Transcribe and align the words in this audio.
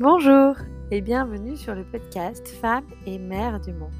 Bonjour 0.00 0.54
et 0.92 1.00
bienvenue 1.00 1.56
sur 1.56 1.74
le 1.74 1.82
podcast 1.82 2.46
Femmes 2.46 2.86
et 3.04 3.18
Mères 3.18 3.58
du 3.58 3.72
Monde. 3.72 3.90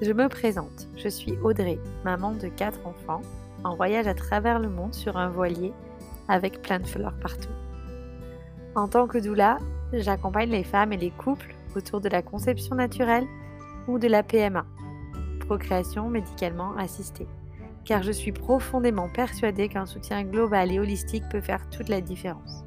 Je 0.00 0.10
me 0.10 0.26
présente, 0.26 0.88
je 0.96 1.06
suis 1.06 1.36
Audrey, 1.42 1.78
maman 2.02 2.32
de 2.32 2.48
quatre 2.48 2.80
enfants, 2.86 3.20
en 3.62 3.76
voyage 3.76 4.06
à 4.06 4.14
travers 4.14 4.58
le 4.58 4.70
monde 4.70 4.94
sur 4.94 5.18
un 5.18 5.28
voilier 5.28 5.74
avec 6.28 6.62
plein 6.62 6.78
de 6.78 6.86
fleurs 6.86 7.12
partout. 7.20 7.52
En 8.74 8.88
tant 8.88 9.06
que 9.06 9.18
doula, 9.18 9.58
j'accompagne 9.92 10.48
les 10.48 10.64
femmes 10.64 10.94
et 10.94 10.96
les 10.96 11.10
couples 11.10 11.54
autour 11.76 12.00
de 12.00 12.08
la 12.08 12.22
conception 12.22 12.74
naturelle 12.74 13.26
ou 13.88 13.98
de 13.98 14.08
la 14.08 14.22
PMA, 14.22 14.64
procréation 15.40 16.08
médicalement 16.08 16.74
assistée, 16.78 17.28
car 17.84 18.02
je 18.02 18.12
suis 18.12 18.32
profondément 18.32 19.10
persuadée 19.10 19.68
qu'un 19.68 19.84
soutien 19.84 20.24
global 20.24 20.72
et 20.72 20.80
holistique 20.80 21.28
peut 21.30 21.42
faire 21.42 21.68
toute 21.68 21.90
la 21.90 22.00
différence. 22.00 22.64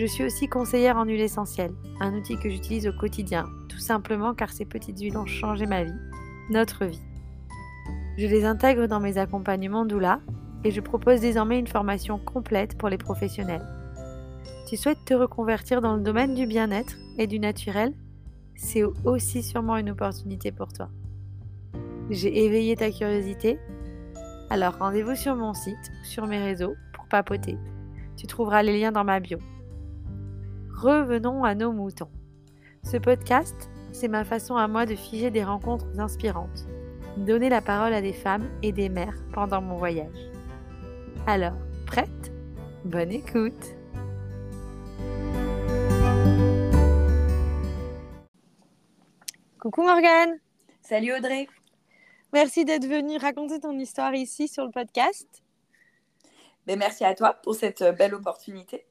Je 0.00 0.06
suis 0.06 0.24
aussi 0.24 0.48
conseillère 0.48 0.96
en 0.96 1.04
huile 1.04 1.20
essentielle, 1.20 1.74
un 2.00 2.14
outil 2.14 2.38
que 2.38 2.48
j'utilise 2.48 2.88
au 2.88 2.92
quotidien, 2.94 3.44
tout 3.68 3.76
simplement 3.76 4.32
car 4.32 4.48
ces 4.48 4.64
petites 4.64 4.98
huiles 4.98 5.18
ont 5.18 5.26
changé 5.26 5.66
ma 5.66 5.84
vie, 5.84 5.92
notre 6.48 6.86
vie. 6.86 7.02
Je 8.16 8.26
les 8.26 8.46
intègre 8.46 8.86
dans 8.86 8.98
mes 8.98 9.18
accompagnements 9.18 9.84
doula 9.84 10.22
et 10.64 10.70
je 10.70 10.80
propose 10.80 11.20
désormais 11.20 11.58
une 11.58 11.66
formation 11.66 12.18
complète 12.18 12.78
pour 12.78 12.88
les 12.88 12.96
professionnels. 12.96 13.60
Tu 14.66 14.78
souhaites 14.78 15.04
te 15.04 15.12
reconvertir 15.12 15.82
dans 15.82 15.96
le 15.96 16.02
domaine 16.02 16.34
du 16.34 16.46
bien-être 16.46 16.96
et 17.18 17.26
du 17.26 17.38
naturel? 17.38 17.92
C'est 18.56 18.84
aussi 19.04 19.42
sûrement 19.42 19.76
une 19.76 19.90
opportunité 19.90 20.50
pour 20.50 20.72
toi. 20.72 20.88
J'ai 22.08 22.46
éveillé 22.46 22.74
ta 22.74 22.90
curiosité? 22.90 23.58
Alors 24.48 24.78
rendez-vous 24.78 25.14
sur 25.14 25.36
mon 25.36 25.52
site 25.52 25.92
ou 26.00 26.04
sur 26.06 26.26
mes 26.26 26.42
réseaux 26.42 26.72
pour 26.94 27.06
papoter. 27.06 27.58
Tu 28.16 28.26
trouveras 28.26 28.62
les 28.62 28.80
liens 28.80 28.92
dans 28.92 29.04
ma 29.04 29.20
bio 29.20 29.36
revenons 30.80 31.44
à 31.44 31.54
nos 31.54 31.72
moutons. 31.72 32.10
Ce 32.84 32.96
podcast, 32.96 33.68
c'est 33.92 34.08
ma 34.08 34.24
façon 34.24 34.56
à 34.56 34.66
moi 34.66 34.86
de 34.86 34.94
figer 34.94 35.30
des 35.30 35.44
rencontres 35.44 35.86
inspirantes, 35.98 36.66
donner 37.18 37.50
la 37.50 37.60
parole 37.60 37.92
à 37.92 38.00
des 38.00 38.14
femmes 38.14 38.48
et 38.62 38.72
des 38.72 38.88
mères 38.88 39.16
pendant 39.34 39.60
mon 39.60 39.76
voyage. 39.76 40.30
Alors, 41.26 41.56
prête? 41.86 42.32
Bonne 42.86 43.12
écoute 43.12 43.76
Coucou 49.58 49.82
Morgane 49.82 50.38
Salut 50.80 51.12
Audrey 51.12 51.46
Merci 52.32 52.64
d'être 52.64 52.86
venue 52.86 53.18
raconter 53.18 53.60
ton 53.60 53.78
histoire 53.78 54.14
ici 54.14 54.48
sur 54.48 54.64
le 54.64 54.70
podcast. 54.70 55.42
Ben, 56.66 56.78
merci 56.78 57.04
à 57.04 57.14
toi 57.14 57.34
pour 57.34 57.54
cette 57.54 57.82
belle 57.98 58.14
opportunité. 58.14 58.86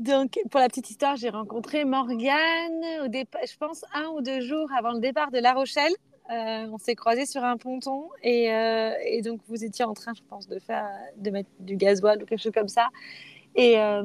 Donc, 0.00 0.40
pour 0.50 0.60
la 0.60 0.68
petite 0.68 0.88
histoire, 0.88 1.16
j'ai 1.16 1.28
rencontré 1.28 1.84
Morgane, 1.84 2.84
au 3.02 3.12
je 3.12 3.56
pense, 3.58 3.84
un 3.92 4.06
ou 4.06 4.22
deux 4.22 4.40
jours 4.40 4.66
avant 4.74 4.92
le 4.92 4.98
départ 4.98 5.30
de 5.30 5.38
La 5.38 5.52
Rochelle. 5.52 5.92
Euh, 6.30 6.66
on 6.72 6.78
s'est 6.78 6.94
croisés 6.94 7.26
sur 7.26 7.44
un 7.44 7.58
ponton 7.58 8.08
euh, 8.24 8.92
et, 9.04 9.20
donc 9.20 9.40
vous 9.48 9.62
étiez 9.62 9.84
en 9.84 9.92
train, 9.92 10.12
je 10.14 10.22
pense, 10.26 10.48
de 10.48 10.58
faire, 10.58 10.88
de 11.18 11.30
mettre 11.30 11.50
du 11.58 11.76
gasoil 11.76 12.22
ou 12.22 12.24
quelque 12.24 12.40
chose 12.40 12.52
comme 12.54 12.68
ça. 12.68 12.88
Et, 13.56 13.78
euh, 13.78 14.00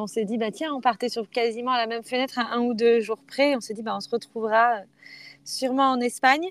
on 0.00 0.06
s'est 0.08 0.24
dit, 0.24 0.36
bah 0.36 0.50
tiens, 0.50 0.74
on 0.74 0.80
partait 0.80 1.08
sur 1.08 1.30
quasiment 1.30 1.76
la 1.76 1.86
même 1.86 2.02
fenêtre 2.02 2.40
un 2.40 2.62
ou 2.62 2.74
deux 2.74 2.98
jours 2.98 3.22
près. 3.24 3.54
On 3.54 3.60
s'est 3.60 3.74
dit, 3.74 3.82
bah 3.82 3.94
on 3.96 4.00
se 4.00 4.10
retrouvera 4.10 4.80
sûrement 5.44 5.92
en 5.92 6.00
Espagne. 6.00 6.48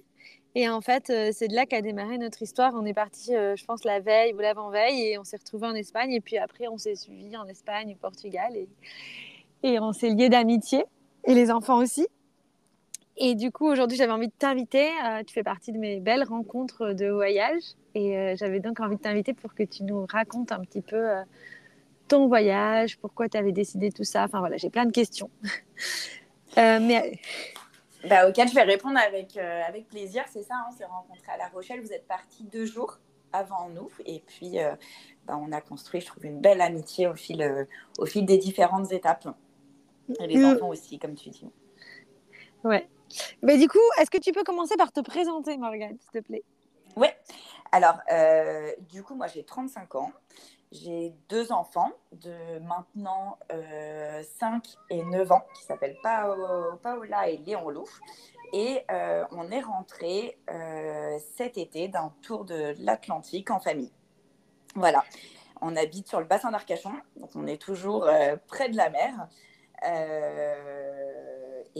Et 0.59 0.67
en 0.67 0.81
fait, 0.81 1.09
euh, 1.09 1.29
c'est 1.31 1.47
de 1.47 1.55
là 1.55 1.65
qu'a 1.65 1.81
démarré 1.81 2.17
notre 2.17 2.41
histoire. 2.41 2.73
On 2.75 2.85
est 2.85 2.93
parti, 2.93 3.33
euh, 3.33 3.55
je 3.55 3.63
pense, 3.63 3.85
la 3.85 4.01
veille 4.01 4.33
ou 4.33 4.39
l'avant-veille 4.39 5.03
et 5.03 5.17
on 5.17 5.23
s'est 5.23 5.37
retrouvés 5.37 5.67
en 5.67 5.73
Espagne. 5.73 6.11
Et 6.11 6.19
puis 6.19 6.37
après, 6.37 6.67
on 6.67 6.77
s'est 6.77 6.95
suivi 6.95 7.37
en 7.37 7.47
Espagne, 7.47 7.93
au 7.93 7.95
Portugal. 7.95 8.57
Et, 8.57 8.67
et 9.63 9.79
on 9.79 9.93
s'est 9.93 10.09
liés 10.09 10.27
d'amitié. 10.27 10.83
Et 11.23 11.33
les 11.33 11.49
enfants 11.49 11.77
aussi. 11.77 12.09
Et 13.15 13.35
du 13.35 13.51
coup, 13.51 13.67
aujourd'hui, 13.67 13.97
j'avais 13.97 14.11
envie 14.11 14.27
de 14.27 14.33
t'inviter. 14.37 14.89
Euh, 15.05 15.23
tu 15.25 15.33
fais 15.33 15.43
partie 15.43 15.71
de 15.71 15.77
mes 15.77 16.01
belles 16.01 16.25
rencontres 16.25 16.91
de 16.91 17.07
voyage. 17.07 17.63
Et 17.95 18.35
j'avais 18.35 18.59
donc 18.59 18.81
envie 18.81 18.97
de 18.97 19.01
t'inviter 19.01 19.33
pour 19.33 19.55
que 19.55 19.63
tu 19.63 19.83
nous 19.83 20.05
racontes 20.09 20.51
un 20.51 20.59
petit 20.59 20.81
peu 20.81 21.07
ton 22.09 22.27
voyage, 22.27 22.97
pourquoi 22.97 23.29
tu 23.29 23.37
avais 23.37 23.53
décidé 23.53 23.93
tout 23.93 24.03
ça. 24.03 24.25
Enfin 24.25 24.39
voilà, 24.39 24.57
j'ai 24.57 24.69
plein 24.69 24.85
de 24.85 24.91
questions. 24.91 25.29
mais 26.57 27.17
bah, 28.07 28.29
auquel 28.29 28.47
je 28.47 28.55
vais 28.55 28.63
répondre 28.63 28.97
avec, 28.97 29.35
euh, 29.37 29.61
avec 29.67 29.87
plaisir. 29.87 30.23
C'est 30.31 30.43
ça, 30.43 30.55
on 30.69 30.75
s'est 30.75 30.85
rencontrés 30.85 31.31
à 31.31 31.37
La 31.37 31.47
Rochelle. 31.47 31.81
Vous 31.81 31.91
êtes 31.91 32.07
partis 32.07 32.43
deux 32.43 32.65
jours 32.65 32.99
avant 33.33 33.69
nous. 33.69 33.89
Et 34.05 34.21
puis, 34.25 34.59
euh, 34.59 34.75
bah, 35.25 35.37
on 35.39 35.51
a 35.51 35.61
construit, 35.61 36.01
je 36.01 36.07
trouve, 36.07 36.25
une 36.25 36.39
belle 36.39 36.61
amitié 36.61 37.07
au 37.07 37.15
fil, 37.15 37.41
euh, 37.41 37.65
au 37.97 38.05
fil 38.05 38.25
des 38.25 38.37
différentes 38.37 38.91
étapes. 38.91 39.27
Et 40.19 40.27
les 40.27 40.37
mm. 40.37 40.45
enfants 40.45 40.69
aussi, 40.69 40.97
comme 40.97 41.15
tu 41.15 41.29
dis. 41.29 41.47
Ouais. 42.63 42.87
Mais 43.41 43.57
du 43.57 43.67
coup, 43.67 43.79
est-ce 43.99 44.09
que 44.09 44.17
tu 44.17 44.31
peux 44.31 44.43
commencer 44.43 44.75
par 44.77 44.91
te 44.91 45.01
présenter, 45.01 45.57
Morgane, 45.57 45.97
s'il 45.99 46.21
te 46.21 46.25
plaît? 46.25 46.43
Oui. 46.95 47.07
Alors, 47.71 47.99
du 48.89 49.03
coup, 49.03 49.15
moi, 49.15 49.27
j'ai 49.27 49.43
35 49.43 49.95
ans. 49.95 50.11
J'ai 50.71 51.15
deux 51.29 51.51
enfants 51.51 51.91
de 52.11 52.59
maintenant 52.59 53.39
5 53.49 53.55
euh, 53.55 54.59
et 54.91 55.03
9 55.03 55.31
ans 55.31 55.43
qui 55.55 55.63
s'appellent 55.63 55.97
Paola 56.03 57.27
et 57.27 57.37
Léon 57.37 57.69
Lou. 57.69 57.85
Et 58.53 58.83
euh, 58.91 59.25
on 59.31 59.49
est 59.49 59.61
rentré 59.61 60.37
euh, 60.49 61.17
cet 61.35 61.57
été 61.57 61.87
d'un 61.87 62.13
tour 62.21 62.45
de 62.45 62.75
l'Atlantique 62.79 63.49
en 63.49 63.59
famille. 63.59 63.91
Voilà. 64.75 65.03
On 65.61 65.75
habite 65.75 66.07
sur 66.07 66.19
le 66.19 66.25
bassin 66.25 66.51
d'Arcachon, 66.51 66.93
donc 67.17 67.31
on 67.35 67.45
est 67.45 67.61
toujours 67.61 68.07
près 68.47 68.69
de 68.69 68.77
la 68.77 68.89
mer. 68.89 69.27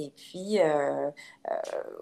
Et 0.02 0.14
puis, 0.16 0.60
euh, 0.60 1.12
euh, 1.52 1.56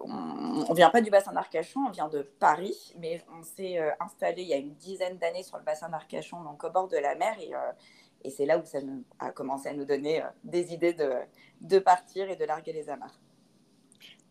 on 0.04 0.70
ne 0.70 0.76
vient 0.76 0.92
pas 0.92 1.02
du 1.02 1.10
bassin 1.10 1.34
d'Arcachon, 1.34 1.80
on 1.88 1.90
vient 1.90 2.10
de 2.10 2.22
Paris, 2.22 2.94
mais 3.00 3.24
on 3.36 3.42
s'est 3.42 3.80
euh, 3.80 3.90
installé 4.00 4.44
il 4.44 4.48
y 4.50 4.54
a 4.54 4.58
une 4.58 4.76
dizaine 4.76 5.18
d'années 5.18 5.42
sur 5.42 5.58
le 5.58 5.64
bassin 5.64 5.90
d'Arcachon, 5.90 6.44
donc 6.44 6.64
au 6.64 6.70
bord 6.70 6.88
de 6.88 6.98
la 6.98 7.16
mer. 7.16 7.36
Et, 7.40 7.54
et 8.24 8.30
c'est 8.30 8.46
là 8.46 8.60
où 8.60 8.66
ça 8.66 8.78
a 9.18 9.32
commencé 9.32 9.70
à 9.70 9.74
nous 9.74 9.86
donner 9.86 10.24
des 10.44 10.74
idées 10.74 10.94
de, 10.94 11.12
de 11.62 11.80
partir 11.80 12.30
et 12.30 12.36
de 12.36 12.46
larguer 12.46 12.72
les 12.72 12.88
amarres. 12.88 13.20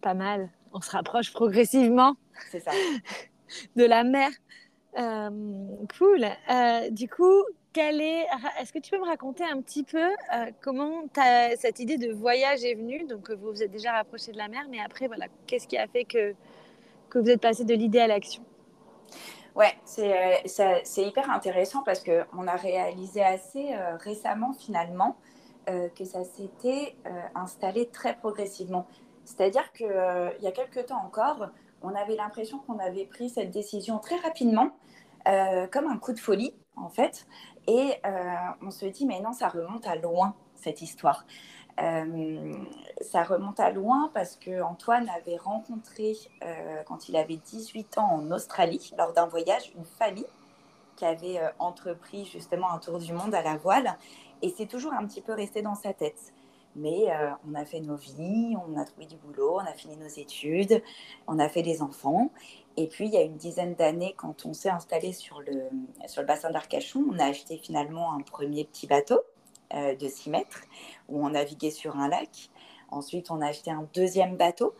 Pas 0.01 0.15
mal. 0.15 0.49
On 0.73 0.81
se 0.81 0.93
rapproche 0.93 1.33
progressivement. 1.33 2.15
C'est 2.53 2.61
ça. 2.61 2.71
de 3.77 3.85
la 3.85 4.05
mer. 4.05 4.31
cool. 5.99 6.25
du 6.93 7.09
coup, 7.09 7.43
est-ce 7.79 8.73
que 8.73 8.79
tu 8.79 8.91
peux 8.91 8.99
me 8.99 9.07
raconter 9.07 9.45
un 9.45 9.61
petit 9.61 9.85
peu 9.85 9.99
euh, 9.99 10.51
comment 10.61 11.05
cette 11.57 11.79
idée 11.81 11.99
de 11.99 12.13
voyage 12.13 12.65
est 12.65 12.75
venue? 12.75 13.05
Donc, 13.05 13.31
vous 13.31 13.51
vous 13.51 13.63
êtes 13.63 13.71
déjà 13.71 13.93
rapproché 13.93 14.33
de 14.33 14.39
la 14.39 14.49
mer, 14.49 14.63
mais 14.71 14.81
après, 14.81 15.07
voilà, 15.07 15.27
qu'est-ce 15.47 15.67
qui 15.69 15.77
a 15.77 15.87
fait 15.87 16.05
que, 16.05 16.35
que 17.11 17.19
vous 17.19 17.31
êtes 17.31 17.41
passé 17.41 17.65
de 17.65 17.75
l'idée 17.75 18.01
à 18.01 18.07
l'action? 18.07 18.43
Ouais, 19.55 19.75
c'est 19.85 21.03
hyper 21.03 21.31
intéressant 21.31 21.83
parce 21.83 22.03
qu'on 22.05 22.47
a 22.47 22.57
réalisé 22.57 23.23
assez 23.23 23.73
euh, 23.73 23.97
récemment, 23.97 24.53
finalement, 24.53 25.17
euh, 25.69 25.89
que 25.89 26.05
ça 26.05 26.25
s'était 26.25 26.95
installé 27.35 27.89
très 27.89 28.17
progressivement. 28.17 28.87
C'est-à-dire 29.25 29.73
qu'il 29.73 29.87
y 30.41 30.47
a 30.47 30.53
quelques 30.53 30.87
temps 30.87 31.03
encore, 31.05 31.49
on 31.83 31.95
avait 31.95 32.17
l'impression 32.17 32.59
qu'on 32.59 32.79
avait 32.79 33.07
pris 33.07 33.29
cette 33.29 33.51
décision 33.51 33.99
très 33.99 34.17
rapidement, 34.17 34.71
comme 35.25 35.89
un 35.89 35.99
coup 35.99 36.13
de 36.13 36.21
folie, 36.21 36.55
en 36.77 36.89
fait. 36.89 37.27
Et 37.67 37.95
euh, 38.05 38.35
on 38.63 38.71
se 38.71 38.87
dit, 38.87 39.07
mais 39.07 39.21
non, 39.21 39.33
ça 39.33 39.49
remonte 39.49 39.87
à 39.87 39.97
loin, 39.97 40.35
cette 40.55 40.83
histoire. 40.83 41.27
Euh, 41.81 42.55
ça 43.03 43.23
remonte 43.23 43.61
à 43.61 43.71
loin 43.71 44.11
parce 44.15 44.37
que 44.37 44.63
Antoine 44.63 45.09
avait 45.11 45.37
rencontré, 45.37 46.15
euh, 46.43 46.83
quand 46.87 47.09
il 47.09 47.17
avait 47.17 47.37
18 47.37 47.99
ans 47.99 48.09
en 48.13 48.31
Australie, 48.31 48.93
lors 48.97 49.13
d'un 49.13 49.27
voyage, 49.27 49.73
une 49.77 49.85
famille 49.85 50.27
qui 50.97 51.05
avait 51.05 51.39
entrepris 51.59 52.25
justement 52.25 52.71
un 52.71 52.79
tour 52.79 52.99
du 52.99 53.13
monde 53.13 53.35
à 53.35 53.43
la 53.43 53.59
voile. 53.59 53.99
Et 54.41 54.49
c'est 54.57 54.67
toujours 54.67 54.95
un 54.95 55.07
petit 55.07 55.21
peu 55.21 55.35
resté 55.35 55.61
dans 55.61 55.75
sa 55.75 55.93
tête. 55.93 56.33
Mais 56.75 57.09
on 57.47 57.55
a 57.55 57.67
fait 57.67 57.81
nos 57.81 57.97
vies, 57.97 58.57
on 58.67 58.79
a 58.79 58.85
trouvé 58.85 59.05
du 59.05 59.17
boulot, 59.17 59.57
on 59.57 59.67
a 59.67 59.75
fini 59.75 59.97
nos 59.99 60.09
études, 60.09 60.83
on 61.27 61.39
a 61.39 61.51
fait 61.51 61.63
des 61.63 61.83
enfants. 61.83 62.31
Et 62.77 62.89
puis, 62.89 63.07
il 63.07 63.15
y 63.15 63.17
a 63.17 63.23
une 63.23 63.37
dizaine 63.37 63.75
d'années, 63.75 64.15
quand 64.17 64.45
on 64.45 64.53
s'est 64.53 64.69
installé 64.69 65.13
sur 65.13 65.41
le, 65.41 65.69
sur 66.07 66.21
le 66.21 66.27
bassin 66.27 66.51
d'Arcachon, 66.51 67.05
on 67.11 67.19
a 67.19 67.25
acheté 67.25 67.57
finalement 67.57 68.13
un 68.13 68.21
premier 68.21 68.65
petit 68.65 68.87
bateau 68.87 69.21
euh, 69.75 69.97
de 69.97 70.07
6 70.07 70.31
mètres 70.31 70.61
où 71.09 71.25
on 71.25 71.31
naviguait 71.31 71.71
sur 71.71 71.97
un 71.97 72.09
lac. 72.09 72.51
Ensuite, 72.91 73.31
on 73.31 73.41
a 73.41 73.49
acheté 73.49 73.71
un 73.71 73.89
deuxième 73.95 74.37
bateau 74.37 74.75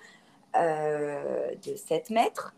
euh, 0.57 1.55
de 1.67 1.75
7 1.75 2.11
mètres 2.11 2.55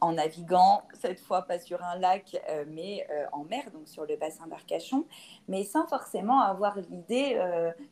en 0.00 0.12
naviguant, 0.12 0.82
cette 1.00 1.18
fois 1.18 1.42
pas 1.42 1.58
sur 1.58 1.82
un 1.82 1.98
lac, 1.98 2.40
euh, 2.50 2.64
mais 2.68 3.06
en 3.32 3.44
mer, 3.44 3.70
donc 3.72 3.88
sur 3.88 4.04
le 4.04 4.16
bassin 4.16 4.46
d'Arcachon, 4.46 5.06
mais 5.48 5.64
sans 5.64 5.86
forcément 5.86 6.40
avoir 6.40 6.76
l'idée 6.76 7.40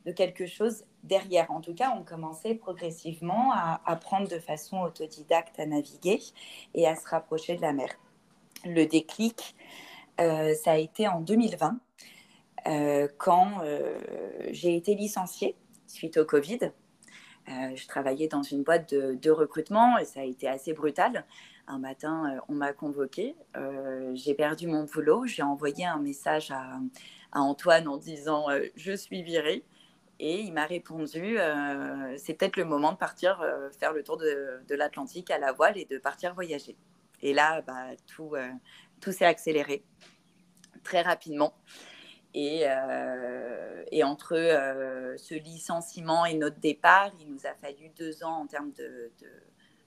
de 0.04 0.12
quelque 0.12 0.46
chose 0.46 0.84
derrière. 1.02 1.50
En 1.50 1.60
tout 1.60 1.75
cas, 1.75 1.94
on 1.99 2.02
commençait 2.02 2.54
progressivement 2.54 3.52
à 3.52 3.81
apprendre 3.87 4.28
de 4.28 4.38
façon 4.38 4.81
autodidacte 4.81 5.58
à 5.58 5.66
naviguer 5.66 6.20
et 6.75 6.87
à 6.87 6.96
se 6.96 7.08
rapprocher 7.08 7.56
de 7.56 7.62
la 7.62 7.72
mer. 7.72 7.90
Le 8.64 8.84
déclic, 8.87 9.56
ça 10.19 10.72
a 10.72 10.76
été 10.76 11.08
en 11.08 11.20
2020. 11.20 11.78
quand 13.19 13.60
j'ai 14.50 14.76
été 14.76 14.94
licenciée 14.94 15.56
suite 15.87 16.16
au 16.16 16.25
Covid. 16.25 16.72
je 17.48 17.87
travaillais 17.88 18.28
dans 18.28 18.43
une 18.43 18.62
boîte 18.62 18.94
de, 18.94 19.31
recrutement 19.31 19.98
et 19.98 20.05
ça 20.05 20.20
a 20.20 20.25
été 20.25 20.48
assez 20.48 20.72
brutal. 20.72 21.25
Un 21.66 21.78
matin, 21.78 22.40
on 22.48 22.55
m'a 22.55 22.72
convoqué, 22.72 23.34
j'ai 24.14 24.34
perdu 24.34 24.69
mon 24.69 24.84
boulot, 24.84 25.26
j'ai 25.26 25.43
envoyé 25.43 25.84
un 25.84 25.98
message 25.98 26.52
à, 26.52 26.78
à 27.32 27.40
Antoine 27.40 27.88
en 27.88 27.96
disant 27.96 28.46
je 28.76 28.93
suis 28.93 29.22
virée. 29.22 29.64
Et 30.24 30.38
il 30.42 30.52
m'a 30.52 30.66
répondu, 30.66 31.36
euh, 31.40 32.16
c'est 32.16 32.34
peut-être 32.34 32.56
le 32.56 32.64
moment 32.64 32.92
de 32.92 32.96
partir 32.96 33.40
euh, 33.40 33.69
faire 33.70 33.92
le 33.92 34.04
tour 34.04 34.19
de, 34.19 34.62
l'Atlantique 34.72 35.32
à 35.32 35.38
la 35.38 35.50
voile 35.50 35.76
et 35.76 35.84
de 35.84 35.98
partir 35.98 36.32
voyager. 36.32 36.76
Et 37.22 37.34
là, 37.34 37.60
bah, 37.62 37.88
tout, 38.06 38.36
euh, 38.36 38.48
tout 39.00 39.10
s'est 39.10 39.24
accéléré 39.24 39.82
très 40.84 41.02
rapidement. 41.02 41.54
Et, 42.34 42.64
entre 44.04 44.36
ce 45.19 45.34
licenciement 45.34 46.24
et 46.24 46.34
notre 46.34 46.60
départ, 46.60 47.10
il 47.20 47.28
nous 47.28 47.44
a 47.44 47.54
fallu 47.54 47.88
deux 47.98 48.22
ans 48.22 48.42
en 48.42 48.46
termes 48.46 48.70
de, 48.72 49.10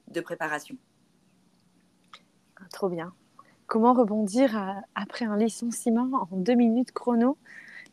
de, 0.09 0.19
préparation. 0.19 0.75
Ah, 2.57 2.65
trop 2.73 2.89
bien. 2.89 3.13
Comment 3.67 3.93
rebondir 3.93 4.83
après 4.95 5.23
un 5.23 5.37
licenciement 5.37 6.27
en 6.29 6.35
deux 6.35 6.55
minutes 6.55 6.91
chrono? 6.91 7.37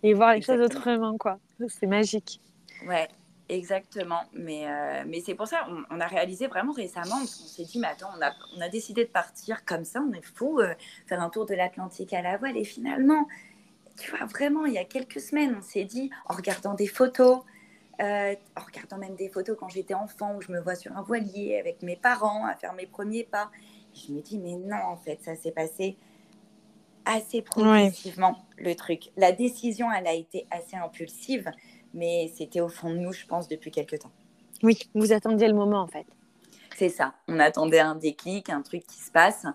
Et 0.02 0.14
voir 0.14 0.34
les 0.34 0.42
choses 0.42 0.60
autrement, 0.60 1.16
quoi. 1.16 1.38
C'est 1.68 1.86
magique. 1.86 2.40
Ouais, 2.86 3.08
exactement. 3.48 4.22
Mais, 4.32 4.66
euh, 4.66 5.04
mais 5.06 5.20
c'est 5.20 5.34
pour 5.34 5.46
ça, 5.46 5.66
on, 5.90 6.00
a 6.00 6.06
réalisé 6.06 6.46
vraiment 6.46 6.72
récemment, 6.72 7.16
on 7.22 7.26
s'est 7.26 7.64
dit, 7.64 7.78
mais 7.78 7.88
attends, 7.88 8.10
on 8.18 8.22
a, 8.22 8.32
on 8.56 8.60
a 8.60 8.68
décidé 8.68 9.04
de 9.04 9.10
partir 9.10 9.64
comme 9.64 9.84
ça, 9.84 10.00
on 10.00 10.12
est 10.12 10.24
fou, 10.24 10.60
euh, 10.60 10.74
faire 11.06 11.20
un 11.20 11.30
tour 11.30 11.46
de 11.46 11.54
l'Atlantique 11.54 12.12
à 12.12 12.22
la 12.22 12.36
voile. 12.36 12.56
Et 12.56 12.64
finalement, 12.64 13.28
tu 13.98 14.10
vois, 14.10 14.26
vraiment, 14.26 14.64
il 14.66 14.72
y 14.72 14.78
a 14.78 14.84
quelques 14.84 15.20
semaines, 15.20 15.54
on 15.58 15.62
s'est 15.62 15.84
dit, 15.84 16.10
en 16.28 16.34
regardant 16.34 16.74
des 16.74 16.86
photos, 16.88 17.40
euh, 18.00 18.34
en 18.56 18.64
regardant 18.64 18.98
même 18.98 19.14
des 19.14 19.28
photos 19.28 19.56
quand 19.58 19.68
j'étais 19.68 19.94
enfant, 19.94 20.34
où 20.36 20.40
je 20.40 20.50
me 20.50 20.60
vois 20.60 20.74
sur 20.74 20.96
un 20.96 21.02
voilier 21.02 21.58
avec 21.58 21.82
mes 21.82 21.96
parents 21.96 22.46
à 22.46 22.54
faire 22.54 22.72
mes 22.72 22.86
premiers 22.86 23.24
pas. 23.24 23.50
je 23.94 24.12
me 24.12 24.20
dis, 24.20 24.38
mais 24.38 24.56
non, 24.56 24.82
en 24.84 24.96
fait, 24.96 25.20
ça 25.22 25.36
s'est 25.36 25.52
passé 25.52 25.96
assez 27.04 27.42
progressivement 27.42 28.38
le 28.58 28.74
truc. 28.74 29.10
La 29.16 29.32
décision, 29.32 29.90
elle 29.92 30.06
a 30.06 30.14
été 30.14 30.46
assez 30.50 30.76
impulsive, 30.76 31.50
mais 31.94 32.30
c'était 32.34 32.60
au 32.60 32.68
fond 32.68 32.90
de 32.90 32.96
nous, 32.96 33.12
je 33.12 33.26
pense, 33.26 33.48
depuis 33.48 33.70
quelques 33.70 33.98
temps. 34.00 34.12
Oui, 34.62 34.78
vous 34.94 35.12
attendiez 35.12 35.48
le 35.48 35.54
moment 35.54 35.80
en 35.80 35.88
fait. 35.88 36.06
C'est 36.76 36.88
ça. 36.88 37.14
On 37.28 37.38
attendait 37.38 37.80
un 37.80 37.94
déclic, 37.94 38.48
un 38.50 38.62
truc 38.62 38.86
qui 38.86 38.98
se 39.00 39.10
passe. 39.10 39.46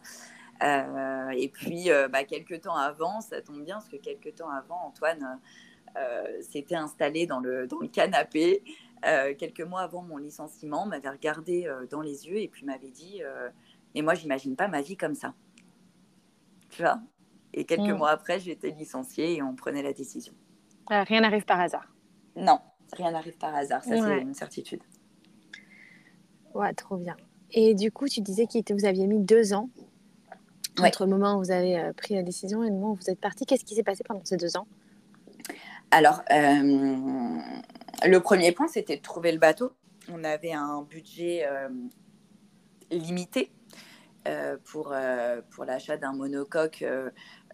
Euh, 0.63 1.29
et 1.29 1.49
puis, 1.49 1.91
euh, 1.91 2.07
bah, 2.07 2.23
quelques 2.23 2.61
temps 2.61 2.75
avant, 2.75 3.21
ça 3.21 3.41
tombe 3.41 3.63
bien, 3.63 3.75
parce 3.75 3.89
que 3.89 3.97
quelques 3.97 4.35
temps 4.35 4.49
avant, 4.49 4.87
Antoine 4.87 5.39
euh, 5.97 6.41
s'était 6.41 6.75
installé 6.75 7.25
dans 7.25 7.39
le, 7.39 7.67
dans 7.67 7.79
le 7.79 7.87
canapé. 7.87 8.63
quelques 9.37 9.61
mois 9.61 9.81
avant 9.81 10.01
mon 10.01 10.17
licenciement, 10.17 10.85
m'avait 10.85 11.09
regardé 11.09 11.69
dans 11.89 12.01
les 12.01 12.27
yeux 12.27 12.37
et 12.37 12.47
puis 12.47 12.65
m'avait 12.65 12.89
dit 12.89 13.21
Mais 13.93 14.01
moi, 14.01 14.15
j'imagine 14.15 14.55
pas 14.55 14.67
ma 14.67 14.81
vie 14.81 14.97
comme 14.97 15.15
ça. 15.15 15.33
Tu 16.69 16.81
vois? 16.81 16.99
Et 17.57 17.65
quelques 17.65 17.89
mm. 17.89 17.97
mois 17.97 18.11
après, 18.11 18.47
été 18.47 18.71
licenciée 18.71 19.35
et 19.35 19.41
on 19.41 19.55
prenait 19.55 19.81
la 19.81 19.91
décision. 19.91 20.33
Euh, 20.91 21.03
rien 21.03 21.21
n'arrive 21.21 21.43
par 21.43 21.59
hasard. 21.59 21.91
Non, 22.35 22.59
rien 22.93 23.11
n'arrive 23.11 23.37
par 23.37 23.55
hasard, 23.55 23.83
ça 23.83 23.97
c'est 23.97 24.21
une 24.21 24.35
certitude. 24.35 24.81
Ouais, 26.53 26.71
trop 26.73 26.97
bien. 26.97 27.17
Et 27.51 27.73
du 27.73 27.91
coup, 27.91 28.07
tu 28.07 28.21
disais 28.21 28.45
que 28.45 28.73
vous 28.73 28.85
aviez 28.85 29.07
mis 29.07 29.19
deux 29.19 29.53
ans 29.53 29.69
entre 30.79 31.05
le 31.05 31.09
moment 31.09 31.35
où 31.35 31.39
vous 31.39 31.51
avez 31.51 31.79
euh, 31.79 31.93
pris 31.93 32.13
la 32.13 32.21
décision 32.21 32.63
et 32.63 32.67
le 32.67 32.75
moment 32.75 32.91
où 32.91 32.95
vous 32.95 33.09
êtes 33.09 33.19
parti. 33.19 33.45
Qu'est-ce 33.45 33.65
qui 33.65 33.73
s'est 33.73 33.83
passé 33.83 34.03
pendant 34.03 34.23
ces 34.23 34.37
deux 34.37 34.55
ans? 34.55 34.67
Alors, 35.89 36.21
euh, 36.31 37.39
le 38.05 38.17
premier 38.19 38.51
point, 38.51 38.67
c'était 38.67 38.97
de 38.97 39.01
trouver 39.01 39.31
le 39.31 39.39
bateau. 39.39 39.71
On 40.11 40.23
avait 40.23 40.53
un 40.53 40.83
budget 40.83 41.45
limité 42.91 43.51
pour, 44.65 44.93
pour 45.51 45.65
l'achat 45.65 45.97
d'un 45.97 46.13
monocoque 46.13 46.83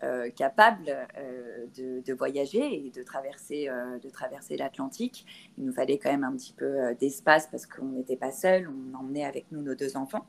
euh, 0.04 0.30
capable 0.32 1.08
euh, 1.18 1.66
de, 1.78 2.14
voyager 2.14 2.88
et 2.88 2.90
de 2.90 3.04
traverser, 3.04 3.70
euh, 3.70 4.00
de 4.00 4.10
traverser 4.10 4.58
l'Atlantique. 4.58 5.26
Il 5.58 5.64
nous 5.64 5.72
fallait 5.72 5.98
quand 5.98 6.12
même 6.12 6.26
un 6.26 6.34
petit 6.34 6.52
peu 6.52 6.94
d'espace 7.00 7.48
parce 7.48 7.66
qu'on 7.66 7.86
n'était 7.86 8.18
pas 8.18 8.32
seul, 8.32 8.68
on 8.68 8.98
emmenait 8.98 9.24
avec 9.24 9.46
nous 9.52 9.62
nos 9.62 9.76
deux 9.76 9.96
enfants. 9.96 10.26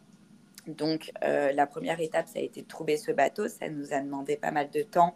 Donc 0.68 1.10
la 1.22 1.66
première 1.66 2.00
étape, 2.00 2.28
ça 2.28 2.38
a 2.38 2.42
été 2.42 2.62
de 2.62 2.68
trouver 2.68 2.96
ce 2.96 3.10
bateau. 3.10 3.48
Ça 3.48 3.68
nous 3.68 3.92
a 3.92 4.00
demandé 4.00 4.36
pas 4.36 4.52
mal 4.52 4.70
de 4.70 4.82
temps 4.82 5.14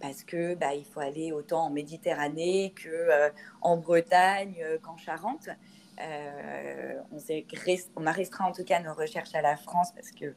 parce 0.00 0.24
que 0.24 0.54
bah, 0.54 0.74
il 0.74 0.84
faut 0.84 1.00
aller 1.00 1.30
autant 1.30 1.66
en 1.66 1.70
Méditerranée 1.70 2.72
que 2.74 3.30
en 3.60 3.76
Bretagne, 3.76 4.56
qu'en 4.82 4.96
Charente. 4.96 5.50
On, 7.10 7.18
on, 7.96 8.06
a 8.06 8.12
restreint 8.12 8.44
en 8.46 8.52
tout 8.52 8.64
cas 8.64 8.80
nos 8.80 8.94
recherches 8.94 9.34
à 9.34 9.42
la 9.42 9.56
France 9.56 9.92
parce 9.94 10.10
que 10.10 10.34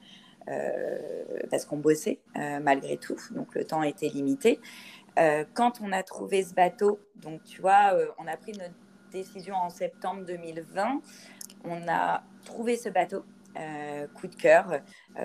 euh, 0.47 1.39
parce 1.49 1.65
qu'on 1.65 1.77
bossait 1.77 2.19
euh, 2.37 2.59
malgré 2.59 2.97
tout, 2.97 3.17
donc 3.31 3.55
le 3.55 3.65
temps 3.65 3.81
était 3.81 4.09
limité. 4.09 4.59
Euh, 5.17 5.43
quand 5.55 5.81
on 5.81 5.91
a 5.91 6.03
trouvé 6.03 6.43
ce 6.43 6.53
bateau, 6.53 6.99
donc 7.15 7.43
tu 7.43 7.61
vois, 7.61 7.93
on 8.19 8.27
a 8.27 8.37
pris 8.37 8.51
notre 8.51 8.75
décision 9.11 9.55
en 9.55 9.69
septembre 9.69 10.23
2020, 10.25 11.01
on 11.63 11.87
a 11.87 12.23
trouvé 12.43 12.77
ce 12.77 12.89
bateau, 12.89 13.23
coup 14.19 14.27
de 14.27 14.35
cœur. 14.35 14.81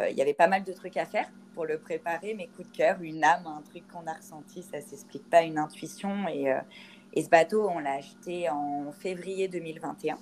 Il 0.09 0.17
y 0.17 0.23
avait 0.23 0.35
pas 0.35 0.47
mal 0.47 0.63
de 0.63 0.73
trucs 0.73 0.97
à 0.97 1.05
faire 1.05 1.29
pour 1.55 1.67
le 1.67 1.79
préparer, 1.79 2.35
mais 2.35 2.47
coup 2.47 2.63
de 2.63 2.75
cœur, 2.75 3.03
une 3.03 3.25
âme, 3.25 3.47
un 3.47 3.61
truc 3.63 3.87
qu'on 3.89 4.07
a 4.07 4.15
ressenti, 4.15 4.63
ça 4.63 4.81
s'explique 4.81 5.29
pas, 5.29 5.43
une 5.43 5.59
intuition. 5.59 6.29
Et 6.29 7.23
ce 7.23 7.29
bateau, 7.29 7.69
on 7.69 7.81
l'a 7.81 7.95
acheté 7.95 8.49
en 8.49 8.93
février 8.93 9.49
2021, 9.49 10.17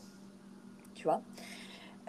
vois. 1.05 1.23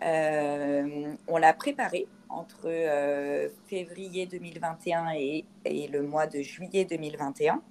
on 0.02 1.38
l'a 1.38 1.54
préparé 1.54 2.08
entre 2.30 2.66
euh, 2.66 3.50
février 3.66 4.28
2021 4.28 5.12
et, 5.16 5.46
le 5.66 6.02
mois 6.04 6.28
de 6.28 6.42
juillet 6.42 6.86
2021. 6.86 7.62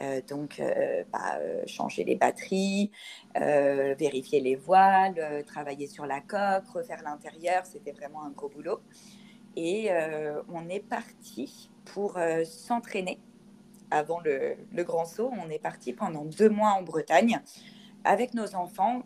Euh, 0.00 0.20
donc, 0.28 0.60
euh, 0.60 1.02
bah, 1.12 1.38
changer 1.66 2.04
les 2.04 2.16
batteries, 2.16 2.90
vérifier 3.34 4.40
les 4.40 4.56
voiles, 4.56 5.44
travailler 5.46 5.86
sur 5.86 6.06
la 6.06 6.20
coque, 6.20 6.68
refaire 6.72 7.02
l'intérieur, 7.02 7.66
c'était 7.66 7.92
vraiment 7.92 8.22
un 8.24 8.30
gros 8.30 8.48
boulot. 8.48 8.80
Et 9.56 9.90
on 10.48 10.68
est 10.68 10.80
parti 10.80 11.70
pour 11.84 12.18
s'entraîner 12.44 13.18
avant 13.90 14.20
le, 14.20 14.56
le, 14.72 14.84
grand 14.84 15.04
saut. 15.04 15.30
On 15.44 15.50
est 15.50 15.58
parti 15.58 15.92
pendant 15.92 16.24
deux 16.24 16.48
mois 16.48 16.70
en 16.70 16.82
Bretagne 16.82 17.42
avec 18.04 18.34
nos 18.34 18.54
enfants 18.54 19.02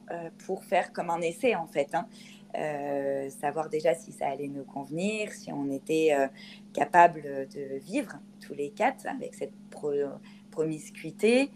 pour 0.47 0.65
faire 0.65 0.93
comme 0.93 1.11
un 1.11 1.21
essai 1.21 1.55
en 1.55 1.67
fait. 1.67 1.95
Hein. 1.95 2.07
Euh, 2.57 3.29
savoir 3.29 3.69
déjà 3.69 3.95
si 3.95 4.13
ça 4.13 4.29
allait 4.29 4.49
nous 4.49 4.65
convenir, 4.65 5.31
si 5.33 5.53
on 5.53 5.71
était 5.71 6.17
euh, 6.19 6.27
capable 6.73 7.23
de 7.23 7.79
vivre 7.81 8.19
tous 8.41 8.55
les 8.55 8.71
quatre 8.71 9.07
avec 9.07 9.35
cette 9.35 9.53
promiscuité, 10.51 11.51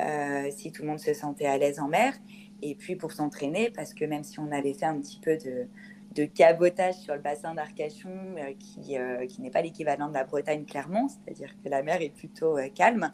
euh, 0.00 0.48
si 0.50 0.72
tout 0.72 0.82
le 0.82 0.88
monde 0.88 1.00
se 1.00 1.12
sentait 1.12 1.46
à 1.46 1.58
l'aise 1.58 1.78
en 1.78 1.88
mer, 1.88 2.14
et 2.62 2.74
puis 2.74 2.96
pour 2.96 3.12
s'entraîner, 3.12 3.70
parce 3.70 3.92
que 3.92 4.06
même 4.06 4.24
si 4.24 4.40
on 4.40 4.50
avait 4.50 4.72
fait 4.72 4.86
un 4.86 4.98
petit 4.98 5.20
peu 5.20 5.36
de, 5.36 5.66
de 6.14 6.24
cabotage 6.24 6.94
sur 6.94 7.14
le 7.14 7.20
bassin 7.20 7.52
d'Arcachon, 7.52 8.36
qui, 8.58 8.96
qui 9.28 9.42
n'est 9.42 9.50
pas 9.50 9.60
l'équivalent 9.60 10.08
de 10.08 10.14
la 10.14 10.24
Bretagne 10.24 10.64
clairement, 10.64 11.08
c'est-à-dire 11.08 11.54
que 11.62 11.68
la 11.68 11.82
mer 11.82 12.00
est 12.00 12.14
plutôt 12.14 12.56
calme, 12.74 13.10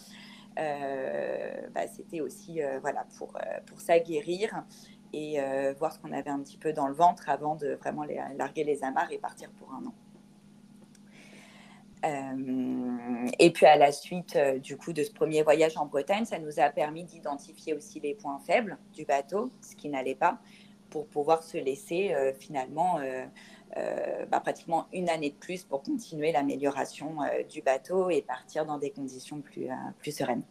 bah, 0.57 1.87
c'était 1.87 2.21
aussi 2.21 2.61
voilà, 2.83 3.07
pour, 3.19 3.37
pour 3.67 3.81
s'aguerrir 3.81 4.65
et 5.13 5.41
euh, 5.41 5.75
voir 5.79 5.93
ce 5.93 5.99
qu'on 5.99 6.13
avait 6.13 6.31
un 6.31 6.41
petit 6.41 6.57
peu 6.57 6.73
dans 6.73 6.89
le 6.89 6.95
ventre 6.95 7.29
avant 7.29 7.55
de 7.55 7.75
vraiment 7.75 8.05
larguer 8.37 8.65
les 8.65 8.83
amarres 8.85 9.13
et 9.13 9.19
partir 9.19 9.51
pour 9.53 9.73
un 9.73 9.87
an. 9.87 9.95
Euh, 12.05 13.29
et 13.39 13.53
puis 13.53 13.65
à 13.65 13.77
la 13.77 13.93
suite 13.93 14.35
euh, 14.35 14.59
du 14.59 14.77
coup 14.77 14.93
de 14.93 15.05
ce 15.05 15.13
premier 15.13 15.43
voyage 15.43 15.77
en 15.77 15.87
Bretagne, 15.87 16.25
ça 16.25 16.41
nous 16.41 16.59
a 16.59 16.69
permis 16.71 17.05
d'identifier 17.05 17.75
aussi 17.75 18.01
les 18.01 18.15
points 18.15 18.41
faibles 18.41 18.77
du 18.93 19.05
bateau, 19.05 19.53
ce 19.61 19.77
qui 19.77 19.89
n'allait 19.89 20.17
pas, 20.17 20.39
pour 20.91 21.07
pouvoir 21.07 21.43
se 21.45 21.59
laisser 21.59 22.15
finalement 22.39 22.99
bah, 24.31 24.41
pratiquement 24.41 24.87
une 24.93 25.09
année 25.09 25.31
de 25.31 25.35
plus 25.35 25.65
pour 25.65 25.83
continuer 25.83 26.33
l'amélioration 26.33 27.17
du 27.49 27.63
bateau 27.63 28.11
et 28.11 28.23
partir 28.23 28.67
dans 28.67 28.79
des 28.79 28.91
conditions 28.91 29.41
plus, 29.41 29.69
plus 29.99 30.17
sereines. 30.17 30.43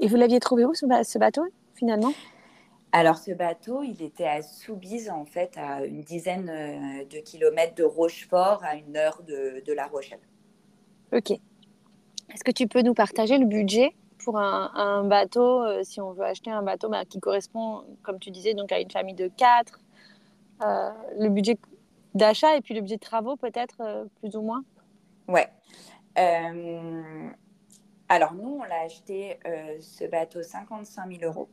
Et 0.00 0.08
vous 0.08 0.16
l'aviez 0.16 0.40
trouvé 0.40 0.64
où 0.64 0.74
ce 0.74 1.18
bateau 1.18 1.44
finalement? 1.74 2.12
Alors, 2.94 3.16
ce 3.16 3.30
bateau, 3.30 3.82
il 3.82 4.02
était 4.02 4.26
à 4.26 4.42
Soubise, 4.42 5.08
en 5.08 5.24
fait, 5.24 5.56
à 5.56 5.82
une 5.86 6.02
dizaine 6.02 6.50
euh, 6.50 7.04
de 7.06 7.20
kilomètres 7.20 7.74
de 7.74 7.84
Rochefort, 7.84 8.62
à 8.62 8.76
une 8.76 8.98
heure 8.98 9.22
de, 9.26 9.72
La 9.72 9.86
Rochelle. 9.86 10.20
Ok. 11.10 11.30
Est-ce 11.30 12.44
que 12.44 12.50
tu 12.50 12.66
peux 12.66 12.82
nous 12.82 12.92
partager 12.92 13.38
le 13.38 13.46
budget 13.46 13.94
pour 14.22 14.38
un, 14.38 15.04
bateau, 15.04 15.64
euh, 15.64 15.80
si 15.82 16.00
on 16.00 16.12
veut 16.12 16.24
acheter 16.24 16.50
un 16.50 16.62
bateau 16.62 16.90
bah, 16.90 17.04
qui 17.04 17.18
correspond, 17.18 17.82
comme 18.02 18.20
tu 18.20 18.30
disais, 18.30 18.54
donc 18.54 18.70
à 18.70 18.78
une 18.78 18.90
famille 18.90 19.14
de 19.14 19.28
quatre 19.28 19.80
euh, 19.80 19.81
Le 20.62 21.28
budget 21.28 21.58
d'achat 22.14 22.56
et 22.56 22.60
puis 22.60 22.74
le 22.74 22.80
budget 22.80 22.96
de 22.96 23.00
travaux, 23.00 23.36
peut-être, 23.36 24.08
plus 24.20 24.36
ou 24.36 24.42
moins? 24.42 24.64
Ouais. 25.28 25.48
Alors, 28.08 28.34
nous, 28.34 28.60
on 28.60 28.64
l'a 28.64 28.80
acheté, 28.84 29.38
ce 29.80 30.04
bateau, 30.06 30.42
55 30.42 31.20
000 31.20 31.24
euros. 31.24 31.48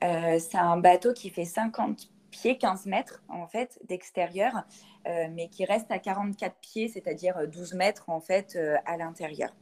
c'est 0.00 0.58
un 0.58 0.76
bateau 0.76 1.12
qui 1.12 1.30
fait 1.30 1.44
50 1.44 2.10
pieds, 2.32 2.58
15 2.58 2.86
mètres 2.86 3.22
en 3.28 3.46
fait 3.46 3.78
d'extérieur, 3.88 4.64
euh, 5.06 5.28
mais 5.32 5.48
qui 5.48 5.64
reste 5.64 5.92
à 5.92 6.00
44 6.00 6.56
pieds, 6.60 6.88
c'est-à-dire 6.88 7.46
12 7.46 7.74
mètres 7.74 8.08
en 8.08 8.20
fait 8.20 8.56
euh, 8.56 8.76
à 8.86 8.96
l'intérieur. 8.96 9.54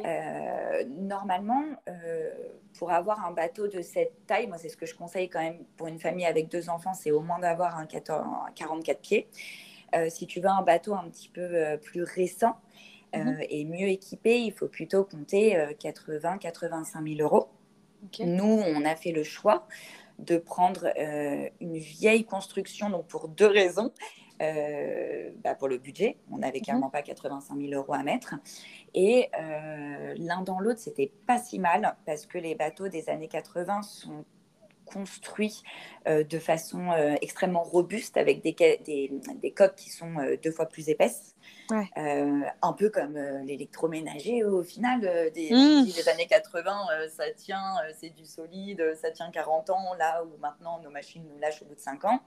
Euh, 0.00 0.84
normalement, 0.98 1.62
pour 2.76 2.90
avoir 2.90 3.24
un 3.24 3.30
bateau 3.30 3.68
de 3.68 3.80
cette 3.80 4.26
taille, 4.26 4.48
moi 4.48 4.58
c'est 4.58 4.68
ce 4.68 4.76
que 4.76 4.86
je 4.86 4.96
conseille 4.96 5.28
quand 5.28 5.40
même 5.40 5.64
pour 5.76 5.86
une 5.86 6.00
famille 6.00 6.26
avec 6.26 6.48
deux 6.48 6.68
enfants, 6.68 6.94
c'est 6.94 7.12
au 7.12 7.20
moins 7.20 7.38
d'avoir 7.38 7.78
un, 7.78 7.86
44 7.86 9.00
pieds. 9.00 9.28
si 10.08 10.26
tu 10.26 10.40
veux 10.40 10.48
un 10.48 10.62
bateau 10.62 10.94
un 10.94 11.08
petit 11.08 11.28
peu 11.28 11.78
plus 11.82 12.02
récent, 12.02 12.56
mhm. 13.14 13.38
et 13.48 13.64
mieux 13.64 13.88
équipé, 13.88 14.40
il 14.40 14.52
faut 14.52 14.68
plutôt 14.68 15.04
compter 15.04 15.56
80-85 15.78 17.16
000 17.16 17.20
euros. 17.20 17.48
Nous, 18.20 18.62
on 18.64 18.84
a 18.84 18.96
fait 18.96 19.12
le 19.12 19.22
choix 19.22 19.66
de 20.18 20.38
prendre 20.38 20.86
euh, 20.98 21.48
une 21.60 21.76
vieille 21.76 22.24
construction, 22.24 22.90
donc 22.90 23.06
pour 23.06 23.28
deux 23.28 23.46
raisons. 23.46 23.92
Euh, 24.40 25.30
bah 25.42 25.56
pour 25.56 25.66
le 25.66 25.78
budget, 25.78 26.16
on 26.30 26.38
n'avait 26.38 26.60
clairement 26.60 26.86
mhm. 26.86 26.92
pas 26.92 27.02
85 27.02 27.56
000 27.58 27.72
euros 27.72 27.94
à 27.94 28.02
mettre. 28.02 28.34
Et 28.94 29.30
euh, 29.38 30.14
l'un 30.16 30.42
dans 30.42 30.60
l'autre, 30.60 30.78
c'était 30.78 31.10
pas 31.26 31.38
si 31.38 31.58
mal 31.58 31.96
parce 32.06 32.26
que 32.26 32.38
les 32.38 32.54
bateaux 32.54 32.88
des 32.88 33.08
années 33.08 33.28
80 33.28 33.82
sont 33.82 34.24
construits 34.92 35.62
de 36.06 36.38
façon 36.38 36.92
extrêmement 37.20 37.62
robuste 37.62 38.16
avec 38.16 38.42
des, 38.42 38.52
des, 38.84 39.12
des 39.42 39.50
coques 39.52 39.76
qui 39.76 39.90
sont 39.90 40.14
deux 40.42 40.50
fois 40.50 40.66
plus 40.66 40.88
épaisses. 40.88 41.34
Euh, 41.72 42.40
un 42.62 42.72
peu 42.72 42.88
comme 42.88 43.16
euh, 43.16 43.42
l'électroménager 43.42 44.42
au 44.42 44.62
final 44.62 45.00
euh, 45.04 45.28
des, 45.30 45.50
mmh. 45.52 45.84
des, 45.84 46.08
années 46.08 46.26
80, 46.26 46.72
ça 47.14 47.24
tient, 47.36 47.74
c'est 47.98 48.08
du 48.08 48.24
solide, 48.24 48.96
ça 49.00 49.10
tient 49.10 49.30
40 49.30 49.70
ans, 49.70 49.94
là 49.98 50.24
où 50.24 50.38
maintenant 50.40 50.80
nos 50.80 50.90
machines 50.90 51.24
nous 51.30 51.38
lâchent 51.38 51.60
au 51.62 51.66
bout 51.66 51.74
de 51.74 51.80
5 51.80 52.04
ans. 52.06 52.20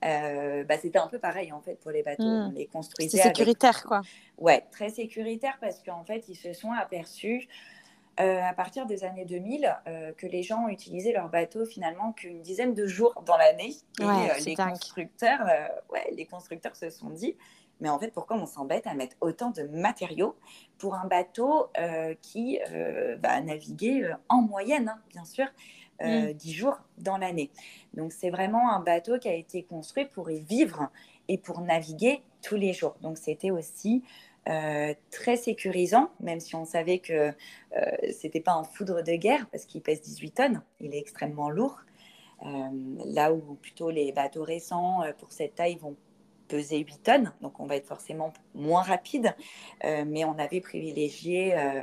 bah, 0.00 0.78
c'était 0.80 0.98
un 0.98 1.06
peu 1.06 1.18
pareil 1.18 1.52
en 1.52 1.60
fait 1.60 1.74
pour 1.80 1.90
les 1.90 2.02
bateaux. 2.02 2.22
Mmh. 2.22 2.48
On 2.48 2.52
les 2.52 2.66
construisait. 2.66 3.18
C'est 3.18 3.24
sécuritaire 3.24 3.84
quoi. 3.84 4.00
Ouais, 4.38 4.64
très 4.72 4.88
sécuritaire 4.88 5.58
parce 5.60 5.82
qu'en 5.82 6.04
fait 6.04 6.24
ils 6.28 6.36
se 6.36 6.54
sont 6.54 6.72
aperçus 6.72 7.48
à 8.16 8.52
partir 8.54 8.86
des 8.86 9.04
années 9.04 9.24
2000 9.24 9.74
que 10.16 10.26
les 10.26 10.42
gens 10.42 10.68
utilisaient 10.68 11.12
leur 11.12 11.28
bateau 11.28 11.64
finalement 11.64 12.12
qu'une 12.12 12.42
dizaine 12.42 12.74
de 12.74 12.86
jours 12.86 13.22
dans 13.24 13.36
l'année. 13.36 13.74
Et 14.00 14.44
les, 14.44 14.54
constructeurs, 14.54 15.46
ouais, 15.90 16.10
les 16.12 16.26
constructeurs 16.26 16.76
se 16.76 16.90
sont 16.90 17.10
dit 17.10 17.36
mais 17.82 17.88
en 17.88 17.98
fait, 17.98 18.12
pourquoi 18.12 18.36
on 18.36 18.46
s'embête 18.46 18.86
à 18.86 18.94
mettre 18.94 19.16
autant 19.20 19.50
de 19.50 19.64
matériaux 19.64 20.36
pour 20.78 20.94
un 20.94 21.06
bateau 21.06 21.66
euh, 21.78 22.14
qui 22.22 22.60
euh, 22.70 23.16
va 23.20 23.40
naviguer 23.40 24.04
euh, 24.04 24.14
en 24.28 24.40
moyenne, 24.40 24.88
hein, 24.88 25.00
bien 25.10 25.24
sûr, 25.24 25.46
mm. 26.00 26.32
dix 26.32 26.52
10 26.52 26.52
jours 26.52 26.78
dans 26.98 27.18
l'année. 27.18 27.50
Donc, 27.94 28.12
c'est 28.12 28.30
vraiment 28.30 28.72
un 28.72 28.78
bateau 28.78 29.18
qui 29.18 29.28
a 29.28 29.34
été 29.34 29.64
construit 29.64 30.06
pour 30.06 30.30
y 30.30 30.38
vivre 30.38 30.90
et 31.26 31.38
pour 31.38 31.60
naviguer 31.60 32.22
tous 32.40 32.54
les 32.54 32.72
jours. 32.72 32.94
Donc, 33.02 33.18
c'était 33.18 33.50
aussi 33.50 34.04
très 34.44 35.36
sécurisant, 35.36 36.10
même 36.20 36.40
si 36.40 36.54
on 36.56 36.64
savait 36.64 36.98
que 36.98 37.32
c'était 38.10 38.40
pas 38.40 38.52
un 38.52 38.64
foudre 38.64 39.02
de 39.02 39.12
guerre 39.12 39.46
parce 39.50 39.66
qu'il 39.66 39.82
pèse 39.82 40.00
18 40.00 40.30
tonnes, 40.32 40.62
il 40.80 40.94
est 40.94 40.98
extrêmement 40.98 41.48
lourd. 41.48 41.80
là 42.42 43.32
où 43.32 43.54
plutôt 43.54 43.90
les 43.90 44.10
bateaux 44.12 44.42
récents 44.42 45.02
pour 45.18 45.30
cette 45.30 45.54
taille 45.54 45.76
vont 45.76 45.96
peser 46.52 46.78
8 46.80 47.02
tonnes, 47.02 47.32
donc 47.40 47.60
on 47.60 47.66
va 47.66 47.76
être 47.76 47.86
forcément 47.86 48.30
moins 48.54 48.82
rapide, 48.82 49.34
euh, 49.84 50.04
mais 50.06 50.26
on 50.26 50.38
avait 50.38 50.60
privilégié 50.60 51.56
euh, 51.56 51.82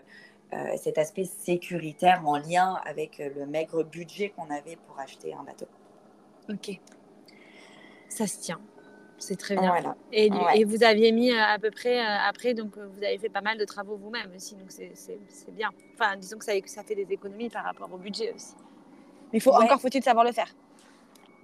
euh, 0.53 0.77
cet 0.77 0.99
aspect 0.99 1.25
sécuritaire 1.25 2.21
en 2.27 2.37
lien 2.37 2.79
avec 2.85 3.17
le 3.17 3.47
maigre 3.47 3.83
budget 3.83 4.29
qu'on 4.29 4.49
avait 4.51 4.75
pour 4.75 4.99
acheter 4.99 5.33
un 5.33 5.43
bateau. 5.43 5.65
Ok, 6.49 6.79
ça 8.09 8.27
se 8.27 8.39
tient. 8.39 8.61
C'est 9.19 9.35
très 9.35 9.55
bien. 9.55 9.95
Et, 10.11 10.29
et, 10.55 10.63
vous 10.63 10.83
aviez 10.83 11.11
mis 11.11 11.31
à 11.33 11.59
peu 11.59 11.71
près 11.71 11.99
après, 11.99 12.53
donc 12.53 12.77
vous 12.77 13.03
avez 13.03 13.17
fait 13.17 13.29
pas 13.29 13.41
mal 13.41 13.57
de 13.57 13.65
travaux 13.65 13.97
vous-même 13.97 14.31
aussi, 14.35 14.55
donc 14.55 14.71
c'est 14.71 15.51
bien. 15.51 15.69
Enfin, 15.93 16.15
disons 16.15 16.37
que 16.37 16.45
ça, 16.45 16.53
ça 16.65 16.83
fait 16.83 16.95
des 16.95 17.07
économies 17.13 17.49
par 17.49 17.65
rapport 17.65 17.91
au 17.93 17.97
budget 17.97 18.33
aussi. 18.33 18.55
Mais 19.33 19.39
faut, 19.39 19.51
encore 19.51 19.79
faut-il 19.79 20.03
savoir 20.03 20.25
le 20.25 20.31
faire. 20.31 20.47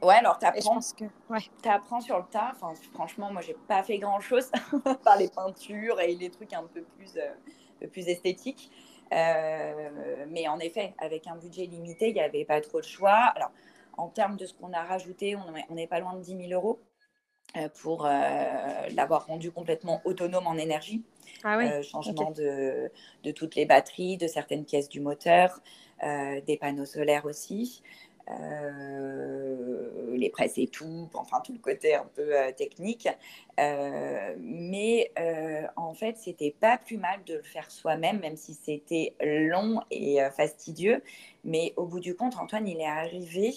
Ouais, 0.01 0.15
alors 0.15 0.37
tu 0.37 0.45
apprends, 0.45 0.79
que... 0.97 1.05
ouais. 1.29 1.39
apprends 1.65 2.01
sur 2.01 2.17
le 2.17 2.25
tas. 2.29 2.51
Enfin, 2.53 2.73
franchement, 2.93 3.31
moi, 3.31 3.41
j'ai 3.41 3.55
pas 3.67 3.83
fait 3.83 3.97
grand-chose 3.97 4.51
par 5.03 5.17
les 5.17 5.29
peintures 5.29 5.99
et 5.99 6.13
les 6.13 6.29
trucs 6.29 6.53
un 6.53 6.63
peu 6.63 6.81
plus, 6.81 7.17
euh, 7.17 7.87
plus 7.87 8.07
esthétiques. 8.07 8.71
Euh, 9.13 10.25
mais 10.29 10.47
en 10.47 10.59
effet, 10.59 10.93
avec 10.97 11.27
un 11.27 11.35
budget 11.35 11.65
limité, 11.65 12.09
il 12.09 12.13
n'y 12.13 12.21
avait 12.21 12.45
pas 12.45 12.59
trop 12.61 12.79
de 12.79 12.85
choix. 12.85 13.31
Alors, 13.35 13.51
en 13.97 14.09
termes 14.09 14.35
de 14.35 14.45
ce 14.45 14.53
qu'on 14.53 14.73
a 14.73 14.83
rajouté, 14.83 15.35
on 15.35 15.73
n'est 15.73 15.87
pas 15.87 15.99
loin 15.99 16.13
de 16.15 16.21
10 16.21 16.49
000 16.49 16.51
euros 16.51 16.79
euh, 16.79 16.94
pour 17.81 18.03
l'avoir 18.05 19.27
rendu 19.27 19.51
complètement 19.51 20.01
autonome 20.05 20.47
en 20.47 20.55
énergie. 20.55 21.03
Ah 21.43 21.57
oui. 21.57 21.83
changement 21.83 22.31
de, 22.31 22.91
de, 23.23 23.31
toutes 23.31 23.55
les 23.55 23.65
batteries, 23.65 24.17
de 24.17 24.27
certaines 24.27 24.65
pièces 24.65 24.89
du 24.89 24.99
moteur, 24.99 25.61
des 26.01 26.57
panneaux 26.59 26.85
solaires 26.85 27.25
aussi. 27.25 27.81
Euh, 28.31 30.15
les 30.15 30.29
presses 30.29 30.57
et 30.57 30.67
tout, 30.67 31.09
enfin 31.13 31.41
tout 31.41 31.53
le 31.53 31.59
côté 31.59 31.93
un 31.93 32.09
peu 32.15 32.35
euh, 32.35 32.51
technique. 32.51 33.07
Euh, 33.59 34.35
mais 34.39 35.11
en 35.75 35.93
fait, 35.93 36.17
c'était 36.17 36.55
pas 36.59 36.77
plus 36.77 36.97
mal 36.97 37.23
de 37.25 37.35
le 37.35 37.43
faire 37.43 37.69
soi-même, 37.69 38.19
même 38.19 38.35
si 38.35 38.53
c'était 38.53 39.13
long 39.21 39.81
et 39.91 40.19
fastidieux. 40.35 41.03
Mais 41.43 41.73
au 41.77 41.85
bout 41.85 41.99
du 41.99 42.15
compte, 42.15 42.35
Antoine, 42.37 42.67
il 42.67 42.79
est 42.79 42.85
arrivé, 42.85 43.53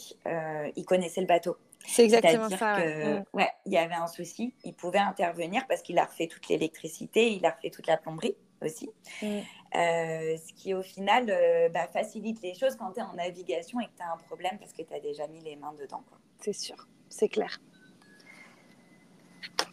il 0.76 0.84
connaissait 0.84 1.20
le 1.20 1.26
bateut 1.26 1.56
C'est 1.86 2.04
exactement 2.04 2.48
ça. 2.50 2.80
Que, 2.80 3.18
mm. 3.18 3.24
ouais. 3.32 3.48
il 3.66 3.72
y 3.72 3.78
avait 3.78 3.94
un 3.94 4.06
souci, 4.06 4.54
il 4.64 4.74
pouvait 4.74 4.98
intervenir 4.98 5.66
parce 5.68 5.82
qu'il 5.82 5.98
a 5.98 6.04
refait 6.04 6.26
toute 6.26 6.48
l'électricité, 6.48 7.32
il 7.32 7.44
a 7.46 7.50
refait 7.50 7.70
toute 7.70 7.86
la 7.86 7.96
plomberie 7.96 8.36
aussi. 8.62 8.90
Mm. 9.22 9.26
Euh, 9.74 10.36
ce 10.36 10.52
qui 10.54 10.74
au 10.74 10.82
final 10.82 11.26
euh, 11.28 11.68
bah, 11.68 11.86
facilite 11.92 12.42
les 12.42 12.54
choses 12.54 12.76
quand 12.76 12.92
tu 12.92 13.00
es 13.00 13.02
en 13.02 13.14
navigation 13.14 13.80
et 13.80 13.84
que 13.84 13.96
tu 13.96 14.02
as 14.02 14.12
un 14.12 14.16
problème 14.16 14.58
parce 14.58 14.72
que 14.72 14.82
tu 14.82 14.94
as 14.94 15.00
déjà 15.00 15.26
mis 15.28 15.40
les 15.40 15.56
mains 15.56 15.74
dedans. 15.78 16.02
C'est 16.40 16.52
sûr, 16.52 16.88
c'est 17.08 17.28
clair. 17.28 17.60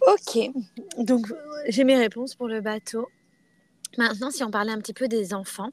Ok, 0.07 0.51
donc 0.97 1.27
j'ai 1.67 1.83
mes 1.83 1.97
réponses 1.97 2.35
pour 2.35 2.47
le 2.47 2.61
bateau. 2.61 3.07
Maintenant, 3.97 4.29
si 4.29 4.43
on 4.43 4.51
parlait 4.51 4.71
un 4.71 4.79
petit 4.79 4.93
peu 4.93 5.07
des 5.07 5.33
enfants, 5.33 5.71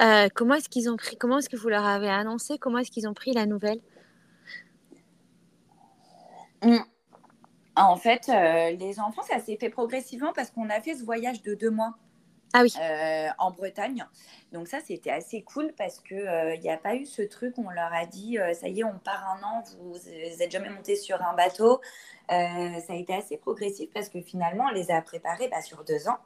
euh, 0.00 0.28
comment 0.34 0.54
est-ce 0.54 0.68
qu'ils 0.68 0.88
ont 0.88 0.96
pris 0.96 1.16
Comment 1.16 1.38
est-ce 1.38 1.48
que 1.48 1.56
vous 1.56 1.68
leur 1.68 1.84
avez 1.84 2.08
annoncé 2.08 2.58
Comment 2.58 2.78
est-ce 2.78 2.90
qu'ils 2.90 3.08
ont 3.08 3.14
pris 3.14 3.32
la 3.32 3.46
nouvelle? 3.46 3.80
Mm. 6.62 6.78
En 7.76 7.96
fait, 7.96 8.26
les 8.26 8.98
enfants, 8.98 9.22
ça 9.22 9.38
s'est 9.38 9.56
fait 9.56 9.70
progressivement 9.70 10.32
parce 10.32 10.50
qu'on 10.50 10.68
a 10.68 10.80
fait 10.80 10.94
ce 10.94 11.04
voyage 11.04 11.42
de 11.42 11.54
deux 11.54 11.70
mois 11.70 11.94
ah 12.54 12.62
oui. 12.62 12.72
Euh, 12.80 13.28
en 13.38 13.50
Bretagne. 13.50 14.06
Donc 14.52 14.68
ça, 14.68 14.78
c'était 14.80 15.10
assez 15.10 15.42
cool 15.42 15.72
parce 15.76 16.00
qu'il 16.00 16.16
n'y 16.16 16.70
euh, 16.70 16.74
a 16.74 16.76
pas 16.78 16.94
eu 16.94 17.04
ce 17.04 17.22
truc 17.22 17.58
où 17.58 17.66
on 17.66 17.70
leur 17.70 17.92
a 17.92 18.06
dit, 18.06 18.38
euh, 18.38 18.54
ça 18.54 18.68
y 18.68 18.80
est, 18.80 18.84
on 18.84 18.98
part 18.98 19.22
un 19.28 19.42
an, 19.42 19.62
vous 19.80 19.96
n'êtes 20.38 20.50
jamais 20.50 20.70
monté 20.70 20.96
sur 20.96 21.20
un 21.22 21.34
bateau. 21.34 21.80
ça 22.28 22.36
a 22.36 22.94
été 22.94 23.14
assez 23.14 23.36
progressif 23.36 23.90
parce 23.92 24.08
que 24.08 24.20
finalement, 24.20 24.66
on 24.70 24.74
les 24.74 24.90
a 24.90 25.02
préparés 25.02 25.48
bah, 25.48 25.62
sur 25.62 25.84
deux 25.84 26.08
ans. 26.08 26.18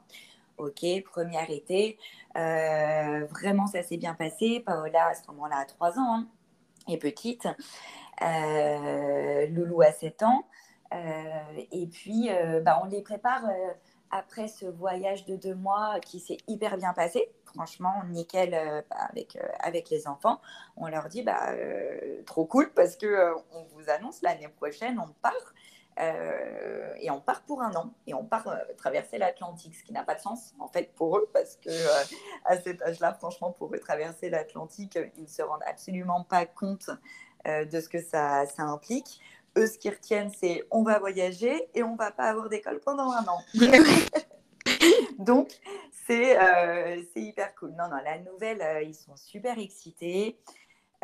Ok, 0.57 0.85
premier 1.05 1.43
été. 1.51 1.97
vraiment, 2.35 3.67
ça 3.67 3.83
s'est 3.83 3.97
bien 3.97 4.13
passé. 4.13 4.61
Paola, 4.65 5.07
à 5.07 5.13
ce 5.15 5.27
moment-là, 5.27 5.57
a 5.57 5.65
trois 5.65 5.99
ans 5.99 6.15
hein, 6.15 6.27
et 6.87 6.97
petite. 6.97 7.47
Loulou 8.21 9.81
a 9.81 9.91
sept 9.91 10.23
ans. 10.23 10.45
et 10.91 11.87
puis, 11.87 12.29
bah, 12.63 12.79
on 12.83 12.85
les 12.85 13.01
prépare 13.01 13.43
après 14.13 14.47
ce 14.47 14.65
voyage 14.65 15.25
de 15.25 15.35
deux 15.35 15.55
mois 15.55 15.99
qui 15.99 16.19
s'est 16.19 16.37
hyper 16.47 16.77
bien 16.77 16.93
passé, 16.93 17.31
franchement, 17.45 18.03
nickel 18.09 18.53
euh, 18.53 18.81
avec, 18.91 19.35
euh, 19.35 19.47
avec 19.59 19.89
les 19.89 20.07
enfants, 20.07 20.39
on 20.77 20.87
leur 20.87 21.09
dit 21.09 21.23
bah, 21.23 21.49
euh, 21.49 22.21
trop 22.25 22.45
cool 22.45 22.71
parce 22.73 22.95
que 22.95 23.33
on 23.51 23.63
vous 23.63 23.89
annonce 23.89 24.21
l'année 24.21 24.47
prochaine, 24.47 24.99
on 24.99 25.11
part. 25.21 25.33
Et 25.97 27.09
on 27.11 27.19
part 27.19 27.41
pour 27.43 27.61
un 27.61 27.73
an 27.75 27.93
et 28.07 28.13
on 28.13 28.23
part 28.25 28.47
traverser 28.77 29.17
l'Atlantique, 29.17 29.75
ce 29.75 29.83
qui 29.83 29.93
n'a 29.93 30.03
pas 30.03 30.15
de 30.15 30.21
sens 30.21 30.53
en 30.59 30.67
fait 30.67 30.93
pour 30.95 31.17
eux 31.17 31.29
parce 31.33 31.57
que 31.57 31.69
à 32.45 32.57
cet 32.57 32.81
âge-là, 32.81 33.13
franchement, 33.13 33.51
pour 33.51 33.73
eux 33.73 33.79
traverser 33.79 34.29
l'Atlantique, 34.29 34.97
ils 35.17 35.23
ne 35.23 35.27
se 35.27 35.41
rendent 35.41 35.63
absolument 35.67 36.23
pas 36.23 36.45
compte 36.45 36.89
de 37.45 37.79
ce 37.79 37.89
que 37.89 38.01
ça, 38.01 38.45
ça 38.47 38.63
implique 38.63 39.21
eux, 39.57 39.67
ce 39.67 39.77
qu'ils 39.77 39.91
retiennent, 39.91 40.31
c'est 40.39 40.63
on 40.71 40.83
va 40.83 40.99
voyager 40.99 41.69
et 41.73 41.83
on 41.83 41.95
va 41.95 42.11
pas 42.11 42.25
avoir 42.25 42.49
d'école 42.49 42.79
pendant 42.79 43.11
un 43.11 43.25
an. 43.27 43.39
Donc, 45.19 45.49
euh, 46.09 47.01
c'est 47.13 47.21
hyper 47.21 47.55
cool. 47.55 47.71
Non, 47.71 47.87
non, 47.89 48.01
la 48.03 48.19
nouvelle, 48.19 48.61
euh, 48.61 48.81
ils 48.81 48.95
sont 48.95 49.15
super 49.15 49.57
excités. 49.59 50.37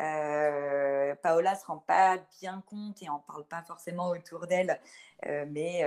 Euh, 0.00 1.14
Paola 1.22 1.54
se 1.54 1.66
rend 1.66 1.78
pas 1.78 2.18
bien 2.40 2.62
compte 2.66 3.02
et 3.02 3.10
on 3.10 3.18
parle 3.18 3.44
pas 3.44 3.62
forcément 3.62 4.08
autour 4.08 4.46
d'elle, 4.46 4.80
mais, 5.48 5.84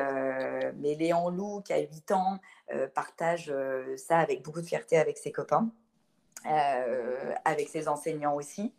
mais 0.75 0.96
Léon 0.96 1.29
Lou, 1.29 1.62
qui 1.62 1.74
a 1.74 1.79
8 1.79 2.12
ans, 2.12 2.39
partage 2.93 3.51
ça 3.98 4.20
avec 4.20 4.43
beaucoup 4.43 4.62
de 4.62 4.65
fierté 4.65 4.98
avec 4.98 5.17
ses 5.17 5.32
copains. 5.32 5.70
avec 6.46 7.70
ses 7.70 7.88
enseignants 7.88 8.36
aussi. 8.36 8.74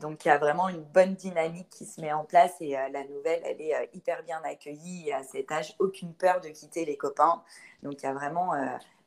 donc 0.00 0.24
il 0.24 0.28
y 0.28 0.30
a 0.30 0.38
vraiment 0.38 0.68
une 0.68 0.82
bonne 0.82 1.14
dynamique 1.14 1.70
qui 1.70 1.86
se 1.86 2.00
met 2.00 2.12
en 2.12 2.24
place 2.24 2.54
et 2.60 2.72
la 2.72 3.04
nouvelle, 3.04 3.40
elle 3.44 3.60
est 3.60 3.90
hyper 3.94 4.22
bien 4.24 4.42
accueillie 4.44 5.12
à 5.12 5.22
cet 5.22 5.50
âge, 5.52 5.74
aucune 5.78 6.12
peur 6.12 6.40
de 6.40 6.48
quitter 6.48 6.84
les 6.84 6.96
copains. 6.96 7.42
Donc 7.82 8.02
il 8.02 8.06
n'y 8.06 8.10
a 8.10 8.14
vraiment 8.14 8.52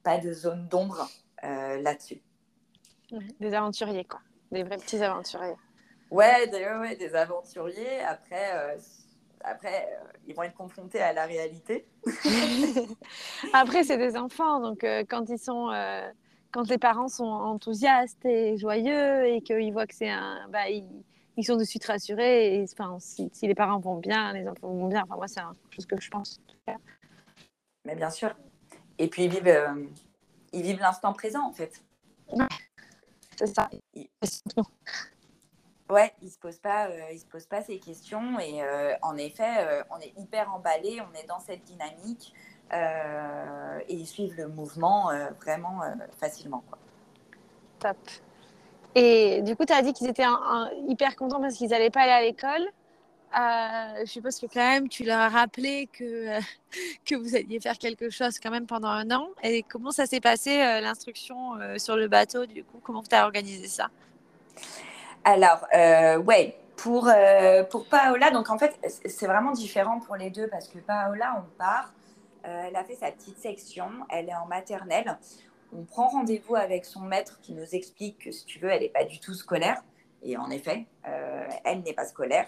pas 0.04 0.18
de 0.18 0.34
zone 0.34 0.68
d'ombre 0.68 1.08
là-dessus. 1.44 2.22
Des 3.40 3.54
aventuriers, 3.54 4.06
quoi. 4.06 4.22
Des 4.52 4.64
vrais 4.64 4.78
petits 4.78 5.04
aventuriers. 5.04 5.56
Ouais, 6.12 6.48
des, 6.48 6.96
des 6.96 7.16
aventuriers. 7.16 8.02
Après, 8.02 8.56
euh, 8.56 8.78
après 9.44 9.90
euh, 9.92 10.06
ils 10.28 10.36
vont 10.36 10.44
être 10.44 10.56
confrontés 10.56 11.02
à 11.02 11.14
la 11.14 11.26
réalité. 11.26 11.88
après, 13.54 13.84
c'est 13.84 13.98
des 13.98 14.16
enfants. 14.16 14.60
Donc, 14.60 14.84
euh, 14.84 15.04
quand 15.08 15.30
ils 15.30 15.40
sont. 15.40 15.72
quand 16.52 16.70
les 16.70 16.78
parents 16.78 17.08
sont 17.08 17.26
enthousiastes 17.26 18.24
et 18.26 18.58
joyeux 18.58 19.26
et 19.26 19.42
qu'ils 19.42 19.74
voient 19.74 19.88
que 19.88 19.96
c'est 19.96 20.10
un. 20.10 20.48
Bah, 20.50 20.70
ils, 20.70 21.44
sont 21.44 21.58
de 21.58 21.64
suite 21.64 21.86
rassurés. 21.86 22.56
Et, 22.56 22.66
enfin, 22.72 22.98
si, 23.00 23.30
si, 23.34 23.48
les 23.48 23.56
parents 23.56 23.80
vont 23.80 23.98
bien, 23.98 24.32
les 24.34 24.48
enfants 24.48 24.70
vont 24.70 24.88
bien. 24.88 25.04
Enfin, 25.04 25.16
moi, 25.16 25.28
c'est 25.28 25.42
quelque 25.42 25.76
chose 25.76 25.86
que 25.86 26.02
je 26.02 26.10
pense. 26.10 26.40
Mais 27.86 27.96
bien 27.96 28.10
sûr. 28.10 28.36
Et 28.98 29.10
puis, 29.10 29.26
ils 29.26 29.30
vivent, 29.30 29.90
ils 30.54 30.62
vivent 30.62 30.80
l'instant 30.80 31.14
présent, 31.14 31.46
en 31.46 31.52
fait. 31.52 31.84
C'est 33.38 33.48
ça. 33.48 33.70
Ouais, 35.90 36.12
il 36.24 36.32
se 36.32 36.40
pose 36.40 36.58
pas, 36.58 36.88
euh, 36.88 37.12
il 37.12 37.20
se 37.20 37.26
pose 37.26 37.46
pas 37.46 37.62
ces 37.62 37.78
questions 37.78 38.40
et 38.40 38.64
euh, 38.64 38.96
en 39.04 39.18
effet, 39.18 39.60
euh, 39.60 39.84
on 39.92 40.00
est 40.00 40.14
hyper 40.18 40.52
emballé, 40.52 41.00
on 41.00 41.14
est 41.14 41.28
dans 41.28 41.40
cette 41.40 41.64
dynamique 41.64 42.34
et 42.72 43.94
ils 43.94 44.08
suivent 44.08 44.36
le 44.36 44.48
mouvement 44.48 45.12
vraiment 45.40 45.82
facilement. 46.20 46.64
Quoi. 46.68 46.80
Top. 47.78 47.98
Et 48.96 49.44
du 49.44 49.56
coup, 49.56 49.66
tu 49.66 49.74
as 49.74 49.84
dit 49.84 49.94
qu'ils 49.94 50.10
étaient 50.10 50.26
hyper 50.88 51.16
contents 51.16 51.40
parce 51.40 51.54
qu'ils 51.54 51.70
n'allaient 51.70 51.92
pas 51.92 52.02
aller 52.02 52.12
à 52.12 52.22
l'école. 52.22 52.68
Je 53.36 54.06
suppose 54.06 54.40
que 54.40 54.46
quand 54.46 54.68
même, 54.68 54.90
tu 54.90 55.04
leur 55.04 55.20
as 55.20 55.30
rappelé 55.30 55.90
que, 55.92 56.40
que 57.06 57.16
vous 57.16 57.36
alliez 57.36 57.60
faire 57.60 57.78
quelque 57.78 58.10
chose 58.10 58.40
quand 58.40 58.52
même 58.52 58.68
pendant 58.68 58.90
un 58.90 59.12
an. 59.12 59.30
Et 59.44 59.64
comment 59.64 59.92
ça 59.92 60.06
s'est 60.06 60.22
passé, 60.22 60.58
l'instruction 60.82 61.54
sur 61.78 61.98
le 61.98 62.08
bateau, 62.08 62.46
du 62.46 62.64
coup? 62.64 62.80
Comment 62.84 63.04
tu 63.04 63.16
as 63.16 63.26
organisé 63.26 63.68
ça? 63.68 63.90
Alors, 65.28 65.66
euh, 65.74 66.18
ouais, 66.20 66.56
pour, 66.78 67.08
euh, 67.08 67.64
pour 67.64 67.88
Paola, 67.88 68.30
donc 68.30 68.52
en 68.52 68.60
fait, 68.60 68.80
c'est 69.06 69.26
vraiment 69.26 69.54
différent 69.54 70.00
pour 70.00 70.16
les 70.16 70.30
deux 70.30 70.48
parce 70.48 70.68
que 70.68 70.78
Paola, 70.78 71.44
on 71.44 71.58
part, 71.58 71.92
euh, 72.46 72.66
elle 72.68 72.76
a 72.76 72.84
fait 72.84 72.94
sa 72.94 73.12
petite 73.12 73.40
section, 73.40 73.90
elle 74.12 74.30
est 74.30 74.36
en 74.36 74.46
maternelle. 74.46 75.18
On 75.76 75.84
prend 75.84 76.10
rendez-vous 76.10 76.56
avec 76.56 76.86
son 76.86 77.00
maître 77.00 77.40
qui 77.42 77.54
nous 77.54 77.74
explique 77.74 78.20
que, 78.20 78.32
si 78.32 78.46
tu 78.46 78.60
veux, 78.60 78.70
elle 78.70 78.82
n'est 78.82 78.90
pas 78.90 79.04
du 79.04 79.20
tout 79.20 79.34
scolaire. 79.34 79.84
Et 80.22 80.38
en 80.38 80.50
effet, 80.52 80.86
elle 81.66 81.82
n'est 81.82 81.94
pas 81.94 82.06
scolaire. 82.06 82.48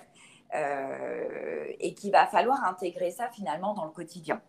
Et 0.53 1.93
qu'il 1.93 2.11
va 2.11 2.25
falloir 2.27 2.63
intégrer 2.63 3.11
ça 3.11 3.29
finalement 3.29 3.73
dans 3.73 3.85
le 3.85 3.91
quotidien. 3.91 4.41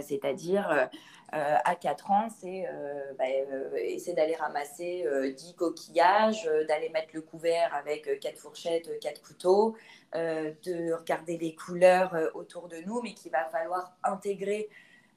C'est-à-dire 0.00 0.88
euh, 1.34 1.56
à 1.64 1.74
4 1.74 2.10
ans, 2.12 2.28
c'est 2.40 2.66
euh, 2.68 3.12
bah, 3.18 3.24
euh, 3.26 3.74
essayer 3.74 4.14
d'aller 4.14 4.36
ramasser 4.36 5.04
10 5.36 5.54
coquillages, 5.54 6.48
d'aller 6.68 6.90
mettre 6.90 7.08
le 7.12 7.22
couvert 7.22 7.74
avec 7.74 8.20
4 8.20 8.38
fourchettes, 8.38 9.00
4 9.00 9.22
couteaux, 9.22 9.76
de 10.14 10.92
regarder 10.92 11.36
les 11.36 11.56
couleurs 11.56 12.16
autour 12.34 12.68
de 12.68 12.76
nous, 12.86 13.02
mais 13.02 13.14
qu'il 13.14 13.32
va 13.32 13.44
falloir 13.46 13.96
intégrer 14.04 14.68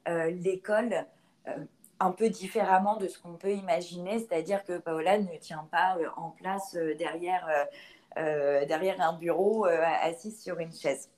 l'école 0.06 1.06
un 2.00 2.10
peu 2.10 2.28
différemment 2.30 2.96
de 2.96 3.06
ce 3.06 3.18
qu'on 3.20 3.34
peut 3.34 3.52
imaginer, 3.52 4.18
c'est-à-dire 4.18 4.64
que 4.64 4.78
Paola 4.78 5.18
ne 5.18 5.36
tient 5.36 5.68
pas 5.70 5.96
en 6.16 6.30
place 6.30 6.74
derrière, 6.98 7.48
derrière 8.16 9.00
un 9.00 9.12
bureau 9.12 9.64
assise 9.64 10.42
sur 10.42 10.58
une 10.58 10.72
chaise. 10.72 11.10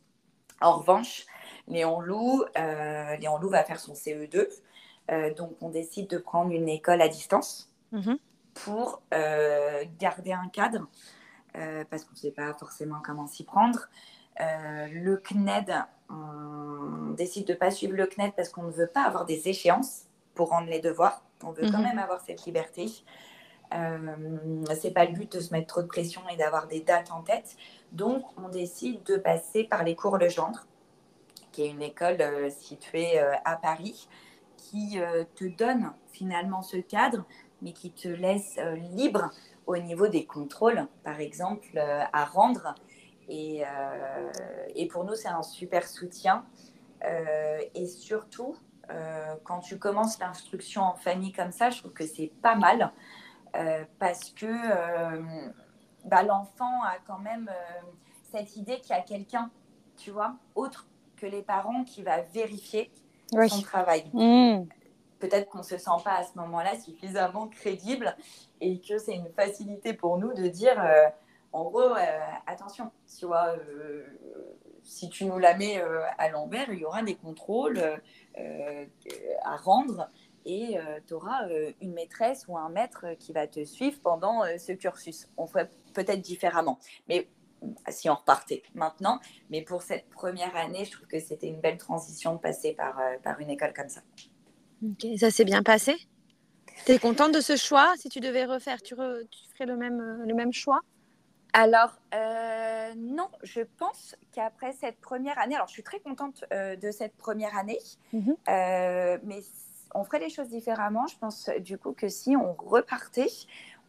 En 0.61 0.79
revanche, 0.79 1.25
Léon 1.69 2.01
Lou, 2.01 2.45
Léon 2.57 3.39
Lou 3.39 3.49
va 3.49 3.65
faire 3.65 3.81
son 3.81 3.95
CE2 3.95 4.49
euh, 5.11 5.35
donc, 5.35 5.57
on 5.61 5.71
décide 5.71 6.09
de 6.09 6.19
prendre 6.19 6.53
une 6.53 6.69
école 6.69 7.03
à 7.03 7.09
distance 7.09 7.73
mhm. 7.93 8.19
pour 8.55 9.03
euh, 9.13 9.85
garder 9.99 10.33
un 10.33 10.49
cadre, 10.49 10.87
euh, 11.57 11.85
parce 11.91 12.05
qu'on 12.05 12.13
ne 12.13 12.19
sait 12.19 12.31
pas 12.31 12.55
forcément 12.55 13.01
comment 13.05 13.27
s'y 13.27 13.45
prendre. 13.45 13.89
le 14.39 15.17
CNED, 15.17 15.75
on 16.09 17.11
décide 17.17 17.47
de 17.47 17.53
ne 17.53 17.59
pas 17.59 17.71
suivre 17.71 17.95
le 17.95 18.07
CNED 18.07 18.33
parce 18.37 18.49
qu'on 18.49 18.63
ne 18.63 18.73
veut 18.73 18.87
pas 18.87 19.03
avoir 19.03 19.25
des 19.25 19.49
échéances 19.49 20.05
pour 20.35 20.51
rendre 20.51 20.69
les 20.69 20.81
devoirs. 20.81 21.23
On 21.43 21.51
veut 21.51 21.69
quand 21.71 21.79
mhm. 21.79 21.89
même 21.89 21.99
avoir 21.99 22.21
cette 22.21 22.45
liberté. 22.45 22.87
Euh, 23.73 24.17
c'est 24.81 24.91
pas 24.93 25.05
le 25.05 25.13
but 25.13 25.33
de 25.33 25.41
se 25.41 25.53
mettre 25.53 25.69
trop 25.69 25.83
de 25.83 25.87
pression 25.87 26.23
et 26.33 26.37
d'avoir 26.37 26.67
des 26.67 26.81
dates 26.81 27.11
en 27.11 27.23
tête. 27.23 27.57
Donc, 27.93 28.25
on 28.37 28.49
décide 28.49 29.03
de 29.05 29.17
passer 29.17 29.65
par 29.65 29.85
les 29.85 29.95
cours 29.95 30.19
Legendre, 30.19 30.67
qui 31.53 31.63
est 31.63 31.71
une 31.71 31.83
école 31.83 32.19
située 32.51 33.19
à 33.19 33.57
Paris, 33.57 34.09
qui 34.61 35.01
euh, 35.01 35.25
te 35.35 35.45
donne 35.45 35.93
finalement 36.13 36.63
ce 36.63 36.77
cadre, 36.77 37.25
mais 37.63 37.73
qui 37.73 37.91
te 37.91 38.09
laisse 38.09 38.57
euh, 38.59 38.77
libre 38.77 39.31
au 39.67 39.77
niveau 39.77 40.09
des 40.09 40.25
contrôles, 40.25 40.87
par 41.05 41.21
exemple, 41.21 41.69
euh, 41.77 42.03
à 42.13 42.25
rendre. 42.25 42.75
Et, 43.29 43.63
et, 44.75 44.89
pour 44.89 45.05
nous, 45.05 45.15
c'est 45.15 45.29
un 45.29 45.45
super 45.45 45.87
soutien. 45.87 46.45
et 47.01 47.87
surtout, 47.87 48.57
quand 49.45 49.61
tu 49.61 49.79
commences 49.79 50.19
l'instruction 50.19 50.83
en 50.83 50.95
famille 50.95 51.31
comme 51.31 51.53
ça, 51.53 51.71
je 51.71 51.79
trouve 51.79 51.93
que 51.93 52.05
c'est 52.05 52.33
pas 52.43 52.57
mal 52.57 52.93
parce 53.99 54.31
que 54.31 54.47
bah, 56.05 56.23
l'enfant 56.23 56.83
a 56.83 56.97
quand 57.07 57.19
même 57.19 57.51
cette 58.31 58.57
idée 58.57 58.81
qu'il 58.81 58.91
y 58.91 58.99
a 58.99 59.03
quelqu'un, 59.03 59.51
tu 59.97 60.11
vois, 60.11 60.35
autre 60.55 60.87
que 61.17 61.27
les 61.27 61.43
parents 61.43 61.85
qui 61.85 62.03
va 62.03 62.23
vérifier 62.23 62.91
son 63.49 63.63
travail. 63.63 64.05
Hmm. 64.13 64.65
Peut-être 65.19 65.51
qu'on 65.51 65.59
ne 65.59 65.63
se 65.63 65.77
sent 65.77 65.91
pas 66.03 66.15
à 66.15 66.25
ce 66.25 66.39
moment-là 66.39 66.79
suffisamment 66.79 67.49
crédible 67.49 68.17
et 68.61 68.81
que 68.81 68.99
c'est 68.99 69.15
une 69.15 69.31
facilité 69.37 69.93
pour 69.93 70.17
nous 70.17 70.33
de 70.33 70.49
dire, 70.49 70.83
euh, 70.83 71.09
en 71.53 71.65
gros, 71.65 71.95
euh, 71.95 72.19
attention, 72.47 72.91
tu 73.19 73.27
vois, 73.27 73.49
euh, 73.49 74.07
si 74.83 75.11
tu 75.11 75.27
nous 75.27 75.39
la 75.39 75.55
mets 75.55 75.83
à 76.17 76.31
l'envers, 76.31 76.73
il 76.73 76.79
y 76.79 76.85
aura 76.87 77.03
des 77.03 77.17
contrôles 77.17 77.83
à 79.45 79.57
rendre 79.57 80.09
et 80.47 80.77
tu 81.07 81.15
auras 81.15 81.49
une 81.81 81.93
maîtresse 81.93 82.47
ou 82.49 82.57
un 82.57 82.69
maître 82.69 83.07
qui 83.19 83.33
va 83.33 83.47
te 83.47 83.65
suivre 83.65 83.99
pendant 84.03 84.43
ce 84.59 84.73
cursus. 84.73 85.29
On 85.37 85.47
ferait 85.47 85.71
peut-être 85.95 86.21
différemment. 86.21 86.79
Mais 87.09 87.29
si 87.89 88.09
on 88.09 88.15
repartait 88.15 88.63
maintenant. 88.75 89.21
Mais 89.51 89.63
pour 89.63 89.83
cette 89.83 90.09
première 90.11 90.55
année, 90.57 90.85
je 90.85 90.93
trouve 90.93 91.07
que 91.07 91.21
c'était 91.21 91.49
une 91.49 91.61
belle 91.61 91.79
transition 91.79 92.35
de 92.35 92.39
passer 92.39 92.73
par, 92.73 92.99
euh, 92.99 93.17
par 93.23 93.41
une 93.41 93.51
école 93.51 93.73
comme 93.73 93.89
ça. 93.89 94.01
Ok, 94.85 95.07
ça 95.19 95.31
s'est 95.31 95.45
bien 95.45 95.63
passé? 95.63 95.97
Tu 96.87 96.93
es 96.93 96.99
contente 96.99 97.33
de 97.33 97.41
ce 97.41 97.57
choix? 97.57 97.93
Si 97.97 98.09
tu 98.09 98.21
devais 98.21 98.45
refaire, 98.45 98.81
tu, 98.83 98.95
tu 98.95 99.51
ferais 99.53 99.67
le 99.67 99.77
même, 99.77 100.01
euh, 100.01 100.27
le 100.27 100.35
même 100.35 100.53
choix? 100.53 100.81
Alors, 101.53 101.99
euh, 102.15 102.95
non, 102.97 103.29
je 103.43 103.63
pense 103.77 104.15
qu'après 104.33 104.73
cette 104.73 105.01
première 105.01 105.37
année, 105.39 105.57
alors 105.57 105.67
je 105.67 105.73
suis 105.73 105.83
très 105.83 105.99
contente 105.99 106.45
de 106.53 106.91
cette 106.93 107.17
première 107.17 107.59
année, 107.59 107.81
mhm. 108.13 108.37
mais 108.47 109.43
on 109.95 110.05
ferait 110.05 110.21
les 110.21 110.31
choses 110.31 110.49
différemment. 110.49 111.07
Je 111.07 111.17
pense 111.19 111.51
du 111.61 111.79
coup 111.79 111.93
que 111.93 112.09
si 112.09 112.37
on 112.37 112.55
repartait, 112.55 113.29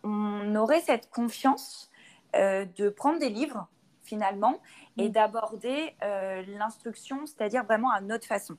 on 0.03 0.55
aurait 0.55 0.81
cette 0.81 1.09
confiance 1.09 1.91
euh, 2.35 2.65
de 2.77 2.89
prendre 2.89 3.19
des 3.19 3.29
livres 3.29 3.67
finalement 4.03 4.61
et 4.97 5.09
mm. 5.09 5.11
d'aborder 5.11 5.95
euh, 6.01 6.43
l'instruction, 6.47 7.25
c'est-à-dire 7.25 7.63
vraiment 7.65 7.91
à 7.91 8.01
notre 8.01 8.25
façon. 8.25 8.57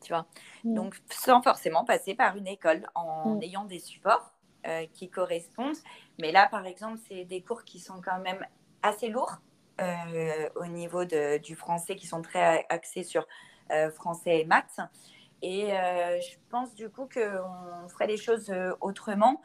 Tu 0.00 0.12
vois? 0.12 0.26
Mm. 0.64 0.74
Donc, 0.74 0.96
sans 1.10 1.42
forcément 1.42 1.84
passer 1.84 2.14
par 2.14 2.36
une 2.36 2.46
école, 2.46 2.86
en 2.94 3.34
mm. 3.34 3.42
ayant 3.42 3.64
des 3.64 3.78
supports 3.78 4.32
euh, 4.66 4.86
qui 4.94 5.10
correspondent. 5.10 5.76
Mais 6.18 6.32
là, 6.32 6.48
par 6.50 6.66
exemple, 6.66 6.98
c'est 7.08 7.24
des 7.24 7.42
cours 7.42 7.64
qui 7.64 7.78
sont 7.78 8.00
quand 8.02 8.20
même 8.20 8.44
assez 8.82 9.08
lourds 9.08 9.36
au 10.56 10.66
niveau 10.66 11.04
de, 11.04 11.38
du 11.38 11.54
français, 11.54 11.94
qui 11.94 12.08
sont 12.08 12.20
très 12.20 12.66
axés 12.68 13.04
sur 13.04 13.28
français 13.94 14.40
et 14.40 14.44
maths. 14.44 14.80
Et 15.42 15.68
je 15.68 16.36
pense 16.50 16.74
du 16.74 16.88
coup 16.88 17.08
qu'on 17.12 17.88
ferait 17.88 18.08
les 18.08 18.16
choses 18.16 18.52
autrement 18.80 19.40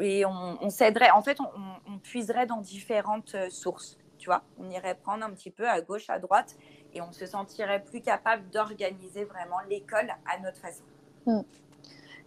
et 0.00 0.24
on, 0.24 0.70
s'aiderait, 0.70 1.10
en 1.10 1.22
fait, 1.22 1.38
on, 1.40 1.98
puiserait 1.98 2.46
dans 2.46 2.60
différentes 2.60 3.34
euh, 3.34 3.50
sources, 3.50 3.98
tu 4.18 4.26
vois. 4.26 4.42
On 4.58 4.68
irait 4.70 4.94
prendre 4.94 5.24
un 5.24 5.30
petit 5.30 5.50
peu 5.50 5.68
à 5.68 5.80
gauche, 5.80 6.08
à 6.10 6.18
droite, 6.18 6.56
et 6.94 7.00
on 7.00 7.12
se 7.12 7.26
sentirait 7.26 7.82
plus 7.84 8.00
capable 8.00 8.48
d'organiser 8.50 9.24
vraiment 9.24 9.60
l'école 9.68 10.12
à 10.26 10.38
notre 10.40 10.58
façon. 10.58 10.82
Hmm. 11.26 11.42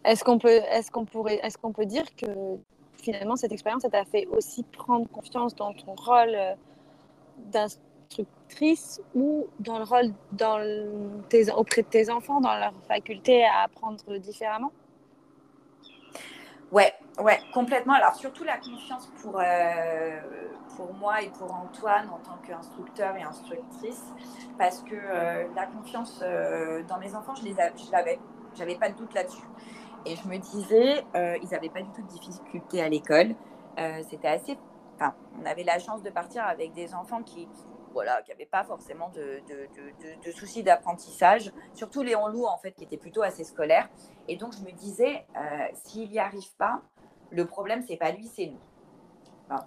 Est-ce 0.06 0.24
qu'on 0.24 0.38
peut, 0.38 0.50
est-ce 0.50 0.92
qu'on 0.92 1.06
pourrait, 1.06 1.40
est-ce 1.44 1.58
qu'on 1.58 1.74
peut 1.74 1.86
dire 1.86 2.06
que 2.16 2.28
finalement 3.02 3.36
cette 3.36 3.52
expérience, 3.52 3.84
t'a 3.84 4.06
fait 4.06 4.28
aussi 4.28 4.64
prendre 4.64 5.10
confiance 5.10 5.56
dans 5.56 5.74
ton 5.74 5.96
rôle 5.96 6.38
d'instructrice 8.06 9.02
ou 9.14 9.48
dans 9.60 9.78
le 9.78 9.84
rôle 9.84 10.14
auprès 11.56 11.82
de 11.82 11.88
tes 11.88 12.10
enfants, 12.10 12.42
dans 12.42 12.56
leur 12.58 12.74
faculté 12.88 13.44
à 13.46 13.64
apprendre 13.64 14.18
différemment? 14.18 14.72
Ouais, 16.72 16.94
ouais, 17.20 17.40
complètement. 17.54 17.94
Alors 17.94 18.16
surtout 18.16 18.44
la 18.44 18.58
confiance 18.58 19.08
pour, 19.22 19.40
euh, 19.40 20.20
pour 20.76 20.94
moi 20.96 21.22
et 21.22 21.30
pour 21.30 21.54
Antoine 21.54 22.10
en 22.10 22.18
tant 22.18 22.38
qu'instructeur 22.46 23.16
et 23.16 23.22
instructrice, 23.24 24.04
parce 24.58 24.82
que 24.82 24.96
euh, 24.96 25.48
la 25.56 25.68
confiance 25.68 26.22
euh, 26.24 26.84
dans 26.84 26.98
mes 26.98 27.16
enfants, 27.16 27.36
je 27.36 27.44
les 27.44 27.54
je 27.54 27.92
l'avais, 27.92 28.20
j'avais 28.56 28.76
pas 28.76 28.90
de 28.90 28.96
doute 28.96 29.14
là-dessus. 29.14 29.48
Et 30.08 30.16
je 30.16 30.28
me 30.28 30.38
disais, 30.38 31.04
ils 31.16 31.50
n'avaient 31.52 31.70
pas 31.70 31.82
du 31.82 31.90
tout 31.90 32.04
de 32.04 32.08
difficultés 32.08 32.80
à 32.80 32.90
l'école. 32.90 33.34
C'était 34.08 34.28
assez, 34.28 34.56
enfin, 34.96 35.16
on 35.42 35.46
avait 35.48 35.64
la 35.64 35.80
chance 35.80 36.04
de 36.04 36.12
partir 36.12 36.44
avec 36.46 36.74
des 36.74 36.94
enfants 36.94 37.24
qui, 37.24 37.48
voilà, 37.96 38.22
qui 38.22 38.30
n'avaient 38.32 38.46
pas 38.46 38.64
forcément 38.66 39.10
de, 39.10 39.40
de, 39.48 39.68
de, 39.78 40.26
de 40.26 40.32
soucis 40.32 40.64
d'apprentissage, 40.64 41.52
surtout 41.74 42.04
Léon 42.04 42.28
Lou, 42.28 42.46
en 42.46 42.58
fait, 42.58 42.74
qui 42.74 42.84
était 42.84 42.98
plutôt 42.98 43.24
assez 43.24 43.46
scolaire. 43.46 43.90
Et 44.28 44.36
donc, 44.36 44.54
je 44.54 44.60
me 44.60 44.72
disais, 44.72 45.26
s'il 45.74 46.10
n'y 46.12 46.20
arrive 46.20 46.54
pas, 46.58 46.82
le 47.32 47.46
problème, 47.46 47.82
c'est 47.88 47.98
pas 47.98 48.12
lui, 48.12 48.28
c'est 48.28 48.48
nous. 48.48 48.60
Enfin, 49.46 49.66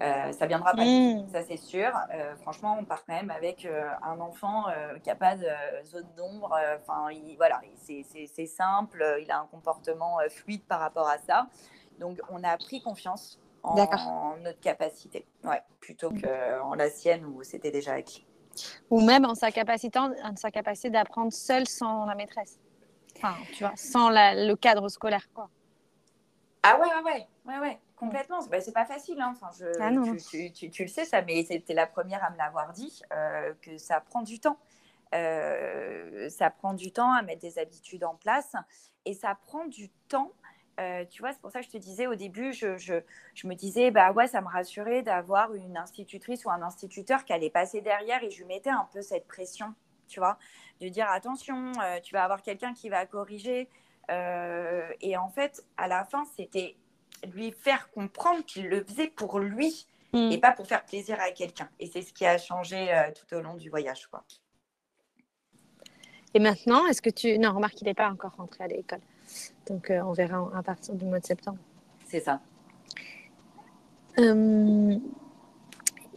euh, 0.00 0.32
ça 0.32 0.46
viendra 0.46 0.72
pas, 0.72 0.84
mmh. 0.84 1.28
ça 1.28 1.42
c'est 1.42 1.56
sûr. 1.56 1.90
Euh, 2.14 2.36
franchement, 2.36 2.76
on 2.80 2.84
part 2.84 3.04
quand 3.04 3.14
même 3.14 3.30
avec 3.30 3.64
euh, 3.64 3.88
un 4.02 4.20
enfant 4.20 4.64
qui 5.02 5.08
n'a 5.08 5.16
pas 5.16 5.36
de 5.36 5.46
zone 5.84 6.08
d'ombre. 6.16 6.58
Enfin, 6.80 7.08
voilà, 7.36 7.60
c'est 7.76 8.46
simple, 8.46 9.04
il 9.20 9.30
a 9.30 9.38
un 9.40 9.46
comportement 9.46 10.18
fluide 10.28 10.64
par 10.66 10.80
rapport 10.80 11.08
à 11.08 11.18
ça. 11.18 11.46
Donc, 11.98 12.18
on 12.30 12.42
a 12.44 12.56
pris 12.56 12.80
confiance 12.80 13.40
en, 13.62 14.36
notre 14.38 14.60
capacité, 14.60 15.26
ouais, 15.44 15.60
plutôt 15.80 16.10
qu'en 16.10 16.74
la 16.74 16.90
sienne 16.90 17.24
où 17.24 17.42
c'était 17.42 17.70
déjà 17.70 17.94
acquis. 17.94 18.26
Ou 18.90 19.00
même 19.00 19.24
en 19.24 19.34
sa 19.34 19.52
capacité, 19.52 19.98
en 19.98 20.36
sa 20.36 20.50
capacité 20.50 20.90
d'apprendre 20.90 21.32
seul 21.32 21.66
sans 21.68 22.06
la 22.06 22.14
maîtresse. 22.14 22.58
Enfin, 23.16 23.34
tu 23.52 23.64
vois, 23.64 23.72
sans 23.76 24.10
le 24.10 24.54
cadre 24.54 24.88
scolaire, 24.88 25.28
quoi. 25.34 25.48
Ah 26.62 26.78
ouais, 26.78 26.86
ouais, 26.86 27.02
ouais, 27.04 27.28
ouais, 27.46 27.58
ouais 27.60 27.78
complètement. 27.98 28.38
Bah, 28.46 28.60
c'est 28.60 28.72
pas 28.72 28.84
facile. 28.84 29.20
Hein. 29.20 29.34
Enfin, 29.34 29.50
je, 29.58 29.66
ah 29.80 29.90
tu, 30.30 30.52
tu, 30.52 30.70
tu, 30.70 30.82
le 30.82 30.88
sais, 30.88 31.04
ça, 31.04 31.22
mais 31.22 31.44
c'était 31.44 31.74
la 31.74 31.86
première 31.86 32.24
à 32.24 32.30
me 32.30 32.36
l'avoir 32.36 32.72
dit, 32.72 33.02
euh, 33.12 33.52
que 33.62 33.76
ça 33.78 34.00
prend 34.00 34.22
du 34.22 34.40
temps. 34.40 34.58
Euh, 35.14 36.28
ça 36.28 36.50
prend 36.50 36.74
du 36.74 36.92
temps 36.92 37.12
à 37.12 37.22
mettre 37.22 37.40
des 37.40 37.58
habitudes 37.58 38.04
en 38.04 38.14
place 38.14 38.52
et 39.04 39.14
ça 39.14 39.36
prend 39.46 39.66
du 39.66 39.88
temps. 40.08 40.32
Euh, 40.78 41.04
tu 41.10 41.22
vois, 41.22 41.32
c'est 41.32 41.40
pour 41.40 41.50
ça 41.50 41.60
que 41.60 41.66
je 41.66 41.72
te 41.72 41.76
disais 41.76 42.06
au 42.06 42.14
début, 42.14 42.52
je, 42.52 42.76
je, 42.76 42.94
je, 43.34 43.46
me 43.46 43.54
disais, 43.54 43.90
bah 43.90 44.12
ouais, 44.12 44.28
ça 44.28 44.40
me 44.40 44.46
rassurait 44.46 45.02
d'avoir 45.02 45.52
une 45.54 45.76
institutrice 45.76 46.44
ou 46.44 46.50
un 46.50 46.62
instituteur 46.62 47.24
qui 47.24 47.32
allait 47.32 47.50
passer 47.50 47.80
derrière 47.80 48.22
et 48.22 48.30
je 48.30 48.38
lui 48.38 48.44
mettais 48.44 48.70
un 48.70 48.88
peu 48.92 49.02
cette 49.02 49.26
pression, 49.26 49.74
tu 50.06 50.20
vois, 50.20 50.38
de 50.80 50.88
dire 50.88 51.08
attention, 51.10 51.72
tu 52.04 52.14
vas 52.14 52.22
avoir 52.22 52.42
quelqu'un 52.42 52.74
qui 52.74 52.88
va 52.88 53.06
corriger. 53.06 53.68
et 54.08 55.16
en 55.16 55.28
fait, 55.30 55.64
à 55.76 55.88
la 55.88 56.04
fin, 56.04 56.24
c'était 56.36 56.76
lui 57.26 57.52
faire 57.52 57.90
comprendre 57.90 58.44
qu'il 58.44 58.68
le 58.68 58.84
faisait 58.84 59.08
pour 59.08 59.38
lui 59.38 59.86
mm. 60.12 60.32
et 60.32 60.38
pas 60.38 60.52
pour 60.52 60.66
faire 60.66 60.84
plaisir 60.84 61.18
à 61.20 61.30
quelqu'un. 61.30 61.68
Et 61.80 61.86
c'est 61.86 62.02
ce 62.02 62.12
qui 62.12 62.26
a 62.26 62.38
changé 62.38 62.92
euh, 62.92 63.10
tout 63.12 63.34
au 63.36 63.40
long 63.40 63.54
du 63.54 63.70
voyage. 63.70 64.06
Quoi. 64.06 64.24
Et 66.34 66.38
maintenant, 66.38 66.86
est-ce 66.86 67.02
que 67.02 67.10
tu... 67.10 67.38
Non, 67.38 67.54
remarque, 67.54 67.80
il 67.80 67.84
n'est 67.84 67.94
pas 67.94 68.10
encore 68.10 68.32
rentré 68.36 68.64
à 68.64 68.68
l'école. 68.68 69.00
Donc, 69.66 69.90
euh, 69.90 70.00
on 70.02 70.12
verra 70.12 70.50
à 70.54 70.62
partir 70.62 70.94
du 70.94 71.04
mois 71.04 71.20
de 71.20 71.26
septembre. 71.26 71.58
C'est 72.06 72.20
ça. 72.20 72.40
Hum, 74.16 75.00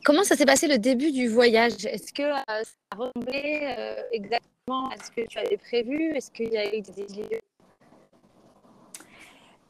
comment 0.03 0.23
ça 0.23 0.35
s'est 0.35 0.45
passé 0.45 0.67
le 0.67 0.77
début 0.77 1.11
du 1.11 1.27
voyage? 1.27 1.85
Est-ce 1.85 2.13
que 2.13 2.23
euh, 2.23 2.35
ça 2.45 2.73
a 2.91 2.95
ressemblé 2.95 3.75
exactement 4.11 4.89
à 4.89 4.97
ce 5.03 5.11
que 5.11 5.27
tu 5.27 5.37
avais 5.37 5.57
prévu? 5.57 6.15
Est-ce 6.15 6.31
qu'il 6.31 6.51
y 6.51 6.57
a 6.57 6.75
eu 6.75 6.81
des 6.81 7.41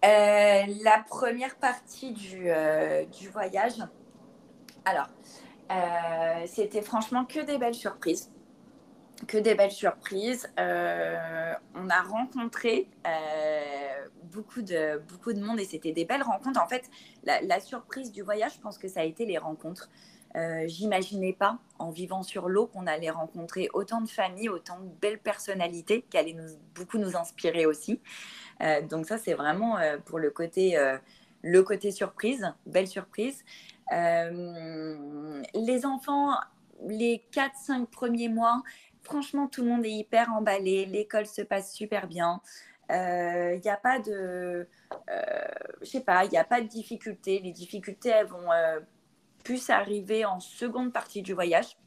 euh, 0.03 0.63
la 0.83 1.03
première 1.07 1.55
partie 1.57 2.11
du, 2.11 2.49
euh, 2.49 3.05
du 3.05 3.29
voyage, 3.29 3.75
alors, 4.83 5.09
euh, 5.71 6.45
c'était 6.47 6.81
franchement 6.81 7.23
que 7.25 7.39
des 7.41 7.59
belles 7.59 7.75
surprises. 7.75 8.31
Que 9.27 9.37
des 9.37 9.55
belles 9.55 9.71
surprises. 9.71 10.51
on 10.57 11.89
a 11.89 12.01
rencontré 12.07 12.87
beaucoup, 14.23 14.61
de, 14.61 15.01
beaucoup 15.09 15.33
de 15.33 15.39
monde 15.39 15.59
et 15.59 15.65
c'était 15.65 15.91
des 15.91 16.05
belles 16.05 16.23
rencontres. 16.23 16.61
En 16.61 16.67
fait, 16.67 16.89
la, 17.23 17.59
surprise 17.59 18.11
du 18.11 18.21
voyage, 18.21 18.53
je 18.55 18.59
pense 18.59 18.77
que 18.77 18.87
ça 18.87 19.01
a 19.01 19.03
été 19.03 19.25
les 19.25 19.37
rencontres. 19.37 19.89
J'imaginais 20.65 21.33
pas, 21.33 21.59
en 21.77 21.91
vivant 21.91 22.23
sur 22.23 22.49
l'eau, 22.49 22.67
qu'on 22.67 22.87
allait 22.87 23.09
rencontrer 23.09 23.69
autant 23.73 24.01
de 24.01 24.09
familles, 24.09 24.49
autant 24.49 24.79
de 24.79 24.89
belles 25.01 25.19
personnalités 25.19 26.05
qui 26.09 26.17
allaient 26.17 26.37
beaucoup 26.73 26.97
nous 26.97 27.15
inspirer 27.15 27.65
aussi. 27.65 27.99
Euh, 28.61 28.81
donc 28.81 29.05
ça, 29.05 29.17
c'est 29.17 29.33
vraiment 29.33 29.77
euh, 29.77 29.97
pour 29.97 30.19
le 30.19 30.29
côté, 30.29 30.77
euh, 30.77 30.97
le 31.41 31.63
côté 31.63 31.91
surprise, 31.91 32.53
belle 32.65 32.87
surprise. 32.87 33.43
les 33.91 35.85
enfants, 35.85 36.33
les 36.87 37.23
4-5 37.33 37.87
premiers 37.87 38.29
mois, 38.29 38.61
franchement, 39.03 39.47
tout 39.47 39.63
le 39.63 39.69
monde 39.69 39.85
est 39.85 39.91
hyper 39.91 40.31
emballé. 40.33 40.85
L'école 40.85 41.25
se 41.25 41.41
passe 41.41 41.73
super 41.73 42.07
bien. 42.07 42.41
Il 42.89 43.61
n'y 43.63 43.69
a 43.69 43.77
pas 43.77 43.99
de, 43.99 44.67
je 45.81 45.85
sais 45.85 46.01
pas, 46.01 46.25
il 46.25 46.31
n'y 46.31 46.37
a 46.37 46.43
pas 46.43 46.59
de 46.61 46.67
difficultés. 46.67 47.39
Les 47.39 47.53
difficultés, 47.53 48.09
elles 48.09 48.27
vont 48.27 48.49
plus 49.45 49.69
arriver 49.69 50.25
en 50.25 50.41
seconde 50.41 50.91
partie 50.91 51.21
du 51.21 51.33
voyage. 51.33 51.77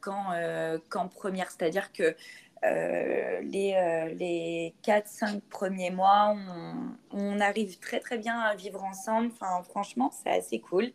quand, 0.00 1.08
première, 1.10 1.50
c'est-à-dire 1.50 1.92
que 1.92 2.16
euh, 2.64 3.40
les, 3.42 3.74
euh, 3.74 4.14
les 4.14 4.74
4-5 4.82 5.40
premiers 5.50 5.90
mois, 5.90 6.34
on, 7.12 7.40
arrive 7.40 7.78
très 7.78 8.00
très 8.00 8.16
bien 8.16 8.38
à 8.38 8.54
vivre 8.54 8.82
ensemble. 8.82 9.30
Enfin, 9.32 9.62
franchement, 9.64 10.10
c'est 10.10 10.30
assez 10.30 10.60
cool. 10.60 10.90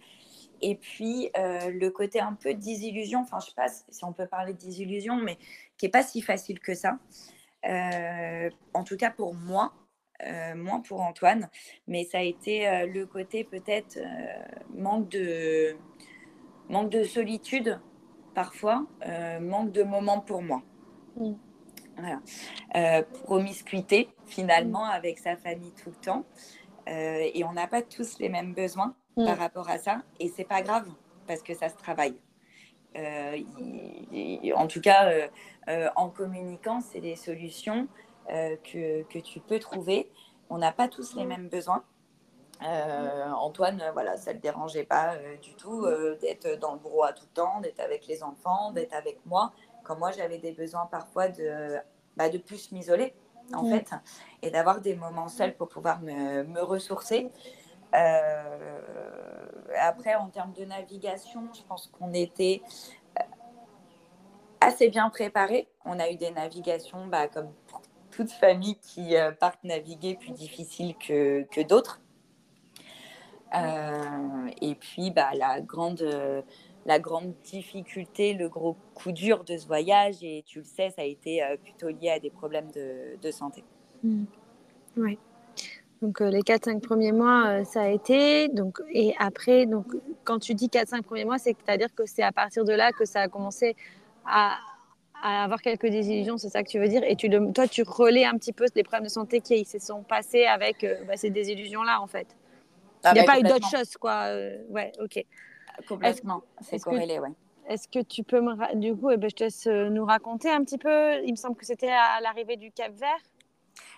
Et 0.62 0.76
puis, 0.76 1.30
euh, 1.38 1.69
le 1.69 1.89
côté 1.89 2.19
un 2.19 2.34
peu 2.34 2.54
désillusion, 2.54 3.22
enfin, 3.22 3.39
je 3.39 3.48
sais 3.48 3.56
pas 3.56 3.67
si 3.67 4.04
on 4.04 4.13
peut 4.13 4.28
parler 4.28 4.54
de 4.54 4.60
désillusion, 4.60 5.15
mais 5.15 5.38
qui 5.78 5.86
n'est 5.86 5.91
pas 5.91 6.04
si 6.04 6.22
facile 6.22 6.60
que 6.60 6.74
ça. 6.74 6.98
en 7.63 8.84
tout 8.86 8.98
cas 8.98 9.12
pour 9.12 9.34
moi, 9.34 9.74
moins 10.56 10.82
pour 10.82 11.02
Antoine, 11.02 11.50
mais 11.88 12.04
ça 12.04 12.19
a 12.19 12.22
été 12.22 12.86
le 12.88 13.06
côté 13.06 13.43
peut-être 13.43 14.00
manque, 14.74 15.10
de, 15.10 15.78
manque 16.69 16.89
de 16.89 17.04
solitude 17.04 17.80
parfois, 18.36 18.86
manque 19.41 19.72
de 19.72 19.84
moments 19.84 20.22
pour 20.22 20.41
moi. 20.41 20.62
Mm. 21.15 21.34
Voilà. 21.98 22.22
Euh, 22.76 23.04
promiscuité 23.24 24.10
finalement 24.26 24.86
mm. 24.86 24.91
avec 24.91 25.19
sa 25.19 25.36
famille 25.36 25.74
tout 25.74 25.89
le 25.89 25.95
temps. 25.95 26.26
Euh, 26.88 27.30
et 27.34 27.43
on 27.43 27.54
n'a 27.54 27.67
pas 27.67 27.82
tous 27.82 28.19
les 28.19 28.30
mêmes 28.30 28.54
besoins 28.54 28.95
mm. 29.17 29.26
par 29.26 29.38
rapport 29.38 29.69
à 29.69 29.78
ça. 29.78 30.02
Et 30.19 30.30
c'est 30.30 30.45
pas 30.45 30.62
grave 30.62 30.88
parce 31.28 31.41
que 31.41 31.54
ça 31.54 31.69
se 31.69 31.78
travaille. 31.78 32.15
Euh, 32.98 33.38
en 34.56 34.67
tout 34.67 34.82
cas, 34.82 35.30
en 35.95 36.10
communiquant, 36.10 36.82
c'est 36.82 37.02
des 37.02 37.15
solutions 37.15 37.88
que, 38.28 39.04
que, 39.04 39.19
tu 39.19 39.39
peux 39.39 39.60
trouver. 39.60 40.12
On 40.50 40.58
n'a 40.58 40.72
pas 40.72 40.88
tous 40.88 41.15
les 41.15 41.26
mm. 41.26 41.28
mêmes 41.28 41.50
besoins. 41.50 41.84
Antoine, 42.62 43.84
voilà, 43.93 44.17
ça 44.17 44.32
ne 44.32 44.36
le 44.36 44.41
dérangeait 44.41 44.84
pas 44.84 45.15
du 45.41 45.54
tout 45.54 45.86
d'être 46.19 46.60
dans 46.60 46.74
le 46.74 46.80
bureau 46.80 47.04
à 47.04 47.13
tout 47.13 47.26
le 47.26 47.34
temps, 47.34 47.62
d'être 47.62 47.80
avec 47.80 48.08
les 48.08 48.24
enfants, 48.24 48.72
d'être 48.72 48.93
avec 48.93 49.19
moi 49.26 49.54
quand 49.89 49.98
moi 49.98 50.12
j'avais 50.12 50.38
des 50.38 50.52
besoins 50.52 50.86
parfois 50.86 51.30
de, 51.30 51.78
bah, 52.15 52.30
de 52.30 52.38
plus 52.38 52.72
m'isoler 52.72 53.15
en 53.54 53.63
mm. 53.63 53.72
fait 53.72 53.89
et 54.43 54.52
d'avoir 54.52 54.82
des 54.82 54.95
moments 54.95 55.28
seuls 55.28 55.56
pour 55.56 55.67
pouvoir 55.67 56.00
me, 56.02 56.43
me 56.43 56.62
ressourcer. 56.62 57.32
Euh, 57.93 59.45
après, 59.80 60.15
en 60.15 60.30
termes 60.30 60.54
de 60.54 60.65
navigation, 60.65 61.47
je 61.54 61.62
pense 61.63 61.88
qu'on 61.88 62.13
était 62.13 62.62
euh, 63.19 63.23
assez 64.62 64.89
bien 64.89 65.10
préparés. 65.10 65.67
On 65.86 65.99
a 65.99 66.10
eu 66.10 66.15
des 66.15 66.32
navigations 66.32 67.08
bah, 67.08 67.28
comme 67.28 67.52
pour 67.67 67.82
toute 68.12 68.32
famille 68.32 68.78
qui 68.80 69.15
euh, 69.15 69.32
partent 69.32 69.63
naviguer 69.63 70.15
plus 70.15 70.32
difficiles 70.32 70.95
que, 70.97 71.63
d'autres. 71.63 72.02
et 74.62 74.75
puis, 74.75 75.12
bah, 75.12 75.32
la 75.34 75.62
grande 76.99 77.34
difficulté, 77.43 78.34
le 78.34 78.49
gros 78.49 78.75
coup 78.93 79.12
dur 79.12 79.43
de 79.43 79.58
ce 79.58 79.67
voyage. 79.67 80.23
Et 80.23 80.43
tu 80.45 80.60
le 80.60 80.65
sais, 80.65 80.89
ça 80.89 81.02
a 81.02 81.06
été 81.06 81.43
euh, 81.43 81.58
plutôt 81.58 81.89
lié 81.89 82.10
à 82.10 82.19
des 82.19 82.30
problèmes 82.30 82.71
de, 82.71 83.32
santé. 83.32 83.63
Hmm. 84.04 84.25
Oui. 84.97 85.17
Donc 86.02 86.22
euh, 86.22 86.30
les 86.30 86.42
4-5 86.42 86.80
premiers 86.80 87.12
mois, 87.12 87.48
euh, 87.48 87.64
ça 87.64 87.82
a 87.82 87.88
été. 87.88 88.48
Donc, 88.50 88.80
et 88.92 89.14
après, 89.20 89.66
donc, 89.66 89.86
quand 90.24 90.40
tu 90.40 90.54
dis 90.54 90.68
4-5 90.68 91.02
premiers 91.04 91.26
mois, 91.26 91.38
c'est-à-dire 91.38 91.94
que 91.94 92.06
c'est 92.06 92.24
à 92.24 92.32
partir 92.32 92.64
de 92.64 92.74
là 92.74 92.92
que 92.92 93.06
ça 93.06 93.22
a 93.22 93.28
commencé 93.28 93.76
à, 94.26 94.58
avoir 95.22 95.62
quelques 95.62 95.88
désillusions, 95.88 96.38
c'est 96.38 96.50
ça 96.50 96.64
que 96.64 96.70
tu 96.70 96.80
veux 96.80 96.88
dire? 96.88 97.04
Et 97.04 97.18
tu, 97.18 97.30
toi, 97.54 97.68
tu 97.68 97.84
relais 97.84 98.24
un 98.24 98.38
petit 98.38 98.54
peu 98.54 98.66
les 98.74 98.84
problèmes 98.84 99.04
de 99.04 99.12
santé 99.12 99.42
qui 99.42 99.66
se 99.66 99.78
sont 99.78 100.02
passés 100.02 100.46
avec 100.46 100.86
bah, 101.08 101.18
ces 101.18 101.30
désillusions-là, 101.30 102.02
en 102.02 102.08
fait. 102.08 102.28
Ah, 103.04 103.12
Il 103.12 103.16
n'y 103.16 103.20
a 103.20 103.24
pas 103.26 103.38
eu 103.38 103.44
d'autres 103.44 103.70
choses, 103.70 103.98
quoi. 103.98 104.28
ouais, 104.70 104.94
ok. 105.02 105.26
Complètement, 105.88 106.44
c'est 106.62 106.80
corrélé, 106.80 107.20
oui. 107.20 107.30
Est-ce 107.70 107.88
que 107.88 108.00
tu 108.00 108.24
peux 108.24 108.42
me. 108.42 108.76
Du 108.76 108.96
coup, 108.96 109.12
eh 109.12 109.18
ben, 109.18 109.30
je 109.30 109.36
te 109.36 109.44
laisse 109.44 109.68
euh, 109.68 109.90
nous 109.90 110.04
raconter 110.04 110.50
un 110.50 110.64
petit 110.64 110.80
peu. 110.80 111.24
Il 111.24 111.32
me 111.32 111.36
semble 111.36 111.56
que 111.56 111.68
c'était 111.68 111.92
à 111.92 112.20
l'arrivée 112.20 112.58
du 112.58 112.72
Cap 112.72 112.92
Vert. 112.94 113.20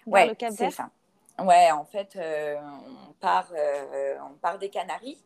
Oui, 0.06 0.20
c'est 0.52 0.72
ça. 0.72 0.90
Ouais, 1.40 1.72
en 1.72 1.86
fait, 1.86 2.18
on, 2.18 3.14
part, 3.20 3.52
on 4.30 4.34
part 4.36 4.60
des 4.60 4.70
Canaries 4.70 5.24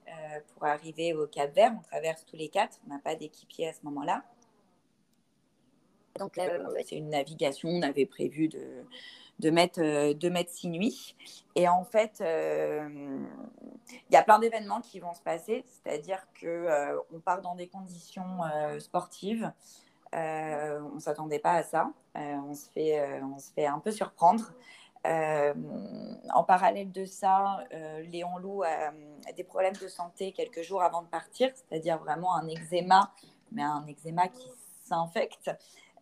pour 0.54 0.66
arriver 0.66 1.14
au 1.14 1.28
Cap 1.28 1.54
Vert. 1.54 1.74
On 1.78 1.82
traverse 1.82 2.26
tous 2.26 2.38
les 2.38 2.48
quatre. 2.48 2.80
On 2.86 2.94
n'a 2.94 3.00
pas 3.00 3.16
d'équipier 3.16 3.68
à 3.68 3.74
ce 3.74 3.80
moment-là. 3.84 4.24
Donc, 6.20 6.40
c'est 6.86 6.96
une 6.96 7.10
navigation. 7.10 7.68
On 7.68 7.82
avait 7.82 8.06
prévu 8.06 8.48
de, 8.48 8.86
de 9.40 9.50
mettre, 9.50 9.82
de 10.14 10.30
mettre 10.30 10.52
six 10.52 10.70
nuits. 10.70 11.16
Et 11.56 11.68
en 11.68 11.84
fait, 11.84 12.22
il 12.22 14.14
y 14.14 14.16
a 14.16 14.24
plein 14.24 14.40
d'événements 14.40 14.80
qui 14.80 15.02
vont 15.02 15.14
se 15.14 15.22
passer. 15.22 15.66
C'est-à-dire 15.68 16.26
qu'on 16.40 17.20
part 17.20 17.42
dans 17.42 17.56
des 17.56 17.68
conditions 17.68 18.40
sportives. 18.80 19.52
on 20.14 20.96
ne 20.96 21.00
s'attendait 21.00 21.40
pas 21.40 21.54
à 21.54 21.64
ça. 21.64 21.92
on, 22.16 22.54
se 22.54 22.70
fait, 22.70 23.22
on 23.22 23.38
se 23.38 23.52
fait 23.52 23.66
un 23.66 23.80
peu 23.80 23.92
surprendre. 23.92 24.54
Euh, 25.06 25.54
en 26.34 26.44
parallèle 26.44 26.92
de 26.92 27.06
ça, 27.06 27.60
euh, 27.74 28.02
Léon 28.02 28.38
Lou 28.38 28.64
a, 28.64 28.92
des 29.36 29.44
problèmes 29.44 29.76
de 29.76 29.88
santé 29.88 30.32
quelques 30.32 30.62
jours 30.62 30.82
avant 30.82 31.02
de 31.02 31.08
partir, 31.08 31.52
c'est-à-dire 31.54 31.98
vraiment 32.00 32.36
un 32.36 32.48
eczéma, 32.48 33.12
mais 33.52 33.62
un 33.62 33.86
eczéma 33.88 34.28
qui 34.28 34.50
s'infecte, 34.84 35.52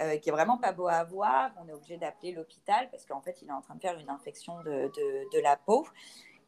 euh, 0.02 0.18
qui 0.18 0.30
est 0.30 0.32
vraiment 0.32 0.58
pas 0.58 0.72
beau 0.72 0.88
à 0.88 1.04
voir. 1.04 1.52
On 1.62 1.68
est 1.68 1.74
obligé 1.74 1.98
d'appeler 1.98 2.32
l'hôpital 2.32 2.90
parce 2.92 3.06
qu'en 3.06 3.22
fait, 3.22 3.42
il 3.42 3.50
est 3.50 3.54
en 3.54 3.62
train 3.62 3.76
de 3.76 3.82
faire 3.82 3.98
une 3.98 4.10
infection 4.10 4.60
de, 4.62 4.92
de, 5.34 5.40
la 5.42 5.58
peau. 5.58 5.86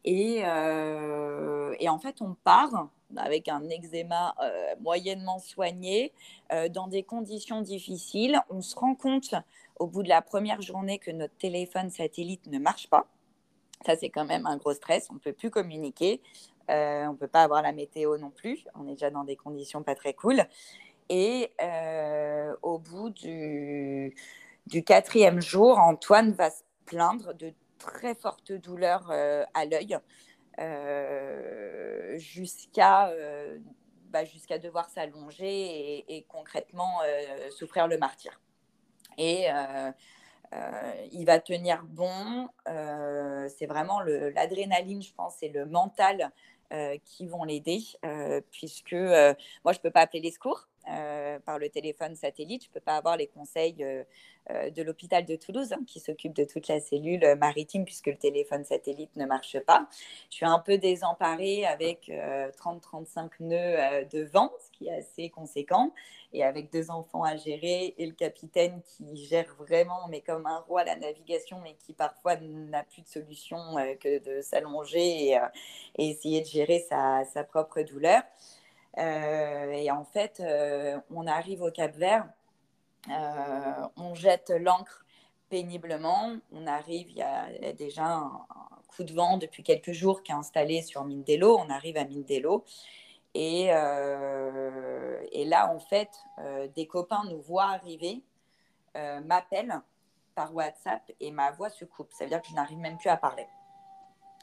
Et, 0.04 0.38
et, 0.38 1.88
en 1.88 1.98
fait, 1.98 2.22
on 2.22 2.34
part 2.44 2.88
avec 3.16 3.48
un 3.48 3.68
eczéma 3.68 4.34
moyennement 4.80 5.38
soigné, 5.40 6.12
dans 6.70 6.86
des 6.86 7.02
conditions 7.02 7.60
difficiles. 7.60 8.40
On 8.50 8.62
se 8.62 8.76
rend 8.76 8.94
compte 8.94 9.34
au 9.78 9.86
bout 9.86 10.02
de 10.02 10.08
la 10.08 10.22
première 10.22 10.62
journée 10.62 10.98
que 10.98 11.10
notre 11.10 11.36
téléphone 11.36 11.90
satellite 11.90 12.46
ne 12.46 12.58
marche 12.58 12.88
pas. 12.88 13.06
Ça, 13.84 13.96
c'est 13.96 14.08
quand 14.08 14.24
même 14.24 14.46
un 14.46 14.56
gros 14.56 14.72
stress. 14.72 15.08
On 15.10 15.14
ne 15.14 15.18
peut 15.18 15.32
plus 15.32 15.50
communiquer. 15.50 16.22
Euh, 16.70 17.06
on 17.06 17.12
ne 17.12 17.16
peut 17.16 17.28
pas 17.28 17.42
avoir 17.42 17.62
la 17.62 17.72
météo 17.72 18.16
non 18.18 18.30
plus. 18.30 18.64
On 18.74 18.86
est 18.88 18.92
déjà 18.92 19.10
dans 19.10 19.24
des 19.24 19.36
conditions 19.36 19.82
pas 19.82 19.94
très 19.94 20.14
cool. 20.14 20.42
Et 21.08 21.52
euh, 21.62 22.54
au 22.62 22.78
bout 22.78 23.10
du, 23.10 24.12
quatrième 24.84 25.40
jour, 25.40 25.78
Antoine 25.78 26.32
va 26.32 26.50
se 26.50 26.62
plaindre 26.84 27.34
de 27.34 27.52
très 27.78 28.14
fortes 28.14 28.52
douleurs 28.52 29.08
euh, 29.10 29.44
à 29.54 29.64
l'œil 29.66 29.98
jusqu'à 32.18 33.12
bah, 34.08 34.24
jusqu'à 34.24 34.58
devoir 34.58 34.88
s'allonger 34.88 35.44
et, 35.44 36.16
et 36.16 36.22
concrètement 36.22 37.00
souffrir 37.50 37.88
le 37.88 37.98
martyr 37.98 38.40
et 39.18 39.50
euh, 39.50 39.90
euh, 40.52 41.06
il 41.12 41.24
va 41.24 41.40
tenir 41.40 41.82
bon. 41.84 42.48
Euh, 42.68 43.48
c'est 43.56 43.66
vraiment 43.66 44.00
l'adrénaline, 44.00 45.02
je 45.02 45.12
pense, 45.14 45.42
et 45.42 45.48
le 45.48 45.66
mental 45.66 46.30
qui 47.04 47.28
vont 47.28 47.44
l'aider, 47.44 47.78
puisque 48.50 48.92
moi, 48.92 49.72
je 49.72 49.78
ne 49.78 49.82
peux 49.82 49.92
pas 49.92 50.00
appeler 50.00 50.20
les 50.20 50.32
secours. 50.32 50.66
Par 51.44 51.58
le 51.58 51.68
téléphone 51.68 52.14
satellite. 52.14 52.64
Je 52.64 52.68
ne 52.68 52.74
peux 52.74 52.80
pas 52.80 52.96
avoir 52.96 53.16
les 53.16 53.26
conseils 53.26 53.74
de 53.74 54.82
l'hôpital 54.82 55.24
de 55.24 55.36
Toulouse 55.36 55.72
hein, 55.72 55.80
qui 55.86 56.00
s'occupe 56.00 56.34
de 56.34 56.44
toute 56.44 56.68
la 56.68 56.80
cellule 56.80 57.36
maritime 57.40 57.84
puisque 57.84 58.06
le 58.06 58.16
téléphone 58.16 58.64
satellite 58.64 59.14
ne 59.16 59.26
marche 59.26 59.58
pas. 59.60 59.88
Je 60.30 60.36
suis 60.36 60.46
un 60.46 60.58
peu 60.58 60.78
désemparée 60.78 61.66
avec 61.66 62.08
30-35 62.08 63.30
nœuds 63.40 64.04
de 64.04 64.22
vent, 64.24 64.52
ce 64.64 64.70
qui 64.78 64.88
est 64.88 64.94
assez 64.94 65.30
conséquent 65.30 65.92
et 66.32 66.44
avec 66.44 66.70
deux 66.70 66.90
enfants 66.90 67.22
à 67.22 67.36
gérer 67.36 67.94
et 67.96 68.06
le 68.06 68.12
capitaine 68.12 68.82
qui 68.84 69.24
gère 69.24 69.54
vraiment, 69.58 70.06
mais 70.08 70.20
comme 70.20 70.46
un 70.46 70.58
roi, 70.60 70.84
la 70.84 70.96
navigation, 70.96 71.60
mais 71.62 71.74
qui 71.74 71.92
parfois 71.92 72.36
n'a 72.36 72.82
plus 72.82 73.02
de 73.02 73.08
solution 73.08 73.78
euh, 73.78 73.94
que 73.94 74.18
de 74.18 74.42
s'allonger 74.42 75.28
et, 75.28 75.38
euh, 75.38 75.46
essayer 75.96 76.42
de 76.42 76.46
gérer 76.46 76.84
sa 76.88 77.44
propre 77.44 77.80
douleur. 77.82 78.22
Euh, 78.98 79.70
et 79.72 79.90
en 79.90 80.04
fait, 80.04 80.42
on 81.10 81.26
arrive 81.26 81.62
au 81.62 81.70
Cap 81.70 81.94
Vert, 81.96 82.28
on 83.08 84.14
jette 84.14 84.50
l'ancre 84.50 85.04
péniblement. 85.48 86.36
On 86.52 86.66
arrive, 86.66 87.10
il 87.10 87.16
y 87.16 87.22
a 87.22 87.72
déjà 87.72 88.04
un, 88.04 88.46
coup 88.86 89.04
de 89.04 89.12
vent 89.12 89.36
depuis 89.36 89.62
quelques 89.62 89.92
jours 89.92 90.22
qui 90.22 90.32
est 90.32 90.34
installé 90.34 90.82
sur 90.82 91.04
Mindelo. 91.04 91.58
On 91.58 91.70
arrive 91.70 91.96
à 91.96 92.04
Mindelo 92.04 92.64
et, 93.34 93.66
euh, 93.70 95.22
et 95.30 95.44
là, 95.44 95.70
en 95.70 95.78
fait, 95.78 96.08
euh, 96.38 96.68
des 96.68 96.86
copains 96.86 97.22
nous 97.28 97.42
voient 97.42 97.64
arriver, 97.66 98.22
euh, 98.96 99.20
m'appellent 99.20 99.82
par 100.34 100.54
WhatsApp 100.54 101.02
et 101.20 101.30
ma 101.30 101.50
voix 101.50 101.68
se 101.68 101.84
coupe. 101.84 102.12
Ça 102.12 102.24
veut 102.24 102.30
dire 102.30 102.40
que 102.40 102.48
je 102.48 102.54
n'arrive 102.54 102.78
même 102.78 102.96
plus 102.96 103.10
à 103.10 103.18
parler. 103.18 103.46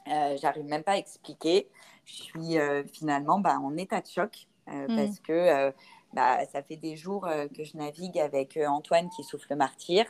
J'arrive 0.06 0.66
même 0.66 0.84
pas 0.84 0.92
à 0.92 0.96
expliquer. 0.98 1.68
Je 2.04 2.14
suis 2.14 2.56
finalement 2.92 3.40
bah, 3.40 3.58
en 3.58 3.76
état 3.76 4.00
de 4.00 4.06
choc 4.06 4.46
hmm. 4.66 4.96
parce 4.96 5.20
que 5.20 5.72
bah, 6.12 6.44
ça 6.46 6.62
fait 6.62 6.76
des 6.76 6.96
jours 6.96 7.28
que 7.56 7.64
je 7.64 7.76
navigue 7.76 8.18
avec 8.18 8.58
Antoine 8.66 9.08
qui 9.10 9.24
souffle 9.24 9.46
le 9.50 9.56
martyr, 9.56 10.04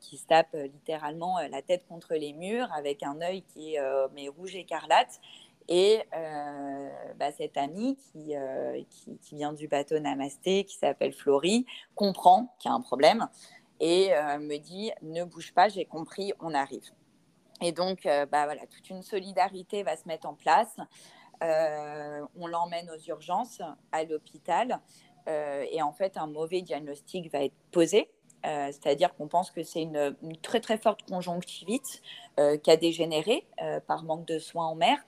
qui 0.00 0.18
se 0.18 0.26
tape 0.26 0.54
littéralement 0.54 1.38
la 1.50 1.62
tête 1.62 1.86
contre 1.88 2.14
les 2.14 2.32
murs 2.32 2.68
avec 2.72 3.02
un 3.02 3.20
œil 3.20 3.42
qui 3.42 3.74
est 3.74 3.80
mais 4.14 4.28
rouge 4.28 4.54
écarlate 4.54 5.20
et 5.68 6.02
euh, 6.14 6.88
bah, 7.18 7.32
cette 7.32 7.56
amie 7.56 7.96
euh, 8.16 8.82
qui, 8.90 9.18
qui, 9.18 9.36
vient 9.36 9.52
du 9.52 9.68
bateau 9.68 9.98
Namasté, 9.98 10.64
qui 10.64 10.76
s'appelle 10.76 11.12
Florie, 11.12 11.66
comprend 11.94 12.54
qu'il 12.58 12.70
y 12.70 12.72
a 12.72 12.74
un 12.74 12.80
problème 12.80 13.28
et 13.80 14.14
euh, 14.14 14.38
me 14.38 14.58
dit 14.58 14.92
ne 15.02 15.24
bouge 15.24 15.52
pas, 15.54 15.68
j'ai 15.68 15.84
compris, 15.84 16.32
on 16.40 16.54
arrive. 16.54 16.90
Et 17.60 17.72
donc, 17.72 18.02
bah, 18.04 18.44
voilà, 18.44 18.66
toute 18.66 18.90
une 18.90 19.02
solidarité 19.02 19.82
va 19.82 19.96
se 19.96 20.06
mettre 20.06 20.26
en 20.26 20.34
place. 20.34 20.76
on 21.40 22.46
l'emmène 22.46 22.90
aux 22.90 23.08
urgences 23.08 23.62
à 23.92 24.04
l'hôpital 24.04 24.80
et 25.26 25.80
en 25.80 25.92
fait, 25.92 26.16
un 26.16 26.26
mauvais 26.26 26.62
diagnostic 26.62 27.30
va 27.32 27.44
être 27.44 27.54
posé. 27.70 28.10
C'est-à-dire 28.42 29.14
qu'on 29.14 29.28
pense 29.28 29.50
que 29.50 29.62
c'est 29.62 29.82
une, 29.82 30.16
une, 30.22 30.36
très 30.36 30.60
très 30.60 30.76
forte 30.76 31.08
conjonctivite 31.08 32.02
qui 32.36 32.70
a 32.70 32.76
dégénéré 32.76 33.46
par 33.86 34.02
manque 34.02 34.26
de 34.26 34.38
soins 34.38 34.66
en 34.66 34.74
mer. 34.74 34.98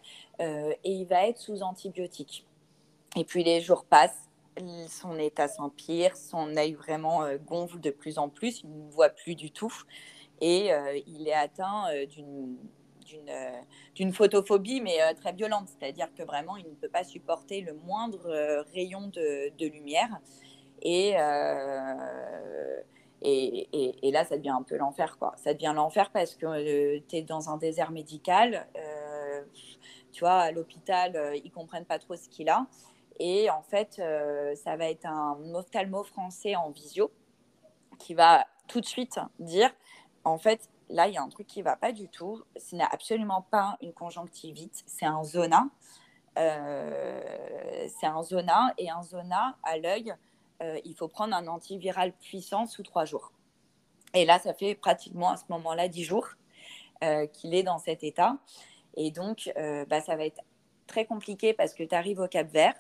Euh, 0.41 0.73
et 0.85 0.93
il 0.93 1.07
va 1.07 1.27
être 1.27 1.39
sous 1.39 1.63
antibiotiques. 1.63 2.47
Et 3.17 3.25
puis 3.25 3.43
les 3.43 3.61
jours 3.61 3.85
passent, 3.85 4.29
son 4.89 5.19
état 5.19 5.49
s'empire, 5.49 6.17
son 6.17 6.57
œil 6.57 6.75
vraiment 6.75 7.23
euh, 7.23 7.39
gonfle 7.39 7.81
de 7.81 7.91
plus 7.91 8.19
en 8.19 8.29
plus, 8.29 8.61
il 8.63 8.71
ne 8.71 8.91
voit 8.91 9.11
plus 9.11 9.35
du 9.35 9.51
tout 9.51 9.73
et 10.41 10.73
euh, 10.73 10.99
il 11.07 11.29
est 11.29 11.35
atteint 11.35 11.85
d'une 12.07 12.57
d'une 13.95 14.13
photophobie, 14.13 14.81
mais 14.81 14.99
très 15.15 15.33
violente, 15.33 15.69
c'est-à-dire 15.69 16.09
que 16.13 16.25
vraiment, 16.25 16.57
il 16.57 16.65
ne 16.65 16.75
peut 16.75 16.89
pas 16.89 17.05
supporter 17.05 17.61
le 17.61 17.73
moindre 17.73 18.65
rayon 18.75 19.07
de, 19.07 19.57
de 19.57 19.67
lumière. 19.69 20.19
Et, 20.83 21.15
et, 23.23 24.09
et, 24.09 24.11
là, 24.11 24.25
ça 24.25 24.37
devient 24.37 24.49
un 24.49 24.65
peu 24.65 24.77
l'enfer, 24.77 25.19
quoi. 25.21 25.35
Ça 25.37 25.55
devient 25.55 25.73
l'enfer 25.77 26.11
parce 26.11 26.35
que 26.35 26.99
tu 26.99 27.17
es 27.17 27.23
dans 27.23 27.49
un 27.49 27.59
désert 27.59 27.93
médical 27.93 28.67
tu 30.17 30.21
vois, 30.21 30.39
à 30.39 30.51
l'hôpital, 30.51 31.15
euh, 31.15 31.37
ils 31.45 31.51
comprennent 31.51 31.85
pas 31.85 31.99
trop 31.99 32.17
ce 32.17 32.27
qu'il 32.31 32.49
a. 32.49 32.67
Et 33.21 33.51
en 33.51 33.61
fait, 33.61 33.99
euh, 33.99 34.55
ça 34.55 34.75
va 34.75 34.89
être 34.89 35.05
un 35.05 35.37
ophtalmo 35.55 36.05
français 36.05 36.57
en 36.57 36.71
visio 36.71 37.11
qui 37.99 38.15
va 38.15 38.47
tout 38.67 38.81
de 38.81 38.87
suite 38.87 39.19
dire, 39.41 39.71
en 40.27 40.39
fait, 40.39 40.69
là, 40.89 41.09
il 41.09 41.15
y 41.15 41.17
a 41.17 41.23
un 41.23 41.29
truc 41.29 41.47
qui 41.47 41.63
va 41.63 41.77
pas 41.77 41.93
du 41.93 42.09
tout. 42.09 42.43
Ce 42.57 42.77
n'est 42.77 42.85
absolument 42.85 43.43
pas 43.43 43.77
une 43.81 43.93
conjonctivite, 43.93 44.83
c'est 44.87 45.07
un 45.07 45.25
zona. 45.25 45.69
Euh, 46.39 47.87
c'est 47.99 48.07
un 48.07 48.23
zona 48.23 48.75
et 48.77 48.91
un 48.91 49.03
zona 49.03 49.57
à 49.63 49.79
l'œil, 49.79 50.15
il 50.85 50.95
faut 50.95 51.09
prendre 51.09 51.35
un 51.35 51.47
antiviral 51.49 52.13
puissant 52.13 52.67
sous 52.67 52.83
trois 52.83 53.05
jours. 53.05 53.33
Et 54.15 54.25
là, 54.25 54.39
ça 54.39 54.55
fait 54.55 54.75
pratiquement 54.75 55.31
à 55.31 55.37
ce 55.37 55.45
moment-là 55.51 55.89
dix 55.89 56.05
jours 56.05 56.29
qu'il 57.33 57.55
est 57.55 57.63
dans 57.63 57.79
cet 57.79 58.03
état. 58.03 58.39
Et 58.97 59.11
donc, 59.11 59.53
euh, 59.57 59.85
bah, 59.87 60.01
ça 60.01 60.17
va 60.17 60.25
être 60.25 60.43
très 60.87 61.05
compliqué 61.05 61.53
parce 61.53 61.75
que 61.75 61.85
tu 61.85 61.95
arrives 61.95 62.21
au 62.21 62.29
Cap 62.29 62.49
Vert. 62.49 62.75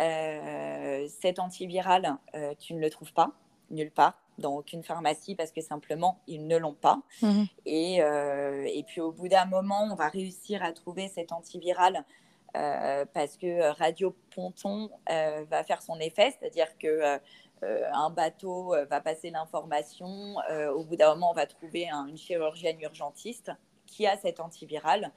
Euh, 0.00 1.06
cet 1.20 1.38
antiviral, 1.38 2.16
euh, 2.34 2.54
tu 2.58 2.74
ne 2.74 2.80
le 2.80 2.88
trouves 2.88 3.12
pas 3.12 3.32
nulle 3.70 3.90
part 3.90 4.21
dans 4.38 4.56
aucune 4.56 4.82
pharmacie 4.82 5.34
parce 5.34 5.52
que 5.52 5.60
simplement 5.60 6.20
ils 6.26 6.46
ne 6.46 6.56
l'ont 6.56 6.74
pas. 6.74 7.00
Mhm. 7.22 7.46
Et, 7.66 7.96
et, 7.96 8.84
puis 8.86 9.00
au 9.00 9.12
bout 9.12 9.28
d'un 9.28 9.44
moment, 9.44 9.88
on 9.90 9.94
va 9.94 10.08
réussir 10.08 10.62
à 10.62 10.72
trouver 10.72 11.08
cet 11.08 11.32
antiviral 11.32 12.04
parce 12.52 13.36
que 13.38 13.70
Radio 13.78 14.14
Ponton 14.34 14.90
va 15.08 15.64
faire 15.64 15.80
son 15.82 15.98
effet, 16.00 16.34
c'est-à-dire 16.38 16.76
que 16.78 17.18
un 17.62 18.10
bateau 18.10 18.74
va 18.90 19.00
passer 19.00 19.30
l'information. 19.30 20.36
au 20.74 20.84
bout 20.84 20.96
d'un 20.96 21.14
moment, 21.14 21.30
on 21.30 21.34
va 21.34 21.46
trouver 21.46 21.88
une 21.88 22.16
chirurgienne 22.16 22.80
urgentiste 22.80 23.52
qui 23.86 24.06
a 24.06 24.16
cet 24.16 24.40
antiviral 24.40 25.12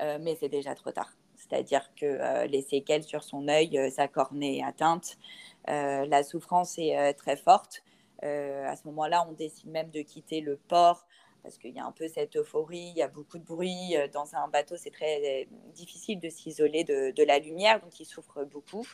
euh, 0.00 0.18
mais 0.20 0.36
c'est 0.38 0.48
déjà 0.48 0.74
trop 0.74 0.92
tard. 0.92 1.12
C'est-à-dire 1.36 1.90
que 1.94 2.06
euh, 2.06 2.46
les 2.46 2.62
séquelles 2.62 3.02
sur 3.02 3.22
son 3.22 3.48
œil, 3.48 3.78
euh, 3.78 3.90
sa 3.90 4.08
cornée 4.08 4.58
est 4.58 4.64
atteinte, 4.64 5.18
la 5.66 6.22
souffrance 6.24 6.78
est 6.78 7.14
très 7.14 7.36
forte. 7.36 7.82
À 8.22 8.76
ce 8.76 8.86
moment-là, 8.86 9.26
on 9.28 9.32
décide 9.32 9.70
même 9.70 9.90
de 9.90 10.02
quitter 10.02 10.40
le 10.40 10.56
port 10.56 11.06
parce 11.42 11.56
qu'il 11.56 11.70
y 11.70 11.78
a 11.78 11.86
un 11.86 11.92
peu 11.92 12.06
cette 12.06 12.36
euphorie, 12.36 12.92
il 12.94 12.96
y 12.98 13.02
a 13.02 13.08
beaucoup 13.08 13.38
de 13.38 13.44
bruit. 13.44 13.94
Dans 14.12 14.34
un 14.34 14.46
bateau, 14.48 14.76
c'est 14.76 14.90
très 14.90 15.48
difficile 15.74 16.20
de 16.20 16.28
s'isoler 16.28 16.84
de, 16.84 17.24
la 17.24 17.38
lumière, 17.38 17.80
donc 17.80 17.98
ils 17.98 18.04
souffrent 18.04 18.44
beaucoup. 18.44 18.86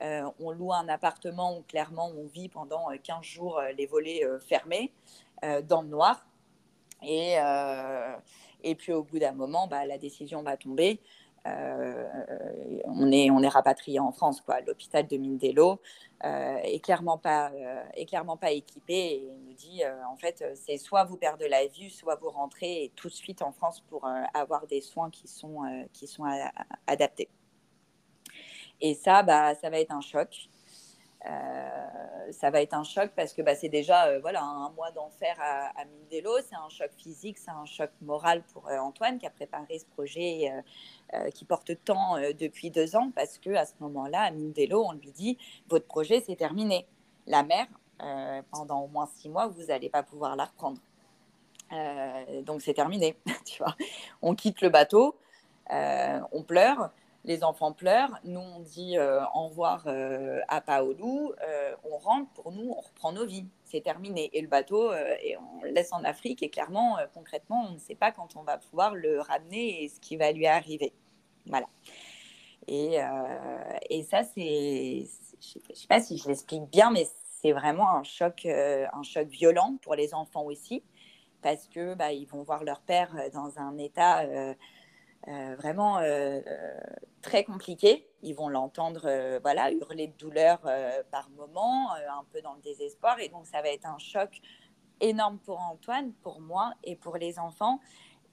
on 0.00 0.50
loue 0.52 0.72
un 0.72 0.88
appartement 0.88 1.58
où 1.58 1.62
clairement 1.62 2.12
on 2.16 2.26
vit 2.26 2.48
pendant 2.48 2.86
15 3.02 3.24
jours 3.24 3.60
les 3.76 3.86
volets 3.86 4.22
fermés, 4.40 4.92
dans 5.42 5.82
le 5.82 5.88
noir. 5.88 6.24
Et, 7.02 7.36
et 8.62 8.74
puis 8.74 8.92
au 8.92 9.02
bout 9.02 9.18
d'un 9.18 9.32
moment, 9.32 9.66
bah, 9.66 9.86
la 9.86 9.98
décision 9.98 10.42
va 10.42 10.56
tomber. 10.56 11.00
Euh, 11.48 12.04
on, 12.84 13.10
est, 13.12 13.30
on 13.30 13.42
est 13.42 13.48
rapatrié 13.48 14.00
en 14.00 14.12
France. 14.12 14.40
Quoi. 14.40 14.60
L'hôpital 14.60 15.06
de 15.06 15.16
Mindelo 15.16 15.80
euh, 16.24 16.56
est, 16.62 16.80
clairement 16.80 17.18
pas, 17.18 17.50
euh, 17.50 17.82
est 17.94 18.06
clairement 18.06 18.36
pas 18.36 18.50
équipé 18.50 18.94
et 18.94 19.28
il 19.28 19.44
nous 19.46 19.54
dit 19.54 19.82
en 20.10 20.16
fait, 20.16 20.44
c'est 20.54 20.76
soit 20.76 21.04
vous 21.04 21.16
perdez 21.16 21.48
la 21.48 21.66
vue, 21.66 21.90
soit 21.90 22.16
vous 22.16 22.30
rentrez 22.30 22.92
tout 22.96 23.08
de 23.08 23.14
suite 23.14 23.42
en 23.42 23.52
France 23.52 23.80
pour 23.80 24.08
avoir 24.34 24.66
des 24.66 24.80
soins 24.80 25.10
qui 25.10 25.28
sont, 25.28 25.86
qui 25.92 26.06
sont 26.06 26.24
adaptés. 26.86 27.28
Et 28.80 28.94
ça, 28.94 29.22
bah, 29.22 29.54
ça 29.56 29.70
va 29.70 29.80
être 29.80 29.92
un 29.92 30.00
choc. 30.00 30.48
Euh, 31.26 32.30
ça 32.30 32.50
va 32.50 32.62
être 32.62 32.74
un 32.74 32.84
choc 32.84 33.10
parce 33.16 33.32
que 33.32 33.42
bah, 33.42 33.56
c'est 33.56 33.68
déjà 33.68 34.06
euh, 34.06 34.20
voilà, 34.20 34.42
un 34.42 34.70
mois 34.70 34.92
d'enfer 34.92 35.36
à, 35.40 35.80
à 35.80 35.84
Mindelo. 35.84 36.30
C'est 36.48 36.54
un 36.54 36.68
choc 36.68 36.90
physique, 36.96 37.38
c'est 37.38 37.50
un 37.50 37.64
choc 37.64 37.90
moral 38.02 38.42
pour 38.52 38.68
euh, 38.68 38.78
Antoine 38.78 39.18
qui 39.18 39.26
a 39.26 39.30
préparé 39.30 39.78
ce 39.78 39.86
projet 39.86 40.52
qui 41.34 41.46
porte 41.46 41.72
tant 41.84 42.18
depuis 42.38 42.70
deux 42.70 42.94
ans 42.94 43.10
parce 43.14 43.38
que 43.38 43.50
à 43.54 43.64
ce 43.64 43.72
moment-là, 43.80 44.20
à 44.22 44.30
Mindelo, 44.30 44.84
on 44.84 44.92
lui 44.92 45.10
dit 45.10 45.38
votre 45.68 45.86
projet 45.86 46.22
c'est 46.24 46.36
terminé. 46.36 46.86
La 47.26 47.42
mer, 47.42 47.66
pendant 48.50 48.82
au 48.82 48.88
moins 48.88 49.08
six 49.16 49.28
mois, 49.28 49.46
vous 49.46 49.64
n'allez 49.64 49.88
pas 49.88 50.02
pouvoir 50.02 50.36
la 50.36 50.44
reprendre. 50.44 50.78
donc 52.44 52.60
c'est 52.60 52.74
terminé. 52.74 53.16
On 54.22 54.34
quitte 54.34 54.60
le 54.60 54.68
bateau, 54.68 55.16
on 55.70 56.42
pleure 56.46 56.90
les 57.28 57.44
enfants 57.44 57.72
pleurent, 57.72 58.18
nous 58.24 58.40
on 58.40 58.60
dit 58.60 58.96
euh, 58.96 59.20
au 59.34 59.48
revoir 59.48 59.84
euh, 59.86 60.40
à 60.48 60.62
Paolou, 60.62 61.34
euh, 61.46 61.74
on 61.84 61.98
rentre, 61.98 62.30
pour 62.32 62.52
nous 62.52 62.70
on 62.70 62.80
reprend 62.80 63.12
nos 63.12 63.26
vies, 63.26 63.44
c'est 63.64 63.82
terminé. 63.82 64.30
Et 64.32 64.40
le 64.40 64.48
bateau, 64.48 64.94
et 64.94 65.36
on 65.36 65.62
le 65.62 65.70
laisse 65.70 65.92
en 65.92 66.02
Afrique 66.04 66.42
et 66.42 66.48
clairement, 66.48 66.96
concrètement, 67.12 67.66
on 67.68 67.74
ne 67.74 67.78
sait 67.78 67.94
pas 67.94 68.12
quand 68.12 68.34
on 68.36 68.44
va 68.44 68.56
pouvoir 68.56 68.94
le 68.94 69.20
ramener 69.20 69.84
et 69.84 69.88
ce 69.88 70.00
qui 70.00 70.16
va 70.16 70.32
lui 70.32 70.46
arriver. 70.46 70.94
Voilà. 71.44 71.66
Et, 72.66 72.96
et 73.90 74.02
ça, 74.04 74.22
c'est, 74.24 75.04
je 75.40 75.58
ne 75.68 75.74
sais 75.74 75.86
pas 75.86 76.00
si 76.00 76.16
je 76.16 76.28
l'explique 76.28 76.64
bien, 76.70 76.90
mais 76.90 77.06
c'est 77.42 77.52
vraiment 77.52 77.90
un 77.90 78.04
choc, 78.04 78.46
un 78.46 79.02
choc 79.02 79.28
violent 79.28 79.76
pour 79.82 79.94
les 79.94 80.14
enfants 80.14 80.44
aussi, 80.44 80.82
parce 81.42 81.68
que 81.68 81.94
bah, 81.94 82.12
ils 82.12 82.26
vont 82.26 82.42
voir 82.42 82.64
leur 82.64 82.80
père 82.80 83.14
dans 83.34 83.58
un 83.58 83.76
état 83.76 84.24
euh, 85.26 85.56
vraiment 85.56 85.98
euh, 85.98 86.40
euh, 86.46 86.80
très 87.22 87.44
compliqué. 87.44 88.08
Ils 88.22 88.34
vont 88.34 88.48
l'entendre 88.48 89.38
voilà, 89.42 89.70
hurler 89.72 90.06
de 90.06 90.16
douleur 90.16 90.60
par 91.10 91.28
moment, 91.30 91.92
un 91.92 92.24
peu 92.32 92.40
dans 92.40 92.54
le 92.54 92.60
désespoir. 92.60 93.18
Et 93.20 93.28
donc, 93.28 93.46
ça 93.46 93.60
va 93.62 93.68
être 93.68 93.86
un 93.86 93.98
choc 93.98 94.40
énorme 95.00 95.38
pour 95.38 95.60
Antoine, 95.60 96.12
pour 96.22 96.40
moi 96.40 96.72
et 96.82 96.96
pour 96.96 97.16
les 97.16 97.38
enfants. 97.38 97.80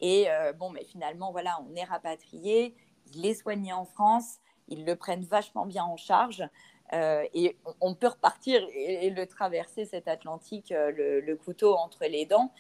Et 0.02 0.28
bon, 0.58 0.72
mais 0.72 0.84
finalement, 0.84 1.32
voilà, 1.32 1.60
on 1.70 1.76
est 1.76 1.84
rapatrié, 1.84 2.76
il 3.14 3.26
est 3.26 3.36
soigné 3.36 3.74
en 3.74 3.86
France, 3.86 4.40
ils 4.68 4.86
le 4.86 4.96
prennent 4.96 5.24
vachement 5.24 5.68
bien 5.68 5.84
en 5.84 5.98
charge. 5.98 6.44
et 6.92 7.58
on, 7.82 7.94
peut 7.94 8.08
repartir 8.08 8.66
et, 8.74 9.12
le 9.12 9.28
traverser 9.28 9.86
cet 9.86 10.08
Atlantique, 10.08 10.72
le, 10.72 11.20
le, 11.20 11.36
couteau 11.36 11.76
entre 11.76 12.06
les 12.06 12.26
dents. 12.26 12.52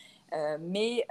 mais 0.60 1.08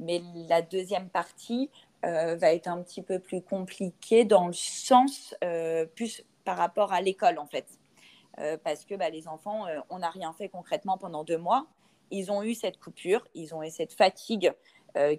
mais 0.00 0.22
la 0.48 0.62
deuxième 0.62 1.08
partie 1.08 1.70
euh, 2.04 2.34
va 2.34 2.52
être 2.52 2.66
un 2.66 2.82
petit 2.82 3.02
peu 3.02 3.20
plus 3.20 3.42
compliquée 3.42 4.24
dans 4.24 4.48
le 4.48 4.52
sens 4.52 5.36
euh, 5.44 5.86
plus 5.86 6.24
par 6.44 6.56
rapport 6.56 6.92
à 6.92 7.00
l'école 7.00 7.38
en 7.38 7.46
fait. 7.46 7.66
Euh, 8.38 8.56
parce 8.62 8.84
que 8.84 8.94
bah, 8.94 9.10
les 9.10 9.28
enfants, 9.28 9.66
on 9.88 10.00
n'a 10.00 10.10
rien 10.10 10.32
fait 10.32 10.48
concrètement 10.48 10.98
pendant 10.98 11.22
deux 11.22 11.38
mois. 11.38 11.66
Ils 12.10 12.32
ont 12.32 12.42
eu 12.42 12.54
cette 12.54 12.78
coupure, 12.78 13.26
ils 13.34 13.54
ont 13.54 13.62
eu 13.62 13.70
cette 13.70 13.92
fatigue 13.92 14.52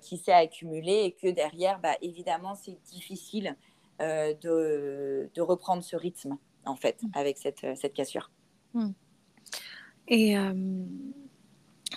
qui 0.01 0.17
s'est 0.17 0.31
accumulée 0.31 1.05
et 1.05 1.11
que 1.13 1.27
derrière, 1.31 1.79
bah, 1.79 1.95
évidemment, 2.03 2.53
c'est 2.53 2.79
difficile 2.83 3.57
de, 3.99 5.31
de, 5.33 5.41
reprendre 5.41 5.81
ce 5.81 5.95
rythme 5.95 6.37
en 6.65 6.75
fait 6.75 7.01
mmh. 7.01 7.07
avec 7.15 7.39
cette, 7.39 7.65
cette 7.75 7.93
cassure. 7.93 8.29
Mmh. 8.75 8.91
Et 10.09 10.35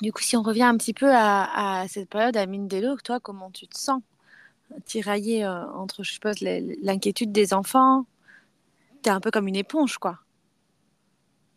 du 0.01 0.13
coup, 0.13 0.23
si 0.23 0.37
on 0.37 0.43
revient 0.43 0.65
un 0.65 0.77
petit 0.77 0.95
peu 0.95 1.11
à, 1.13 1.85
cette 1.89 2.09
période 2.09 2.37
à 2.37 2.47
Mindelo, 2.47 2.97
toi, 2.97 3.21
comment 3.21 3.51
tu 3.51 3.67
te 3.67 3.79
sens? 3.79 4.03
Tiraillé 4.85 5.45
euh, 5.45 5.71
entre, 5.73 6.03
je 6.03 6.13
suppose, 6.13 6.41
l'inquiétude 6.41 7.33
des 7.33 7.55
enfants? 7.55 8.05
Tu 9.03 9.09
es 9.09 9.13
un 9.13 9.21
peu 9.21 9.31
comme 9.31 9.49
une 9.49 9.57
éponge, 9.57 9.99
quoi. 9.99 10.19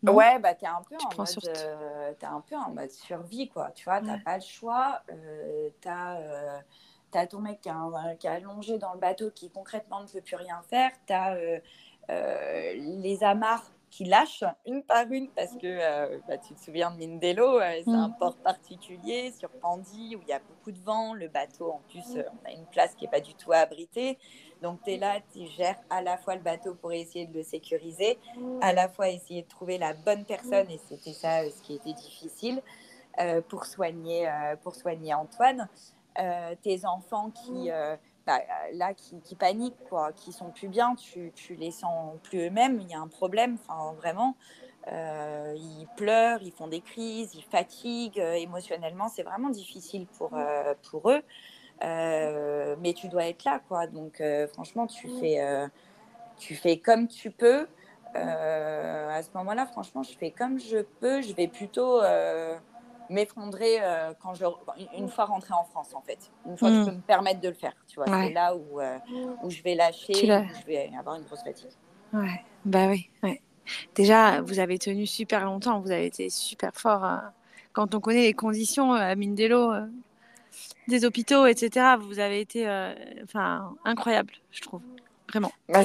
ouais, 0.04 0.38
bah, 0.38 0.54
tu 0.54 0.64
es, 0.64 0.68
un 0.68 0.82
peu 0.88 0.96
en 0.96 1.16
mode, 1.16 1.48
euh, 1.48 2.12
un 2.22 2.40
peu 2.40 2.56
en 2.56 2.70
mode 2.70 2.90
survie, 2.90 3.48
quoi. 3.48 3.72
Tu 3.74 3.84
vois, 3.84 4.00
tu 4.00 4.06
n'as 4.06 4.18
pas 4.18 4.36
le 4.36 4.42
choix. 4.42 5.02
Euh, 5.10 5.68
tu 5.80 5.88
as, 5.88 6.62
as, 7.14 7.26
ton 7.26 7.40
mec 7.40 7.60
qui, 7.60 7.70
qui 8.20 8.26
est 8.26 8.30
allongé 8.30 8.78
dans 8.78 8.94
le 8.94 9.00
bateau 9.00 9.30
qui 9.30 9.50
concrètement 9.50 10.02
ne 10.02 10.06
peut 10.06 10.20
plus 10.20 10.36
rien 10.36 10.62
faire. 10.68 10.92
Tu 11.06 11.12
as 11.12 11.36
les 12.08 13.22
amarres 13.22 13.70
qui 13.90 14.04
lâchent 14.04 14.44
une 14.66 14.82
par 14.82 15.10
une 15.10 15.28
parce 15.30 15.52
que 15.52 15.66
euh, 15.66 16.18
bah, 16.28 16.38
tu 16.38 16.54
te 16.54 16.60
souviens 16.60 16.92
de 16.92 16.96
Mindelo, 16.96 17.58
euh, 17.58 17.80
c'est 17.84 17.90
un 17.90 18.08
mm. 18.08 18.16
port 18.18 18.36
particulier 18.36 19.32
sur 19.32 19.50
Pandy 19.50 20.16
où 20.16 20.20
il 20.22 20.28
y 20.28 20.32
a 20.32 20.38
beaucoup 20.38 20.70
de 20.70 20.78
vent. 20.78 21.12
Le 21.12 21.28
bateau, 21.28 21.72
en 21.72 21.80
plus, 21.88 22.16
euh, 22.16 22.22
on 22.32 22.48
a 22.48 22.52
une 22.52 22.66
place 22.66 22.94
qui 22.94 23.04
n'est 23.04 23.10
pas 23.10 23.20
du 23.20 23.34
tout 23.34 23.52
abrité. 23.52 24.16
Donc 24.62 24.82
tu 24.84 24.92
es 24.92 24.96
là, 24.96 25.18
tu 25.32 25.46
gères 25.46 25.78
à 25.90 26.02
la 26.02 26.16
fois 26.16 26.36
le 26.36 26.42
bateau 26.42 26.74
pour 26.74 26.92
essayer 26.92 27.26
de 27.26 27.34
le 27.34 27.42
sécuriser, 27.42 28.18
à 28.60 28.72
la 28.72 28.88
fois 28.88 29.08
essayer 29.08 29.42
de 29.42 29.48
trouver 29.48 29.78
la 29.78 29.94
bonne 29.94 30.24
personne, 30.24 30.70
et 30.70 30.78
c'était 30.86 31.14
ça 31.14 31.48
ce 31.48 31.62
qui 31.62 31.76
était 31.76 31.94
difficile, 31.94 32.60
pour, 33.48 33.64
soigner, 33.64 34.30
pour 34.62 34.74
soigner 34.74 35.14
Antoine. 35.14 35.66
tes 36.60 36.84
enfants 36.84 37.30
qui 37.30 37.70
bah, 38.26 38.40
là 38.74 38.94
qui, 38.94 39.20
qui, 39.20 39.34
paniquent, 39.34 39.82
quoi, 39.88 40.12
qui 40.12 40.32
sont 40.32 40.50
plus 40.50 40.68
bien, 40.68 40.94
tu, 40.94 41.32
tu 41.34 41.54
les 41.54 41.70
sens 41.70 42.18
plus 42.22 42.46
eux-mêmes, 42.46 42.80
il 42.80 42.88
y 42.88 42.94
a 42.94 43.00
un 43.00 43.08
problème, 43.08 43.56
enfin 43.66 43.94
vraiment. 43.94 44.36
Euh, 44.88 45.54
ils 45.56 45.86
pleurent, 45.96 46.42
ils 46.42 46.52
font 46.52 46.66
des 46.66 46.80
crises, 46.80 47.34
ils 47.34 47.44
fatiguent 47.44 48.18
euh, 48.18 48.32
émotionnellement, 48.32 49.08
c'est 49.08 49.22
vraiment 49.22 49.50
difficile 49.50 50.06
pour, 50.16 50.30
euh, 50.34 50.74
pour 50.90 51.10
eux. 51.10 51.22
mais 51.82 52.92
tu 52.94 53.08
dois 53.08 53.26
être 53.26 53.44
là, 53.44 53.60
quoi. 53.68 53.86
Donc 53.86 54.22
franchement, 54.52 54.86
tu 54.86 55.08
fais, 55.20 55.38
tu 56.38 56.54
fais 56.54 56.78
comme 56.78 57.08
tu 57.08 57.30
peux. 57.30 57.66
à 58.14 59.22
ce 59.22 59.28
moment-là, 59.34 59.66
franchement, 59.66 60.02
je 60.02 60.16
fais 60.16 60.30
comme 60.30 60.58
je 60.58 60.78
peux. 61.00 61.22
Je 61.22 61.34
vais 61.34 61.48
plutôt 61.48 62.00
m'effondrer 63.10 63.78
euh, 63.82 64.12
quand 64.22 64.34
je, 64.34 64.44
une 64.96 65.08
fois 65.08 65.26
rentrée 65.26 65.52
en 65.52 65.64
France, 65.64 65.92
en 65.94 66.00
fait. 66.00 66.30
Une 66.46 66.56
fois 66.56 66.68
que 66.68 66.74
je 66.76 66.80
mm. 66.80 66.86
peux 66.86 66.92
me 66.92 67.00
permettre 67.00 67.40
de 67.40 67.48
le 67.48 67.54
faire, 67.54 67.74
tu 67.86 67.96
vois. 67.96 68.06
C'est 68.06 68.32
là 68.32 68.54
où, 68.54 68.80
euh, 68.80 68.98
où 69.42 69.50
je 69.50 69.62
vais 69.62 69.74
lâcher, 69.74 70.12
où 70.14 70.58
je 70.60 70.66
vais 70.66 70.90
avoir 70.98 71.16
une 71.16 71.24
grosse 71.24 71.42
fatigue. 71.42 71.70
Ouais, 72.12 72.42
bah 72.64 72.86
oui, 72.88 73.10
ouais. 73.22 73.42
Déjà, 73.94 74.40
vous 74.40 74.58
avez 74.58 74.78
tenu 74.78 75.06
super 75.06 75.44
longtemps, 75.44 75.80
vous 75.80 75.90
avez 75.90 76.06
été 76.06 76.30
super 76.30 76.74
fort. 76.74 77.04
Hein. 77.04 77.32
Quand 77.72 77.94
on 77.94 78.00
connaît 78.00 78.22
les 78.22 78.32
conditions 78.32 78.92
à 78.92 79.14
Mindelo, 79.14 79.72
euh, 79.72 79.86
des 80.88 81.04
hôpitaux, 81.04 81.46
etc., 81.46 81.96
vous 82.00 82.18
avez 82.18 82.40
été 82.40 82.66
enfin 83.22 83.74
incroyable, 83.84 84.34
je 84.50 84.60
trouve. 84.62 84.80
Vraiment. 85.28 85.52
Bah, 85.68 85.84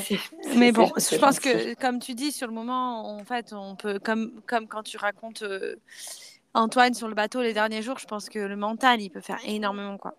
Mais 0.55 0.71
bon, 0.71 0.91
je 0.97 1.17
pense 1.17 1.39
que, 1.39 1.75
comme 1.75 1.99
tu 1.99 2.15
dis, 2.15 2.31
sur 2.31 2.47
le 2.47 2.53
moment, 2.53 3.15
en 3.15 3.23
fait, 3.23 3.53
on 3.53 3.75
peut, 3.75 3.99
comme, 3.99 4.41
comme 4.47 4.67
quand 4.67 4.81
tu 4.81 4.97
racontes 4.97 5.43
Antoine 6.55 6.93
sur 6.93 7.09
le 7.09 7.15
bateau 7.15 7.41
les 7.41 7.53
derniers 7.53 7.81
jours, 7.81 7.99
je 7.99 8.07
pense 8.07 8.29
que 8.29 8.39
le 8.39 8.55
mental, 8.55 9.01
il 9.01 9.09
peut 9.09 9.21
faire 9.21 9.39
énormément. 9.45 9.97
quoi. 9.97 10.13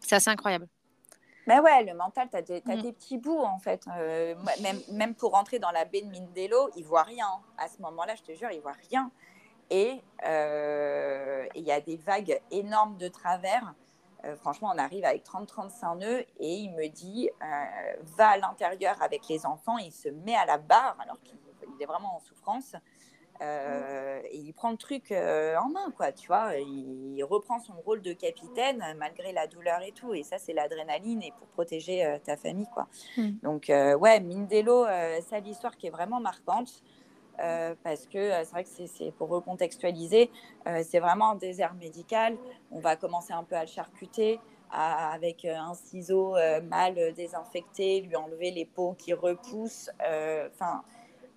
C'est 0.00 0.14
assez 0.14 0.30
incroyable. 0.30 0.68
Ben 1.48 1.60
ouais, 1.60 1.82
le 1.82 1.94
mental, 1.94 2.28
tu 2.30 2.36
as, 2.36 2.76
mm. 2.76 2.82
des 2.82 2.92
petits 2.92 3.18
bouts 3.18 3.40
en 3.40 3.58
fait. 3.58 3.84
Euh, 3.96 4.34
même, 4.62 4.78
même 4.92 5.14
pour 5.14 5.32
rentrer 5.32 5.58
dans 5.58 5.70
la 5.70 5.84
baie 5.84 6.02
de 6.02 6.10
Mindelo, 6.10 6.70
il 6.76 6.84
voit 6.84 7.02
rien. 7.02 7.26
À 7.56 7.68
ce 7.68 7.82
moment-là, 7.82 8.14
je 8.14 8.22
te 8.22 8.36
jure, 8.36 8.50
il 8.52 8.60
voit 8.60 8.76
rien. 8.90 9.10
Et 9.70 10.00
euh, 10.26 11.46
il 11.56 11.64
y 11.64 11.72
a 11.72 11.80
des 11.80 11.96
vagues 11.96 12.40
énormes 12.50 12.96
de 12.96 13.08
travers. 13.08 13.74
Euh, 14.24 14.36
franchement, 14.36 14.70
on 14.74 14.78
arrive 14.78 15.04
avec 15.04 15.24
30-35 15.24 15.98
nœuds 15.98 16.24
et 16.38 16.54
il 16.54 16.70
me 16.72 16.86
dit 16.88 17.30
va 18.16 18.28
à 18.28 18.38
l'intérieur 18.38 19.00
avec 19.02 19.26
les 19.28 19.44
enfants. 19.44 19.78
Il 19.78 19.92
se 19.92 20.08
met 20.08 20.36
à 20.36 20.46
la 20.46 20.58
barre 20.58 20.96
alors 21.00 21.18
qu'il 21.22 21.38
est 21.80 21.86
vraiment 21.86 22.16
en 22.16 22.20
souffrance. 22.20 22.76
Euh, 23.40 24.20
et 24.30 24.38
il 24.38 24.52
prend 24.52 24.70
le 24.70 24.76
truc 24.76 25.12
euh, 25.12 25.56
en 25.56 25.68
main, 25.68 25.92
quoi, 25.96 26.12
tu 26.12 26.26
vois? 26.26 26.56
Il, 26.56 27.22
reprend 27.24 27.60
son 27.60 27.74
rôle 27.84 28.00
de 28.00 28.12
capitaine 28.12 28.82
malgré 28.96 29.32
la 29.32 29.46
douleur 29.46 29.82
et 29.82 29.92
tout. 29.92 30.14
Et 30.14 30.22
ça, 30.22 30.38
c'est 30.38 30.52
l'adrénaline 30.52 31.22
et 31.22 31.32
pour 31.38 31.46
protéger 31.48 32.04
euh, 32.04 32.18
ta 32.18 32.36
famille, 32.36 32.68
quoi. 32.72 32.88
Hmm. 33.16 33.32
Donc, 33.42 33.66
ouais, 33.68 34.20
Mindelo, 34.20 34.86
c'est 35.28 35.40
l'histoire 35.40 35.76
qui 35.76 35.88
est 35.88 35.90
vraiment 35.90 36.20
marquante. 36.20 36.82
parce 37.36 38.06
que 38.06 38.30
c'est 38.30 38.50
vrai 38.50 38.64
que 38.64 38.70
c'est 38.70 39.12
pour 39.12 39.28
recontextualiser, 39.28 40.30
c'est 40.82 41.00
vraiment 41.00 41.30
un 41.32 41.36
désert 41.36 41.74
médical. 41.74 42.36
On 42.72 42.80
va 42.80 42.96
commencer 42.96 43.32
un 43.32 43.44
peu 43.44 43.54
à 43.54 43.62
le 43.62 43.68
charcuter 43.68 44.40
avec 44.70 45.44
un 45.44 45.74
ciseau 45.74 46.34
mal 46.64 47.12
désinfecté, 47.14 48.00
lui 48.00 48.16
enlever 48.16 48.50
les 48.50 48.64
peaux 48.64 48.94
qui 48.98 49.12
repoussent. 49.12 49.90
Enfin, 50.00 50.82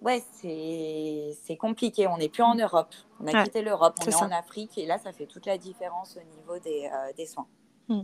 ouais, 0.02 0.24
c'est 0.42 1.58
compliqué. 1.58 2.08
On 2.08 2.18
n'est 2.18 2.30
plus 2.30 2.44
en 2.44 2.56
Europe. 2.56 2.94
On 3.20 3.28
a 3.28 3.44
quitté 3.44 3.62
l'Europe, 3.62 3.96
on 4.02 4.10
est, 4.10 4.16
en 4.16 4.32
Afrique 4.32 4.78
et 4.78 4.86
là, 4.86 4.98
ça 4.98 5.14
fait 5.14 5.28
toute 5.28 5.46
la 5.46 5.58
différence 5.58 6.18
au 6.18 6.38
niveau 6.38 6.60
des, 6.60 6.90
des 7.16 7.26
soins. 7.26 7.48
Hmm. 7.88 8.04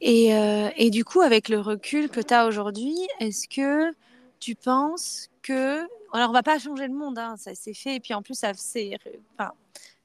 Et, 0.00 0.34
euh, 0.34 0.70
et, 0.76 0.90
du 0.90 1.04
coup, 1.04 1.20
avec 1.20 1.48
le 1.48 1.60
recul 1.60 2.08
que 2.08 2.20
tu 2.20 2.32
as 2.32 2.46
aujourd'hui, 2.46 2.96
est-ce 3.18 3.48
que 3.48 3.94
tu 4.38 4.54
penses 4.54 5.28
que. 5.42 5.82
Alors, 6.12 6.30
on 6.30 6.32
va 6.32 6.42
pas 6.42 6.58
changer 6.58 6.86
le 6.86 6.94
monde, 6.94 7.18
hein, 7.18 7.36
ça 7.36 7.54
s'est 7.54 7.74
fait. 7.74 7.96
Et 7.96 8.00
puis 8.00 8.14
en 8.14 8.22
plus, 8.22 8.34
ça, 8.34 8.50
enfin, 8.50 9.52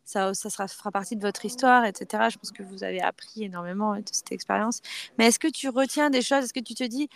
ça, 0.04 0.34
ça 0.34 0.50
sera, 0.50 0.68
fera 0.68 0.92
partie 0.92 1.16
de 1.16 1.22
votre 1.22 1.46
histoire, 1.46 1.86
etc. 1.86 2.26
Je 2.30 2.38
pense 2.38 2.52
que 2.52 2.62
vous 2.62 2.84
avez 2.84 3.02
appris 3.02 3.44
énormément 3.46 3.96
de 3.96 4.04
cette 4.12 4.32
expérience. 4.32 4.82
Mais 5.18 5.28
est-ce 5.28 5.40
que 5.40 5.48
tu 5.48 5.70
retiens 5.70 6.10
des 6.10 6.22
choses? 6.22 6.44
Est-ce 6.44 6.54
que 6.54 6.60
tu 6.60 6.76
te 6.76 6.84
dis, 6.84 7.10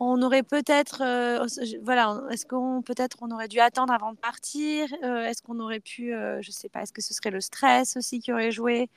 on 0.00 0.22
aurait 0.22 0.42
peut-être, 0.42 1.02
euh, 1.02 1.46
voilà, 1.82 2.20
est-ce 2.30 2.46
qu'on 2.46 2.82
peut-être 2.82 3.18
on 3.20 3.30
aurait 3.30 3.48
dû 3.48 3.60
attendre 3.60 3.92
avant 3.92 4.12
de 4.12 4.18
partir 4.18 4.88
euh, 5.04 5.26
Est-ce 5.26 5.42
qu'on 5.42 5.60
aurait 5.60 5.80
pu, 5.80 6.12
je 6.40 6.50
sais 6.50 6.68
pas, 6.68 6.82
est-ce 6.82 6.92
que 6.92 7.02
ce 7.02 7.14
serait 7.14 7.30
le 7.30 7.40
stress 7.40 7.96
aussi 7.96 8.18
qui 8.20 8.32
aurait 8.32 8.50
joué 8.50 8.88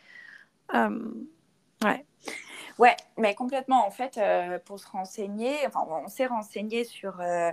Ouais. 1.84 2.06
Ouais, 2.80 2.96
mais 3.18 3.36
complètement. 3.36 3.86
En 3.86 3.92
fait, 3.92 4.18
euh, 4.18 4.60
pour 4.60 4.80
se 4.80 4.88
renseigner, 4.88 5.56
enfin, 5.68 5.86
on 5.88 6.08
s'est 6.08 6.26
renseigné 6.26 6.84
sur, 6.84 7.20
euh, 7.22 7.52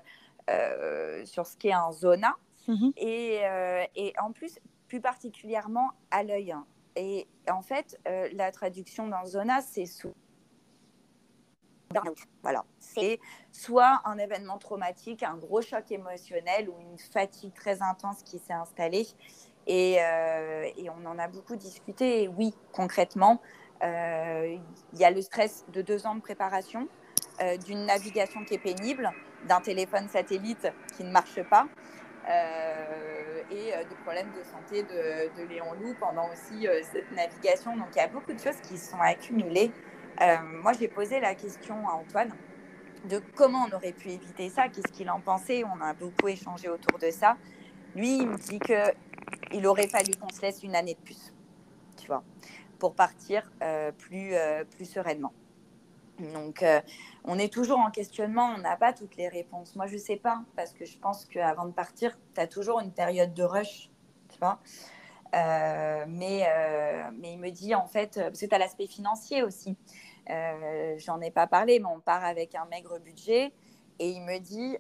euh, 0.49 1.25
sur 1.27 1.47
ce 1.47 1.57
qu'est 1.57 1.73
un 1.73 1.93
zona. 1.93 2.37
Mhm. 2.69 2.93
Et, 2.97 3.41
et, 3.97 4.13
en 4.21 4.33
plus, 4.33 4.59
plus 4.87 5.01
particulièrement 5.01 5.91
à 6.11 6.23
l'œil. 6.23 6.53
Hein. 6.53 6.65
Et 6.97 7.27
en 7.51 7.63
fait, 7.63 7.99
la 8.33 8.53
traduction 8.53 9.09
d'un 9.09 9.25
zona, 9.25 9.61
c'est 9.61 9.87
Voilà. 12.43 12.65
C'est 12.79 13.19
soit 13.53 14.01
un 14.05 14.19
événement 14.19 14.59
traumatique, 14.59 15.23
un 15.23 15.37
gros 15.37 15.61
choc 15.61 15.91
émotionnel 15.91 16.69
ou 16.69 16.75
une 16.81 16.99
fatigue 16.99 17.53
très 17.53 17.83
intense 17.83 18.23
qui 18.23 18.39
s'est 18.39 18.53
installée. 18.53 19.07
Et, 19.67 19.95
et, 19.95 20.91
on 20.91 21.07
en 21.07 21.19
a 21.19 21.29
beaucoup 21.29 21.55
discuté. 21.55 22.23
Et 22.23 22.29
oui, 22.29 22.55
concrètement, 22.73 23.41
euh, 23.83 24.57
il 24.93 24.99
y 24.99 25.05
a 25.05 25.11
le 25.11 25.23
stress 25.23 25.65
de 25.73 25.83
deux 25.83 26.07
ans 26.07 26.15
de 26.15 26.21
préparation, 26.21 26.89
euh, 27.41 27.57
d'une 27.57 27.87
navigation 27.87 28.45
qui 28.45 28.55
est 28.55 28.59
pénible, 28.59 29.11
d'un 29.49 29.61
téléphone 29.61 30.09
satellite 30.09 30.69
qui 30.97 31.05
ne 31.05 31.11
marche 31.11 31.43
pas. 31.49 31.67
Euh, 32.29 33.43
et 33.51 33.73
des 33.89 33.95
problèmes 34.05 34.31
de 34.39 34.45
santé 34.45 34.83
de, 34.83 35.41
de 35.41 35.49
Léon 35.49 35.73
Loup 35.81 35.95
pendant 35.99 36.29
aussi 36.31 36.69
cette 36.93 37.11
navigation. 37.13 37.77
Donc 37.77 37.89
il 37.95 37.97
y 37.97 38.01
a 38.01 38.07
beaucoup 38.07 38.33
de 38.33 38.39
choses 38.39 38.61
qui 38.63 38.79
sont 38.79 39.01
accumulées. 39.01 39.73
Moi, 40.63 40.73
j'ai 40.79 40.89
posé 40.89 41.21
la 41.21 41.35
question 41.35 41.89
à 41.89 41.93
Antoine 41.93 42.33
de 43.09 43.23
comment 43.35 43.67
on 43.71 43.75
aurait 43.75 43.93
pu 43.93 44.11
éviter 44.11 44.51
ça, 44.51 44.69
qu'est-ce 44.69 44.93
qu'il 44.93 45.11
en 45.11 45.21
pensait. 45.21 45.65
On 45.65 45.81
a 45.81 45.95
beaucoup 45.95 46.29
échangé 46.29 46.69
autour 46.69 46.99
de 46.99 47.11
ça. 47.11 47.37
Lui, 47.95 48.19
il 48.19 48.29
me 48.29 48.37
dit 48.37 48.59
qu'il 48.59 49.67
aurait 49.67 49.89
fallu 49.89 50.13
qu'on 50.21 50.29
se 50.29 50.43
laisse 50.43 50.63
une 50.63 50.77
année 50.77 50.95
de 50.95 51.01
plus. 51.01 51.33
Tu 51.97 52.07
vois 52.07 52.23
pour 52.81 52.95
partir 52.95 53.49
euh, 53.63 53.93
plus, 53.93 54.35
euh, 54.35 54.65
plus 54.65 54.87
sereinement. 54.87 55.33
Donc, 56.19 56.63
euh, 56.63 56.81
on 57.25 57.39
est 57.39 57.53
toujours 57.53 57.79
en 57.79 57.91
questionnement, 57.91 58.53
on 58.57 58.59
n'a 58.59 58.77
pas 58.77 58.93
toutes 58.93 59.17
les 59.17 59.29
réponses. 59.29 59.77
Moi, 59.77 59.87
je 59.87 59.95
ne 59.95 59.99
sais 59.99 60.17
pas, 60.17 60.43
parce 60.57 60.73
que 60.73 60.85
je 60.85 60.99
pense 60.99 61.25
qu'avant 61.27 61.67
de 61.67 61.73
partir, 61.73 62.19
tu 62.35 62.41
as 62.41 62.49
toujours 62.49 62.81
une 62.81 62.93
période 62.93 63.33
de 63.33 63.45
rush, 63.45 63.91
tu 64.29 64.39
vois. 64.39 64.59
mais, 65.33 66.47
mais 67.19 67.33
il 67.33 67.39
me 67.39 67.51
dit, 67.51 67.75
en 67.75 67.87
fait, 67.87 68.19
parce 68.21 68.41
que 68.41 68.47
tu 68.47 68.55
as 68.55 68.59
l'aspect 68.59 68.87
financier 68.87 69.43
aussi. 69.43 69.77
J'en 70.99 71.21
ai 71.21 71.31
pas 71.31 71.47
parlé, 71.47 71.81
mais 71.81 71.89
on 71.95 72.01
part 72.01 72.25
avec 72.25 72.55
un 72.55 72.67
maigre 72.67 72.99
budget. 72.99 73.53
Et 73.99 74.11
il 74.11 74.23
me 74.23 74.39
dit, 74.39 74.77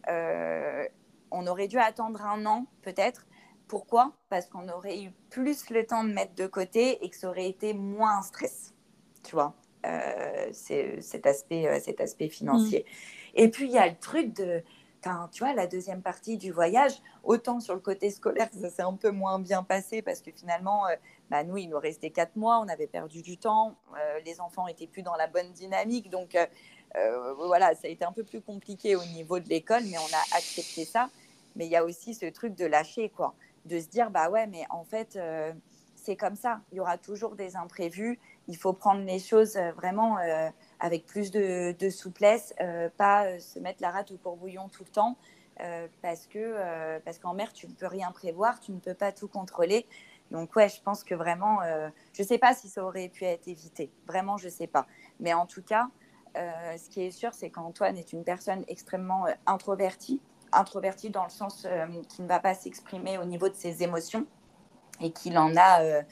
on 1.30 1.46
aurait 1.46 1.68
dû 1.68 1.78
attendre 1.78 2.22
un 2.22 2.46
an, 2.46 2.66
peut-être, 2.82 3.26
pourquoi? 3.70 4.12
Parce 4.28 4.46
qu'on 4.46 4.68
aurait 4.68 5.01
eu 5.01 5.12
plus 5.30 5.70
le 5.70 5.86
temps 5.86 6.03
de 6.03 6.12
mettre 6.12 6.34
de 6.34 6.48
côté 6.48 7.05
et 7.05 7.09
que 7.09 7.16
ça 7.16 7.28
aurait 7.28 7.48
été 7.48 7.72
moins 7.72 8.18
un 8.18 8.22
stress. 8.22 8.74
Tu 9.22 9.36
vois, 9.36 9.55
euh, 9.86 10.48
cet 10.53 11.24
aspect, 11.24 11.68
euh, 11.68 11.78
cet 11.80 12.01
aspect 12.01 12.28
financier. 12.28 12.84
Mm. 12.84 13.40
Et 13.42 13.48
puis, 13.48 13.66
il 13.66 13.70
y 13.70 13.78
a 13.78 13.86
le 13.86 13.96
truc 13.96 14.34
de, 14.34 14.62
tu 15.32 15.44
vois, 15.44 15.53
la 15.55 15.66
deuxième 15.66 16.03
partie 16.03 16.36
du 16.36 16.53
voyage, 16.53 17.01
autant 17.24 17.61
sur 17.61 17.74
le 17.74 17.80
côté 17.80 18.11
scolaire, 18.11 18.48
ça 18.53 18.70
s'est 18.70 18.82
un 18.82 18.94
peu 18.94 19.11
moins 19.11 19.38
bien 19.38 19.62
passé 19.62 20.03
parce 20.03 20.20
que 20.20 20.30
finalement, 20.30 20.86
euh, 20.86 20.94
bah, 21.30 21.44
nous, 21.44 21.57
il 21.57 21.68
nous 21.68 21.78
restait 21.78 22.11
quatre 22.11 22.36
mois, 22.36 22.59
on 22.59 22.68
avait 22.68 22.86
perdu 22.86 23.22
du 23.22 23.36
temps, 23.36 23.76
les 24.24 24.40
enfants 24.40 24.66
étaient 24.66 24.86
plus 24.86 25.03
dans 25.03 25.16
la 25.16 25.26
bonne 25.26 25.53
dynamique. 25.53 26.11
Donc, 26.11 26.36
voilà, 27.36 27.74
ça 27.74 27.86
a 27.86 27.88
été 27.88 28.05
un 28.05 28.12
peu 28.12 28.24
plus 28.24 28.40
compliqué 28.40 28.96
au 28.96 29.05
niveau 29.05 29.38
de 29.38 29.48
l'école, 29.48 29.82
mais 29.84 29.98
on 29.98 30.14
a 30.14 30.36
accepté 30.36 30.84
ça. 30.84 31.09
Mais 31.57 31.66
il 31.66 31.72
y 31.72 31.76
a 31.76 31.84
aussi 31.84 32.14
ce 32.14 32.26
truc 32.26 32.57
de 32.57 32.66
lâcher, 32.66 33.11
quoi 33.11 33.34
de 33.64 33.78
se 33.78 33.88
dire 33.88 34.11
bah 34.11 34.30
ouais, 34.30 34.46
mais 34.46 34.64
en 34.70 34.84
fait, 34.84 35.16
euh, 35.16 35.53
c'est 36.03 36.16
comme 36.16 36.36
ça. 36.36 36.61
Il 36.72 36.76
y 36.76 36.80
aura 36.80 36.98
toujours 36.98 37.36
des 37.36 37.57
imprévus. 37.57 38.18
Il 38.48 38.57
faut 38.57 38.72
prendre 38.72 39.03
les 39.05 39.18
choses 39.18 39.57
euh, 39.57 39.72
vraiment 39.72 40.18
euh, 40.18 40.48
avec 40.78 41.07
plus 41.07 41.30
de, 41.30 41.74
souplesse, 41.90 42.55
pas 42.96 43.38
se 43.38 43.59
mettre 43.59 43.82
la 43.82 43.90
rate 43.90 44.11
au 44.12 44.16
courbouillon 44.16 44.68
tout 44.68 44.84
le 44.84 44.90
temps. 44.90 45.16
parce 46.01 46.26
que 46.26 46.98
parce 47.01 47.18
qu'en 47.18 47.34
mer 47.34 47.53
tu 47.53 47.66
ne 47.66 47.72
peux 47.72 47.86
rien 47.86 48.11
prévoir, 48.12 48.61
tu 48.61 48.72
ne 48.72 48.78
peux 48.78 48.94
pas 48.94 49.12
tout 49.12 49.28
contrôler. 49.28 49.86
Donc 50.30 50.57
ouais, 50.57 50.68
je 50.68 50.80
pense 50.80 51.05
que 51.05 51.14
vraiment, 51.14 51.59
je 52.14 52.22
ne 52.22 52.26
sais 52.26 52.38
pas 52.38 52.55
si 52.55 52.68
ça 52.68 52.82
aurait 52.82 53.09
pu 53.09 53.24
être 53.24 53.46
évité. 53.48 53.90
Vraiment, 54.07 54.38
je 54.38 54.46
ne 54.46 54.53
sais 54.53 54.66
pas. 54.66 54.86
Mais 55.18 55.34
en 55.34 55.44
tout 55.44 55.62
cas, 55.62 55.88
ce 56.34 56.88
qui 56.88 57.03
est 57.03 57.11
sûr, 57.11 57.34
c'est 57.34 57.51
qu'Antoine 57.51 57.98
est 57.98 58.12
une 58.14 58.24
personne 58.24 58.64
extrêmement 58.68 59.26
introvertie 59.46 60.22
introverti 60.53 61.11
dans 61.11 61.24
le 61.24 61.30
sens 61.30 61.66
euh, 61.66 61.86
qui 62.09 62.22
ne 62.22 62.28
va 62.28 62.40
pas 62.40 62.55
s'exprimer 62.55 63.18
au 63.18 63.24
niveau 63.24 63.48
de 63.48 63.55
ses 63.55 63.82
émotions 63.82 64.26
et 65.01 65.11
qu'il 65.11 65.38
en 65.38 65.57
a 65.57 65.82
euh, 65.82 66.03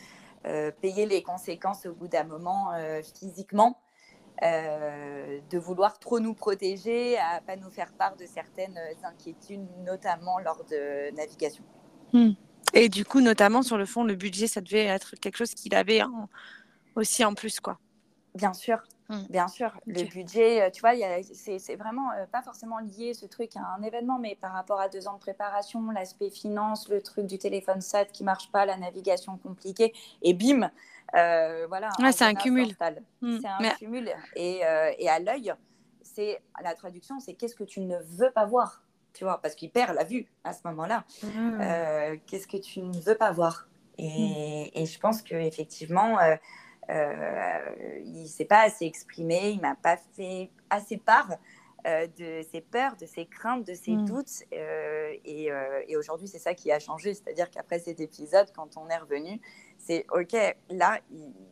euh, 0.46 0.70
payé 0.80 1.06
les 1.06 1.22
conséquences 1.22 1.86
au 1.86 1.94
bout 1.94 2.08
d'un 2.08 2.24
moment 2.24 2.72
physiquement. 3.18 3.80
de 4.42 5.58
vouloir 5.58 5.98
trop 5.98 6.20
nous 6.20 6.34
protéger, 6.34 7.18
à 7.18 7.40
pas 7.40 7.56
nous 7.56 7.70
faire 7.70 7.92
part 7.92 8.16
de 8.16 8.24
certaines 8.24 8.78
inquiétudes, 9.02 9.66
notamment 9.84 10.38
lors 10.38 10.64
de 10.70 11.14
navigation. 11.16 11.64
Hmm. 12.12 12.32
Et 12.74 12.88
du 12.88 13.04
coup, 13.04 13.20
notamment 13.20 13.62
sur 13.62 13.76
le 13.76 13.86
fond, 13.86 14.04
le 14.04 14.14
budget, 14.14 14.46
ça 14.46 14.60
devait 14.60 14.84
être 14.84 15.16
quelque 15.16 15.36
chose 15.36 15.54
qu'il 15.54 15.74
avait 15.74 16.02
aussi 16.94 17.24
en 17.24 17.34
plus, 17.34 17.58
quoi. 17.60 17.78
Bien 18.34 18.52
sûr, 18.52 18.78
Mmh. 19.08 19.22
Bien 19.30 19.48
sûr, 19.48 19.72
le 19.86 20.04
budget, 20.04 20.62
euh, 20.62 20.70
tu 20.70 20.82
vois, 20.82 20.92
c'est 21.32 21.76
vraiment 21.76 22.12
euh, 22.12 22.26
pas 22.30 22.42
forcément 22.42 22.78
lié 22.78 23.14
ce 23.14 23.24
truc 23.24 23.56
à 23.56 23.60
un 23.60 23.82
événement, 23.82 24.18
mais 24.18 24.36
par 24.36 24.52
rapport 24.52 24.80
à 24.80 24.88
deux 24.88 25.08
ans 25.08 25.14
de 25.14 25.18
préparation, 25.18 25.90
l'aspect 25.90 26.28
finance, 26.28 26.88
le 26.90 27.00
truc 27.00 27.26
du 27.26 27.38
téléphone 27.38 27.80
SAT 27.80 28.06
qui 28.06 28.22
marche 28.22 28.50
pas, 28.52 28.66
la 28.66 28.76
navigation 28.76 29.38
compliquée, 29.38 29.94
et 30.20 30.34
bim, 30.34 30.70
euh, 31.14 31.66
voilà. 31.68 31.90
c'est 32.12 32.24
un 32.24 32.34
cumul. 32.34 32.76
Mmh. 33.22 33.38
C'est 33.40 33.48
un 33.48 33.70
cumul. 33.76 34.10
Et, 34.36 34.60
et 34.98 35.08
à 35.08 35.18
l'œil, 35.18 35.54
c'est 36.02 36.42
la 36.62 36.74
traduction, 36.74 37.18
c'est 37.18 37.32
qu'est-ce 37.32 37.54
que 37.54 37.64
tu 37.64 37.80
ne 37.80 37.96
veux 37.96 38.30
pas 38.30 38.44
voir, 38.44 38.82
tu 39.14 39.24
vois, 39.24 39.40
parce 39.40 39.54
qu'il 39.54 39.70
perd 39.70 39.94
la 39.94 40.04
vue 40.04 40.26
à 40.44 40.52
ce 40.52 40.60
moment-là. 40.66 41.04
Mmh. 41.22 42.18
qu'est-ce 42.26 42.46
que 42.46 42.58
tu 42.58 42.80
ne 42.82 42.98
veux 43.00 43.16
pas 43.16 43.32
voir? 43.32 43.68
Et, 43.98 44.80
et, 44.80 44.86
je 44.86 44.98
pense 44.98 45.22
qu'effectivement, 45.22 46.18
euh, 46.20 46.36
il 46.88 48.22
ne 48.22 48.26
s'est 48.26 48.44
pas 48.44 48.62
assez 48.62 48.86
exprimé, 48.86 49.50
il 49.50 49.60
m'a 49.60 49.74
pas 49.74 49.96
fait 50.14 50.50
assez 50.70 50.96
part 50.96 51.36
euh, 51.86 52.06
de 52.18 52.42
ses 52.50 52.60
peurs, 52.60 52.96
de 52.96 53.06
ses 53.06 53.26
craintes, 53.26 53.66
de 53.66 53.74
ses 53.74 53.92
mm. 53.92 54.04
doutes. 54.06 54.42
Euh, 54.52 55.12
et, 55.24 55.50
et 55.86 55.96
aujourd'hui, 55.96 56.26
c'est 56.26 56.38
ça 56.38 56.54
qui 56.54 56.72
a 56.72 56.78
changé. 56.78 57.14
C'est-à-dire 57.14 57.50
qu'après 57.50 57.78
cet 57.78 58.00
épisode, 58.00 58.48
quand 58.54 58.76
on 58.76 58.88
est 58.88 58.96
revenu, 58.96 59.40
c'est 59.78 60.04
OK, 60.10 60.36
là, 60.70 61.00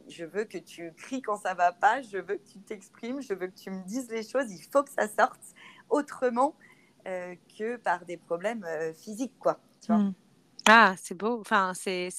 je 0.09 0.25
veux 0.25 0.45
que 0.45 0.59
tu 0.59 0.93
cries 0.97 1.23
quand 1.23 1.37
ça 1.37 1.55
va 1.55 1.73
pas, 1.73 2.03
je 2.03 2.19
veux 2.19 2.37
que 2.37 2.49
tu 2.53 2.59
t'exprimes, 2.61 3.21
je 3.23 3.35
veux 3.35 3.47
que 3.47 3.57
tu 3.57 3.71
me 3.71 3.83
dises 3.85 4.11
les 4.11 4.23
choses, 4.23 4.51
il 4.51 4.63
faut 4.71 4.83
que 4.83 4.91
ça 4.91 5.09
sorte 5.09 5.41
autrement 5.89 6.55
que 7.05 7.77
par 7.77 8.05
des 8.05 8.17
problèmes 8.17 8.67
physiques, 8.95 9.39
quoi. 9.39 9.61
Tu 9.81 9.93
vois 9.93 10.03
mm. 10.03 10.15
Ah, 10.69 10.95
c'est 10.99 11.15
beau. 11.15 11.39
Enfin, 11.41 11.73
c'est 11.75 12.11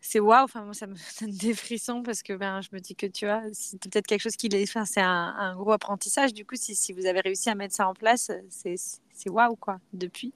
c'est 0.00 0.20
waouh. 0.20 0.44
Enfin, 0.44 0.64
moi, 0.64 0.74
ça 0.74 0.86
me 0.86 0.94
donne 1.20 1.36
des 1.36 1.54
frissons 1.54 2.02
parce 2.02 2.22
que 2.22 2.32
ben, 2.32 2.60
je 2.60 2.68
me 2.72 2.80
dis 2.80 2.94
que 2.94 3.06
tu 3.06 3.26
vois, 3.26 3.42
c'est 3.52 3.78
peut-être 3.80 4.06
quelque 4.06 4.22
chose 4.22 4.36
qui 4.36 4.46
est. 4.46 4.62
Enfin, 4.62 4.84
c'est 4.84 5.00
un, 5.00 5.54
gros 5.56 5.72
apprentissage. 5.72 6.32
Du 6.32 6.44
coup, 6.44 6.56
si, 6.56 6.74
si, 6.74 6.92
vous 6.92 7.06
avez 7.06 7.20
réussi 7.20 7.50
à 7.50 7.54
mettre 7.54 7.74
ça 7.74 7.88
en 7.88 7.94
place, 7.94 8.30
c'est 8.48 9.30
waouh, 9.30 9.56
quoi, 9.56 9.80
depuis. 9.92 10.32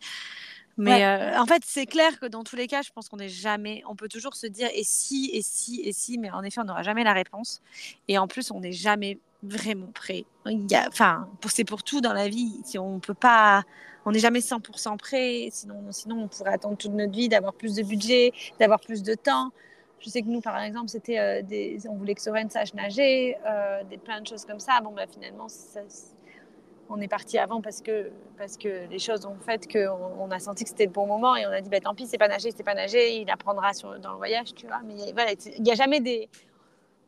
Mais 0.76 1.04
euh, 1.04 1.38
en 1.38 1.46
fait, 1.46 1.62
c'est 1.64 1.86
clair 1.86 2.18
que 2.18 2.26
dans 2.26 2.42
tous 2.42 2.56
les 2.56 2.66
cas, 2.66 2.82
je 2.82 2.90
pense 2.90 3.08
qu'on 3.08 3.18
n'est 3.18 3.28
jamais. 3.28 3.82
On 3.86 3.94
peut 3.94 4.08
toujours 4.08 4.34
se 4.34 4.46
dire 4.46 4.68
et 4.74 4.82
si, 4.84 5.30
et 5.32 5.42
si, 5.42 5.80
et 5.84 5.92
si, 5.92 6.18
mais 6.18 6.30
en 6.30 6.42
effet, 6.42 6.60
on 6.60 6.64
n'aura 6.64 6.82
jamais 6.82 7.04
la 7.04 7.12
réponse. 7.12 7.62
Et 8.08 8.18
en 8.18 8.26
plus, 8.26 8.50
on 8.50 8.60
n'est 8.60 8.72
jamais 8.72 9.18
vraiment 9.44 9.88
prêt. 9.94 10.24
Enfin, 10.88 11.28
c'est 11.48 11.64
pour 11.64 11.82
tout 11.82 12.00
dans 12.00 12.12
la 12.12 12.28
vie. 12.28 12.60
Si 12.64 12.78
on 12.78 13.00
peut 13.00 13.14
pas, 13.14 13.62
on 14.04 14.12
n'est 14.12 14.18
jamais 14.18 14.40
100% 14.40 14.96
prêt. 14.98 15.48
Sinon, 15.50 15.76
sinon, 15.90 16.22
on 16.24 16.28
pourrait 16.28 16.54
attendre 16.54 16.76
toute 16.76 16.92
notre 16.92 17.12
vie 17.12 17.28
d'avoir 17.28 17.54
plus 17.54 17.74
de 17.74 17.82
budget, 17.82 18.32
d'avoir 18.58 18.80
plus 18.80 19.02
de 19.02 19.14
temps. 19.14 19.50
Je 20.00 20.10
sais 20.10 20.20
que 20.22 20.28
nous, 20.28 20.40
par 20.40 20.60
exemple, 20.60 20.88
c'était 20.88 21.18
euh, 21.18 21.88
on 21.88 21.94
voulait 21.94 22.14
que 22.14 22.20
Soren 22.20 22.50
sache 22.50 22.74
nager, 22.74 23.36
euh, 23.46 23.82
des 23.84 23.96
plein 23.96 24.20
de 24.20 24.26
choses 24.26 24.44
comme 24.44 24.60
ça. 24.60 24.80
Bon, 24.82 24.92
bah, 24.92 25.06
finalement, 25.06 25.46
on 26.90 27.00
est 27.00 27.08
parti 27.08 27.38
avant 27.38 27.62
parce 27.62 27.80
que, 27.80 28.10
parce 28.36 28.58
que 28.58 28.86
les 28.90 28.98
choses 28.98 29.24
ont 29.24 29.38
fait 29.38 29.66
qu'on 29.66 30.20
on 30.20 30.30
a 30.30 30.38
senti 30.38 30.64
que 30.64 30.70
c'était 30.70 30.84
le 30.84 30.90
bon 30.90 31.06
moment 31.06 31.36
et 31.36 31.46
on 31.46 31.50
a 31.50 31.60
dit, 31.62 31.70
bah, 31.70 31.80
tant 31.80 31.94
pis, 31.94 32.06
c'est 32.06 32.18
pas 32.18 32.28
nager, 32.28 32.50
c'est 32.54 32.62
pas 32.62 32.74
nager, 32.74 33.20
il 33.20 33.30
apprendra 33.30 33.70
dans 34.02 34.12
le 34.12 34.16
voyage, 34.18 34.54
tu 34.54 34.66
vois. 34.66 34.80
Mais 34.84 35.12
voilà, 35.12 35.32
il 35.56 35.62
n'y 35.62 35.72
a 35.72 35.74
jamais 35.74 36.00
des, 36.00 36.28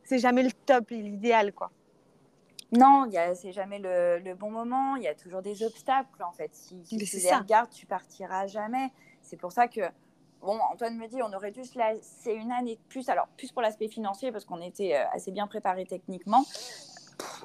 c'est 0.07 0.19
jamais 0.19 0.43
le 0.43 0.53
top, 0.65 0.91
l'idéal, 0.91 1.53
quoi. 1.53 1.71
Non, 2.73 3.09
c'est 3.35 3.53
jamais 3.53 3.79
le, 3.79 4.19
le, 4.19 4.35
bon 4.35 4.51
moment. 4.51 4.97
Il 4.97 5.03
y 5.03 5.09
a 5.09 5.15
toujours 5.15 5.43
des 5.43 5.63
obstacles, 5.63 6.23
en 6.23 6.33
fait. 6.33 6.51
Si, 6.53 6.83
tu 6.83 6.97
les 6.97 7.35
regardes, 7.35 7.71
tu 7.71 7.87
partiras 7.87 8.47
jamais. 8.47 8.91
C'est 9.23 9.37
pour 9.37 9.53
ça 9.53 9.69
que, 9.69 9.83
bon, 10.41 10.59
Antoine 10.73 10.97
me 10.97 11.07
dit, 11.07 11.23
on 11.23 11.33
aurait 11.33 11.53
dû 11.53 11.65
se 11.65 11.79
laisser 11.79 12.33
une 12.33 12.51
année 12.51 12.77
de 12.77 12.81
plus. 12.89 13.09
Alors, 13.09 13.29
plus 13.37 13.53
pour 13.53 13.63
l'aspect 13.63 13.89
financier, 13.89 14.33
parce 14.33 14.45
qu'on 14.45 14.61
était 14.61 14.97
euh, 14.97 15.05
assez 15.13 15.31
bien 15.31 15.47
préparé 15.47 15.87
techniquement. 15.87 16.45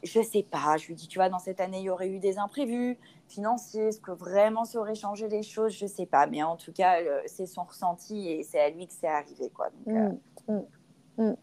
Je 0.03 0.22
sais 0.22 0.43
pas. 0.43 0.78
Je 0.78 0.88
lui 0.88 0.95
dis, 0.95 1.07
tu 1.07 1.19
vois, 1.19 1.30
dans 1.30 1.39
cette 1.39 1.59
année, 1.61 1.80
il 1.80 1.86
y 1.86 1.89
aurait 1.89 2.09
eu 2.09 2.19
des 2.19 2.39
imprévus 2.39 2.97
financiers. 3.28 3.89
Est-ce 3.89 4.01
que 4.01 4.11
vraiment 4.11 4.65
ça 4.65 4.80
aurait 4.80 4.95
changé 4.95 5.30
les 5.30 5.43
choses? 5.43 5.74
Je 5.74 5.86
sais 5.86 6.07
pas. 6.07 6.26
Mais 6.26 6.41
en 6.41 6.57
tout 6.57 6.74
cas, 6.74 6.97
c'est 7.28 7.45
son 7.45 7.63
ressenti 7.63 8.28
et 8.28 8.43
c'est 8.43 8.59
à 8.59 8.69
lui 8.69 8.88
que 8.88 8.93
c'est 8.93 9.07
arrivé, 9.07 9.49
quoi. 9.49 9.69
Donc, 9.86 10.19
mmh, 10.47 10.53
mmh, 10.53 11.24
mmh. 11.24 11.36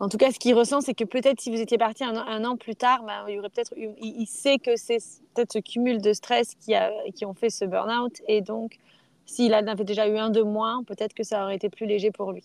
En 0.00 0.08
tout 0.08 0.16
cas, 0.16 0.32
ce 0.32 0.38
qu'il 0.38 0.54
ressent, 0.54 0.80
c'est 0.80 0.94
que 0.94 1.04
peut-être 1.04 1.40
si 1.40 1.50
vous 1.50 1.60
étiez 1.60 1.78
parti 1.78 2.04
un, 2.04 2.44
an 2.44 2.56
plus 2.56 2.74
tard, 2.74 3.04
bah, 3.04 3.24
il 3.28 3.34
y 3.34 3.38
aurait 3.38 3.48
peut-être 3.48 3.72
il, 3.76 4.26
sait 4.26 4.58
que 4.58 4.76
c'est 4.76 4.98
peut-être 5.34 5.52
ce 5.52 5.58
cumul 5.60 6.02
de 6.02 6.12
stress 6.12 6.54
qui, 6.56 6.74
a, 6.74 6.90
qui 7.14 7.24
ont 7.24 7.34
fait 7.34 7.50
ce 7.50 7.64
burn-out. 7.64 8.20
Et 8.26 8.40
donc, 8.40 8.78
s'il 9.24 9.54
avait 9.54 9.84
déjà 9.84 10.08
eu 10.08 10.18
un 10.18 10.30
de 10.30 10.42
moins, 10.42 10.82
peut-être 10.82 11.14
que 11.14 11.22
ça 11.22 11.44
aurait 11.44 11.56
été 11.56 11.68
plus 11.68 11.86
léger 11.86 12.10
pour 12.10 12.32
lui. 12.32 12.42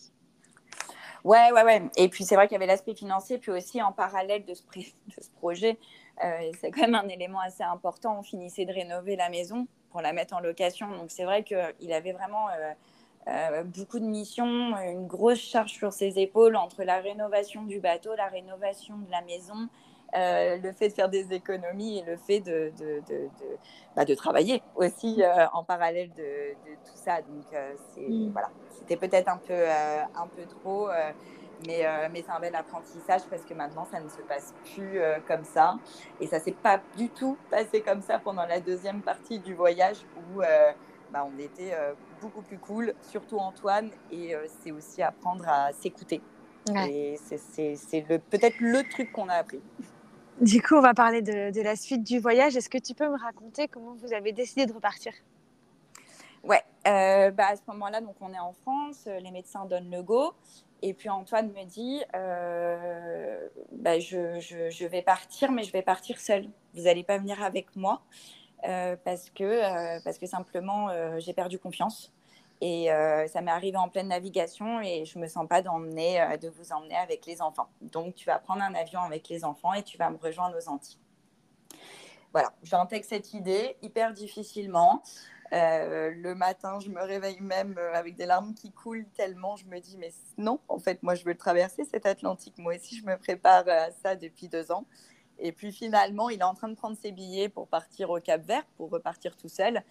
Ouais, 1.24 1.52
ouais, 1.52 1.64
ouais. 1.64 1.82
Et 1.96 2.08
puis 2.08 2.24
c'est 2.24 2.34
vrai 2.34 2.46
qu'il 2.46 2.54
y 2.54 2.56
avait 2.56 2.66
l'aspect 2.66 2.94
financier, 2.94 3.38
puis 3.38 3.50
aussi 3.50 3.82
en 3.82 3.92
parallèle 3.92 4.44
de 4.44 4.54
ce, 4.54 4.62
de 4.76 5.22
ce 5.22 5.30
projet, 5.38 5.78
euh, 6.24 6.52
c'est 6.60 6.70
quand 6.70 6.82
même 6.82 6.94
un 6.94 7.08
élément 7.08 7.40
assez 7.40 7.62
important. 7.62 8.18
On 8.18 8.22
finissait 8.22 8.64
de 8.64 8.72
rénover 8.72 9.16
la 9.16 9.28
maison 9.28 9.66
pour 9.90 10.00
la 10.00 10.12
mettre 10.12 10.34
en 10.34 10.40
location. 10.40 10.90
Donc 10.96 11.10
c'est 11.10 11.24
vrai 11.24 11.42
qu'il 11.42 11.92
avait 11.92 12.12
vraiment 12.12 12.48
euh, 12.50 12.72
euh, 13.28 13.64
beaucoup 13.64 13.98
de 13.98 14.06
missions, 14.06 14.74
une 14.78 15.06
grosse 15.06 15.40
charge 15.40 15.72
sur 15.72 15.92
ses 15.92 16.18
épaules 16.18 16.56
entre 16.56 16.84
la 16.84 17.00
rénovation 17.00 17.64
du 17.64 17.78
bateau, 17.78 18.14
la 18.16 18.26
rénovation 18.26 18.96
de 18.96 19.10
la 19.10 19.20
maison, 19.20 19.68
euh, 20.16 20.56
le 20.56 20.72
fait 20.72 20.88
de 20.88 20.94
faire 20.94 21.10
des 21.10 21.32
économies 21.32 21.98
et 21.98 22.02
le 22.02 22.16
fait 22.16 22.40
de, 22.40 22.72
de, 22.78 23.00
de, 23.08 23.28
bah, 23.94 24.06
de 24.06 24.14
travailler 24.14 24.62
aussi 24.74 25.22
euh, 25.22 25.46
en 25.52 25.62
parallèle 25.62 26.10
de, 26.14 26.54
tout 26.84 26.96
ça. 26.96 27.20
Donc, 27.20 27.44
mm. 27.98 28.30
voilà, 28.32 28.48
c'était 28.70 28.96
peut-être 28.96 29.28
un 29.28 29.36
peu, 29.36 29.68
un 29.68 30.26
peu 30.26 30.46
trop, 30.46 30.88
mais, 31.66 31.84
mais 32.10 32.22
c'est 32.22 32.32
un 32.32 32.40
bel 32.40 32.56
apprentissage 32.56 33.20
parce 33.28 33.42
que 33.42 33.52
maintenant, 33.52 33.84
ça 33.84 34.00
ne 34.00 34.08
se 34.08 34.22
passe 34.22 34.54
plus 34.74 34.98
comme 35.28 35.44
ça. 35.44 35.76
Et 36.20 36.26
ça 36.26 36.38
ne 36.38 36.42
s'est 36.42 36.52
pas 36.52 36.80
du 36.96 37.10
tout 37.10 37.36
passé 37.50 37.82
comme 37.82 38.00
ça 38.00 38.18
pendant 38.18 38.46
la 38.46 38.60
deuxième 38.60 39.02
partie 39.02 39.38
du 39.38 39.54
voyage 39.54 39.98
où 40.16 40.40
bah, 41.12 41.28
on 41.30 41.38
était 41.38 41.74
beaucoup 42.20 42.42
plus 42.42 42.58
cool, 42.58 42.94
surtout 43.02 43.38
Antoine, 43.38 43.90
et 44.10 44.34
euh, 44.34 44.46
c'est 44.62 44.70
aussi 44.70 45.02
apprendre 45.02 45.48
à 45.48 45.72
s'écouter. 45.72 46.20
Et 46.88 47.18
c'est 47.18 48.02
peut-être 48.30 48.60
le 48.60 48.88
truc 48.88 49.10
qu'on 49.12 49.28
a 49.28 49.34
appris. 49.34 49.60
Du 50.40 50.62
coup, 50.62 50.76
on 50.76 50.80
va 50.80 50.94
parler 50.94 51.20
de, 51.20 51.62
la 51.62 51.74
suite 51.74 52.04
du 52.04 52.18
voyage. 52.20 52.56
Est-ce 52.56 52.68
que 52.68 52.78
tu 52.78 52.94
peux 52.94 53.08
me 53.08 53.18
raconter 53.18 53.66
comment 53.66 53.94
vous 53.94 54.12
avez 54.12 54.32
décidé 54.32 54.66
de 54.66 54.72
repartir? 54.72 55.12
Ouais, 56.44 56.62
euh, 56.86 57.30
bah 57.30 57.48
à 57.48 57.56
ce 57.56 57.62
moment-là, 57.68 58.00
donc 58.00 58.14
on 58.20 58.32
est 58.32 58.38
en 58.38 58.52
France, 58.52 59.04
euh, 59.06 59.18
les 59.20 59.30
médecins 59.30 59.66
donnent 59.66 59.90
le 59.90 60.02
go, 60.02 60.32
et 60.80 60.94
puis 60.94 61.10
Antoine 61.10 61.52
me 61.52 61.64
dit, 61.64 62.00
bah, 63.72 63.98
je, 63.98 64.38
je, 64.40 64.70
je, 64.70 64.86
vais 64.86 65.02
partir, 65.02 65.52
mais 65.52 65.64
je 65.64 65.72
vais 65.72 65.82
partir 65.82 66.18
seule. 66.18 66.48
Vous 66.74 66.84
n'allez 66.84 67.02
pas 67.02 67.18
venir 67.18 67.42
avec 67.42 67.74
moi. 67.76 68.00
Euh, 68.64 68.96
parce, 69.04 69.30
que, 69.30 69.44
euh, 69.44 70.00
parce 70.04 70.18
que 70.18 70.26
simplement, 70.26 70.90
euh, 70.90 71.18
j'ai 71.18 71.32
perdu 71.32 71.58
confiance. 71.58 72.12
Et 72.62 72.88
ça 73.32 73.40
m'est 73.40 73.50
arrivé 73.50 73.78
en 73.78 73.88
pleine 73.88 74.08
navigation 74.08 74.82
et 74.82 75.06
je 75.06 75.16
ne 75.16 75.22
me 75.22 75.28
sens 75.28 75.48
pas 75.48 75.62
d'emmener, 75.62 76.36
de 76.42 76.50
vous 76.50 76.72
emmener 76.72 76.94
avec 76.94 77.24
les 77.24 77.40
enfants. 77.40 77.70
Donc, 77.80 78.14
tu 78.14 78.26
vas 78.26 78.38
prendre 78.38 78.60
un 78.60 78.74
avion 78.74 79.00
avec 79.00 79.30
les 79.30 79.46
enfants 79.46 79.72
et 79.72 79.82
tu 79.82 79.96
vas 79.96 80.10
me 80.10 80.18
rejoindre 80.18 80.58
aux 80.58 80.68
Antilles. 80.68 80.98
Voilà, 82.34 82.52
j'intègre 82.62 83.06
cette 83.08 83.32
idée 83.32 83.78
hyper 83.80 84.12
difficilement. 84.12 85.02
le 85.52 86.34
matin, 86.34 86.80
je 86.80 86.90
me 86.90 87.00
réveille 87.00 87.40
même 87.40 87.78
avec 87.94 88.14
des 88.14 88.26
larmes 88.26 88.52
qui 88.52 88.72
coulent 88.72 89.06
tellement 89.16 89.56
je 89.56 89.64
me 89.64 89.80
dis, 89.80 89.96
mais 89.96 90.12
non, 90.36 90.60
en 90.68 90.78
fait, 90.78 91.02
moi, 91.02 91.14
je 91.14 91.24
veux 91.24 91.34
traverser 91.34 91.86
cet 91.86 92.04
Atlantique. 92.04 92.58
Moi 92.58 92.74
aussi, 92.74 92.94
je 92.94 93.06
me 93.06 93.16
prépare 93.16 93.66
à 93.70 93.90
ça 94.02 94.16
depuis 94.16 94.48
deux 94.48 94.70
ans. 94.70 94.84
Et 95.40 95.52
puis 95.52 95.72
finalement, 95.72 96.28
il 96.28 96.40
est 96.40 96.44
en 96.44 96.54
train 96.54 96.68
de 96.68 96.74
prendre 96.74 96.96
ses 96.96 97.12
billets 97.12 97.48
pour 97.48 97.66
partir 97.66 98.10
au 98.10 98.20
Cap 98.20 98.42
Vert, 98.42 98.64
pour 98.76 98.90
repartir 98.90 99.36
tout 99.36 99.48
seul. 99.48 99.82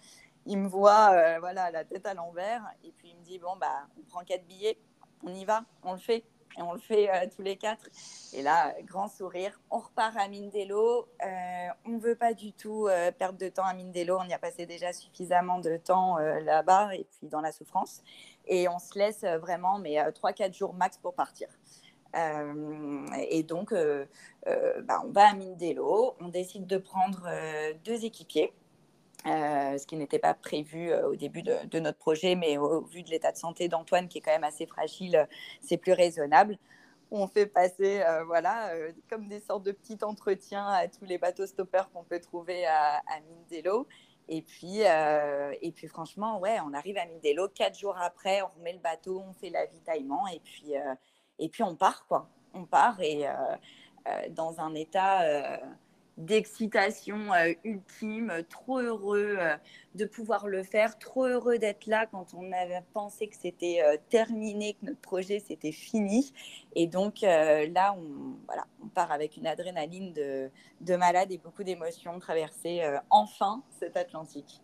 Il 0.46 0.58
me 0.58 0.68
voit, 0.68 1.10
euh, 1.12 1.38
voilà, 1.40 1.70
la 1.70 1.84
tête 1.84 2.06
à 2.06 2.14
l'envers. 2.14 2.62
Et 2.84 2.92
puis 2.92 3.10
il 3.10 3.16
me 3.16 3.24
dit 3.24 3.38
bon 3.38 3.56
bah, 3.60 3.86
on 3.98 4.02
prend 4.02 4.24
quatre 4.24 4.46
billets, 4.46 4.78
on 5.24 5.34
y 5.34 5.44
va, 5.44 5.64
on 5.82 5.92
le 5.92 5.98
fait. 5.98 6.24
Et 6.58 6.62
on 6.62 6.72
le 6.72 6.80
fait 6.80 7.08
euh, 7.08 7.26
tous 7.34 7.42
les 7.42 7.56
quatre. 7.56 7.88
Et 8.32 8.42
là, 8.42 8.74
grand 8.82 9.08
sourire. 9.08 9.60
On 9.70 9.78
repart 9.78 10.16
à 10.16 10.26
Mindelo. 10.26 11.08
Euh, 11.24 11.68
on 11.86 11.90
ne 11.90 12.00
veut 12.00 12.16
pas 12.16 12.34
du 12.34 12.52
tout 12.52 12.88
perdre 13.18 13.38
de 13.38 13.48
temps 13.48 13.64
à 13.64 13.74
Mindelo. 13.74 14.18
On 14.18 14.24
y 14.24 14.32
a 14.32 14.38
passé 14.38 14.66
déjà 14.66 14.92
suffisamment 14.92 15.58
de 15.58 15.76
temps 15.76 16.18
là-bas 16.18 16.94
et 16.94 17.06
puis 17.10 17.28
dans 17.28 17.40
la 17.40 17.52
souffrance. 17.52 18.02
Et 18.46 18.68
on 18.68 18.80
se 18.80 18.98
laisse 18.98 19.24
vraiment, 19.24 19.78
mais 19.78 19.98
3-4 20.10 20.52
jours 20.52 20.74
max 20.74 20.98
pour 20.98 21.14
partir. 21.14 21.48
Euh, 22.16 23.06
et 23.28 23.42
donc, 23.42 23.72
euh, 23.72 24.06
euh, 24.46 24.82
bah, 24.82 25.02
on 25.04 25.10
va 25.10 25.30
à 25.30 25.34
Mindelo, 25.34 26.16
on 26.20 26.28
décide 26.28 26.66
de 26.66 26.78
prendre 26.78 27.28
deux 27.84 28.04
équipiers. 28.04 28.52
ce 29.24 29.86
qui 29.86 29.96
n'était 29.96 30.18
pas 30.18 30.34
prévu 30.34 30.92
au 30.94 31.14
début 31.16 31.42
de, 31.42 31.78
notre 31.78 31.98
projet, 31.98 32.34
mais 32.34 32.58
au, 32.58 32.82
vu 32.82 33.02
de 33.02 33.10
l'état 33.10 33.32
de 33.32 33.36
santé 33.36 33.68
d'Antoine, 33.68 34.08
qui 34.08 34.18
est 34.18 34.20
quand 34.20 34.32
même 34.32 34.44
assez 34.44 34.66
fragile, 34.66 35.28
c'est 35.62 35.76
plus 35.76 35.92
raisonnable. 35.92 36.58
On 37.12 37.26
fait 37.26 37.46
passer, 37.46 38.02
voilà, 38.26 38.72
comme 39.10 39.28
des 39.28 39.40
sortes 39.40 39.64
de 39.64 39.72
petits 39.72 39.98
entretiens 40.02 40.66
à 40.66 40.88
tous 40.88 41.04
les 41.04 41.18
bateaux 41.18 41.46
stoppeurs 41.46 41.90
qu'on 41.92 42.04
peut 42.04 42.20
trouver 42.20 42.66
à, 42.66 43.02
Mindelo. 43.28 43.86
Et 44.28 44.42
puis, 44.42 44.80
et 44.80 45.72
puis, 45.72 45.88
franchement, 45.88 46.38
ouais, 46.38 46.58
on 46.64 46.72
arrive 46.72 46.96
à 46.98 47.04
Mindelo. 47.06 47.48
Quatre 47.48 47.78
jours 47.78 47.96
après, 47.98 48.42
on 48.42 48.48
remet 48.58 48.72
le 48.72 48.78
bateau, 48.78 49.22
on 49.28 49.34
fait 49.34 49.50
l'avitaillement. 49.50 50.26
Et 50.28 50.40
puis, 50.40 50.74
et 51.40 51.48
puis 51.48 51.62
on 51.64 51.74
part, 51.74 52.06
quoi. 52.06 52.28
On 52.54 52.64
part 52.64 53.00
et 53.00 53.26
euh, 53.26 53.32
euh, 54.06 54.28
dans 54.30 54.60
un 54.60 54.74
état 54.74 55.22
euh, 55.22 55.56
d'excitation 56.18 57.30
ultime, 57.64 58.42
trop 58.50 58.80
heureux 58.80 59.38
de 59.94 60.04
pouvoir 60.04 60.48
le 60.48 60.62
faire, 60.62 60.98
trop 60.98 61.24
heureux 61.24 61.56
d'être 61.56 61.86
là 61.86 62.04
quand 62.04 62.34
on 62.34 62.52
avait 62.52 62.82
pensé 62.92 63.26
que 63.26 63.36
c'était 63.36 63.80
terminé, 64.10 64.74
que 64.74 64.84
notre 64.84 65.00
projet 65.00 65.38
c'était 65.38 65.72
fini. 65.72 66.34
Et 66.74 66.86
donc 66.88 67.22
là, 67.22 67.94
on, 67.96 68.36
voilà, 68.44 68.66
on 68.84 68.88
part 68.88 69.12
avec 69.12 69.38
une 69.38 69.46
adrénaline 69.46 70.12
de, 70.12 70.50
de 70.82 70.96
malade 70.96 71.32
et 71.32 71.38
beaucoup 71.38 71.64
d'émotions, 71.64 72.18
traverser 72.18 72.82
enfin 73.08 73.62
cet 73.78 73.96
Atlantique. 73.96 74.60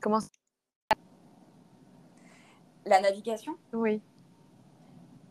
Comment 0.00 0.20
La 2.86 3.02
navigation? 3.02 3.58
Oui 3.74 4.00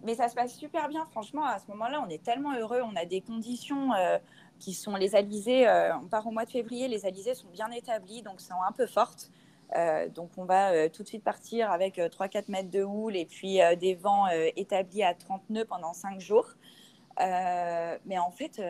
mais 0.04 0.16
ça 0.16 0.30
se 0.30 0.36
passe 0.36 0.56
super 0.56 0.88
bien, 0.88 1.06
franchement. 1.06 1.46
À 1.46 1.60
ce 1.60 1.68
moment-là, 1.72 2.02
on 2.06 2.10
est 2.10 2.24
tellement 2.24 2.54
heureux. 2.56 2.82
On 2.84 2.96
a 2.96 3.06
des 3.06 3.22
conditions 3.22 3.94
euh, 3.94 4.18
qui 4.60 4.74
sont 4.74 4.96
les 4.96 5.16
alizés. 5.16 5.68
Euh, 5.68 5.96
on 5.98 6.08
part 6.08 6.26
au 6.26 6.32
mois 6.32 6.46
de 6.46 6.52
février, 6.52 6.88
les 6.88 7.06
alizés 7.06 7.34
sont 7.34 7.50
bien 7.50 7.70
établies, 7.72 8.22
donc 8.22 8.40
sont 8.40 8.62
un 8.68 8.72
peu 8.72 8.86
fortes. 8.86 9.30
Euh, 9.76 10.08
donc, 10.10 10.32
on 10.38 10.46
va 10.46 10.90
tout 10.90 11.04
de 11.04 11.08
suite 11.08 11.24
partir 11.24 11.72
avec 11.72 11.98
3-4 11.98 12.50
mètres 12.50 12.72
de 12.72 12.84
houle 12.84 13.16
et 13.16 13.26
puis 13.26 13.60
des 13.80 13.96
vents 13.96 14.28
établis 14.56 15.04
à 15.04 15.14
30 15.14 15.50
nœuds 15.50 15.66
pendant 15.66 15.94
5 15.94 16.20
jours. 16.20 16.48
mais 17.20 18.18
en 18.18 18.32
fait, 18.32 18.62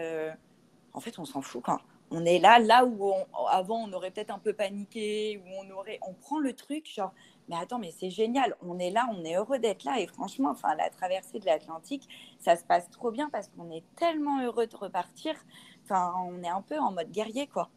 en 0.93 0.99
fait 0.99 1.19
on 1.19 1.25
s'en 1.25 1.41
fout. 1.41 1.61
Quand 1.63 1.79
on 2.11 2.25
est 2.25 2.39
là, 2.39 2.59
là 2.59 2.85
où 2.85 3.13
avant 3.49 3.83
on 3.87 3.93
aurait 3.93 4.11
peut-être 4.11 4.31
un 4.31 4.39
peu 4.39 4.53
paniqué, 4.53 5.41
où 5.45 5.49
on 5.63 5.69
aurait, 5.71 5.99
on 6.01 6.13
prend 6.13 6.39
le 6.39 6.53
truc, 6.53 6.91
genre 6.91 7.13
mais 7.49 7.55
attends, 7.55 7.79
mais 7.79 7.91
c'est 7.91 8.11
génial, 8.11 8.55
on 8.61 8.77
est 8.77 8.91
là, 8.91 9.09
on 9.11 9.25
est 9.25 9.35
heureux 9.35 9.57
d'être 9.57 9.83
là. 9.83 9.99
Et 9.99 10.05
franchement, 10.05 10.51
enfin, 10.51 10.75
la 10.75 10.89
traversée 10.91 11.39
de 11.39 11.45
l'Atlantique, 11.47 12.07
ça 12.39 12.55
se 12.55 12.63
passe 12.63 12.89
trop 12.91 13.09
bien 13.09 13.29
parce 13.31 13.47
qu'on 13.49 13.71
est 13.71 13.83
tellement 13.95 14.41
heureux 14.43 14.67
de 14.67 14.75
repartir. 14.77 15.33
Enfin, 15.83 16.13
on 16.27 16.43
est 16.43 16.49
un 16.49 16.61
peu 16.61 16.77
en 16.77 16.91
mode 16.91 17.11
guerrier, 17.11 17.47
quoi. 17.47 17.69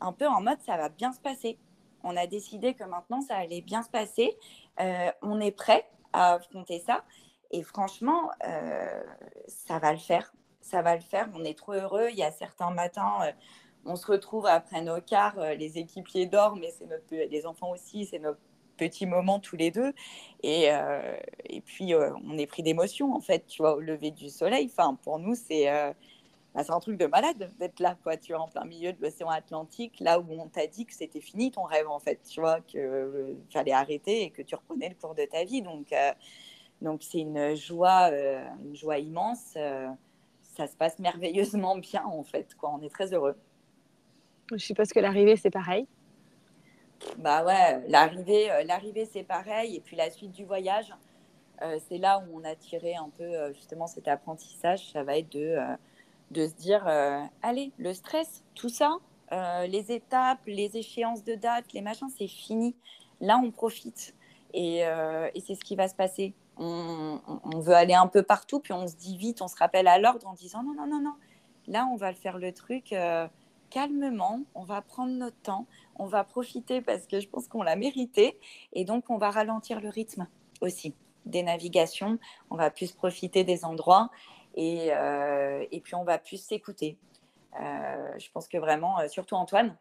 Un 0.00 0.12
peu 0.12 0.26
en 0.26 0.40
mode 0.40 0.60
ça 0.62 0.76
va 0.76 0.88
bien 0.88 1.12
se 1.12 1.20
passer. 1.20 1.58
On 2.02 2.16
a 2.16 2.26
décidé 2.26 2.74
que 2.74 2.82
maintenant 2.84 3.20
ça 3.20 3.36
allait 3.36 3.60
bien 3.60 3.82
se 3.82 3.88
passer. 3.90 4.36
Euh, 4.80 5.12
on 5.22 5.40
est 5.40 5.52
prêt 5.52 5.88
à 6.12 6.34
affronter 6.34 6.80
ça. 6.80 7.04
Et 7.52 7.62
franchement, 7.62 8.30
euh, 8.44 9.02
ça 9.46 9.78
va 9.78 9.92
le 9.92 9.98
faire. 9.98 10.32
ça 10.60 10.82
va 10.82 10.96
le 10.96 11.02
faire. 11.02 11.28
On 11.34 11.44
est 11.44 11.56
trop 11.56 11.72
heureux. 11.74 12.08
Il 12.10 12.16
y 12.16 12.24
a 12.24 12.32
certains 12.32 12.70
matins, 12.70 13.32
on 13.84 13.96
se 13.96 14.06
retrouve 14.06 14.46
après 14.46 14.82
nos 14.82 15.00
quarts, 15.00 15.40
les 15.56 15.78
équipiers 15.78 16.26
dorment, 16.26 16.60
mais 16.60 16.70
c'est 16.70 16.86
notre, 16.86 17.04
les 17.10 17.46
enfants 17.46 17.70
aussi, 17.70 18.04
c'est 18.04 18.18
notre 18.18 18.40
petit 18.88 19.06
moment 19.06 19.38
tous 19.38 19.56
les 19.56 19.70
deux. 19.70 19.92
Et, 20.42 20.68
et 21.48 21.60
puis, 21.60 21.94
on 21.94 22.38
est 22.38 22.46
pris 22.46 22.62
d'émotion, 22.62 23.14
en 23.14 23.20
fait, 23.20 23.46
tu 23.46 23.62
vois, 23.62 23.74
au 23.76 23.80
lever 23.80 24.10
du 24.10 24.28
soleil. 24.28 24.70
Enfin, 24.72 24.96
pour 25.02 25.18
nous, 25.18 25.34
c'est 25.34 25.68
bah, 26.54 26.64
c'est 26.64 26.72
un 26.72 26.80
truc 26.80 26.98
de 26.98 27.06
malade 27.06 27.52
d'être 27.58 27.78
là, 27.78 27.96
quoi, 28.02 28.16
tu 28.16 28.32
vois, 28.32 28.42
en 28.42 28.48
plein 28.48 28.64
milieu 28.64 28.92
de 28.92 29.00
l'océan 29.00 29.28
Atlantique, 29.28 30.00
là 30.00 30.18
où 30.18 30.26
on 30.30 30.48
t'a 30.48 30.66
dit 30.66 30.84
que 30.84 30.92
c'était 30.92 31.20
fini 31.20 31.52
ton 31.52 31.62
rêve, 31.62 31.88
en 31.88 32.00
fait, 32.00 32.20
tu 32.28 32.40
vois, 32.40 32.58
euh, 32.74 33.34
fallait 33.52 33.72
arrêter 33.72 34.22
et 34.24 34.30
que 34.30 34.42
tu 34.42 34.56
reprenais 34.56 34.88
le 34.88 34.96
cours 34.96 35.14
de 35.14 35.24
ta 35.24 35.44
vie. 35.44 35.62
Donc, 35.62 35.92
euh, 35.92 36.12
donc 36.82 37.02
c'est 37.04 37.20
une 37.20 37.54
joie, 37.54 38.10
euh, 38.10 38.44
une 38.64 38.74
joie 38.74 38.98
immense. 38.98 39.56
ça 40.42 40.66
se 40.66 40.76
passe 40.76 40.98
merveilleusement 40.98 41.76
bien, 41.78 42.04
en 42.04 42.24
fait, 42.24 42.54
quoi. 42.56 42.72
On 42.74 42.82
est 42.82 42.90
très 42.90 43.14
heureux. 43.14 43.36
Je 44.50 44.64
suppose 44.64 44.88
que 44.88 44.98
l'arrivée, 44.98 45.36
c'est 45.36 45.50
pareil. 45.50 45.86
Bah 47.18 47.44
ouais, 47.44 47.82
l'arrivée, 47.88 48.48
l'arrivée, 48.64 49.08
c'est 49.10 49.22
pareil. 49.22 49.76
Et 49.76 49.80
puis 49.80 49.96
la 49.96 50.10
suite 50.10 50.32
du 50.32 50.44
voyage, 50.44 50.94
c'est 51.88 51.98
là 51.98 52.18
où 52.18 52.38
on 52.38 52.44
a 52.44 52.54
tiré 52.54 52.94
un 52.94 53.10
peu 53.16 53.52
justement 53.52 53.86
cet 53.86 54.08
apprentissage. 54.08 54.90
Ça 54.92 55.02
va 55.02 55.18
être 55.18 55.32
de 55.32 55.58
de 56.30 56.46
se 56.46 56.54
dire, 56.54 56.86
euh, 56.86 57.22
allez, 57.42 57.72
le 57.78 57.92
stress, 57.92 58.42
tout 58.54 58.68
ça, 58.68 58.96
euh, 59.32 59.66
les 59.66 59.92
étapes, 59.92 60.40
les 60.46 60.76
échéances 60.76 61.24
de 61.24 61.34
date, 61.34 61.72
les 61.72 61.80
machins, 61.80 62.08
c'est 62.16 62.28
fini. 62.28 62.76
Là, 63.20 63.40
on 63.42 63.50
profite. 63.50 64.14
Et, 64.54 64.86
euh, 64.86 65.28
et 65.34 65.40
c'est 65.40 65.54
ce 65.54 65.64
qui 65.64 65.76
va 65.76 65.88
se 65.88 65.94
passer. 65.94 66.34
On, 66.56 67.20
on, 67.26 67.58
veut 67.60 67.74
aller 67.74 67.94
un 67.94 68.06
peu 68.06 68.22
partout, 68.22 68.60
puis 68.60 68.72
on 68.72 68.86
se 68.86 68.96
dit 68.96 69.16
vite, 69.16 69.40
on 69.42 69.48
se 69.48 69.56
rappelle 69.56 69.88
à 69.88 69.98
l'ordre 69.98 70.26
en 70.26 70.34
disant, 70.34 70.62
non, 70.62 70.74
non, 70.74 70.86
non, 70.86 71.00
non. 71.00 71.14
Là, 71.66 71.86
on 71.90 71.96
va 71.96 72.12
faire 72.12 72.38
le 72.38 72.52
truc 72.52 72.94
calmement, 73.70 74.40
on 74.54 74.64
va 74.64 74.82
prendre 74.82 75.12
notre 75.12 75.40
temps, 75.42 75.66
on 76.00 76.06
va 76.06 76.24
profiter 76.24 76.80
parce 76.80 77.06
que 77.06 77.20
je 77.20 77.28
pense 77.28 77.46
qu'on 77.46 77.62
l'a 77.62 77.76
mérité. 77.76 78.40
Et 78.72 78.84
donc, 78.84 79.10
on 79.10 79.18
va 79.18 79.30
ralentir 79.30 79.80
le 79.80 79.90
rythme 79.90 80.26
aussi 80.62 80.94
des 81.26 81.42
navigations. 81.42 82.18
On 82.48 82.56
va 82.56 82.70
plus 82.70 82.92
profiter 82.92 83.44
des 83.44 83.66
endroits. 83.66 84.10
Euh, 84.56 85.66
et, 85.70 85.80
puis 85.80 85.94
on 85.94 86.04
va 86.04 86.18
plus 86.18 86.42
s'écouter. 86.42 86.96
Euh, 87.60 88.18
je 88.18 88.30
pense 88.30 88.48
que 88.48 88.56
vraiment, 88.56 88.98
euh, 88.98 89.08
surtout 89.08 89.34
Antoine, 89.34 89.76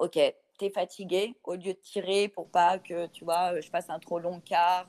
ok, 0.00 0.18
tu 0.58 0.64
es 0.64 0.70
fatigué, 0.70 1.36
au 1.44 1.54
lieu 1.54 1.72
de 1.72 1.78
tirer 1.82 2.28
pour 2.28 2.48
pas 2.48 2.78
que 2.78 3.06
tu 3.06 3.24
vois, 3.24 3.60
je 3.60 3.68
fasse 3.70 3.88
un 3.90 4.00
trop 4.00 4.18
long 4.18 4.40
quart, 4.40 4.88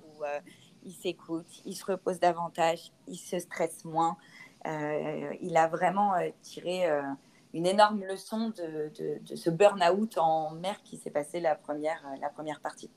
il 0.83 0.93
s'écoute, 0.93 1.47
il 1.65 1.75
se 1.75 1.85
repose 1.85 2.19
davantage, 2.19 2.91
il 3.07 3.17
se 3.17 3.37
stresse 3.37 3.85
moins. 3.85 4.17
il 4.65 5.55
a 5.55 5.67
vraiment 5.67 6.13
tiré 6.41 6.89
une 7.53 7.65
énorme 7.65 8.03
leçon 8.03 8.49
de, 8.49 8.91
de 9.21 9.35
ce 9.35 9.49
burn-out 9.49 10.17
en 10.17 10.51
mer 10.51 10.81
qui 10.83 10.97
s'est 10.97 11.09
passé 11.09 11.39
la 11.39 11.55
première, 11.55 12.03
la 12.21 12.29
première 12.29 12.59
partie. 12.59 12.89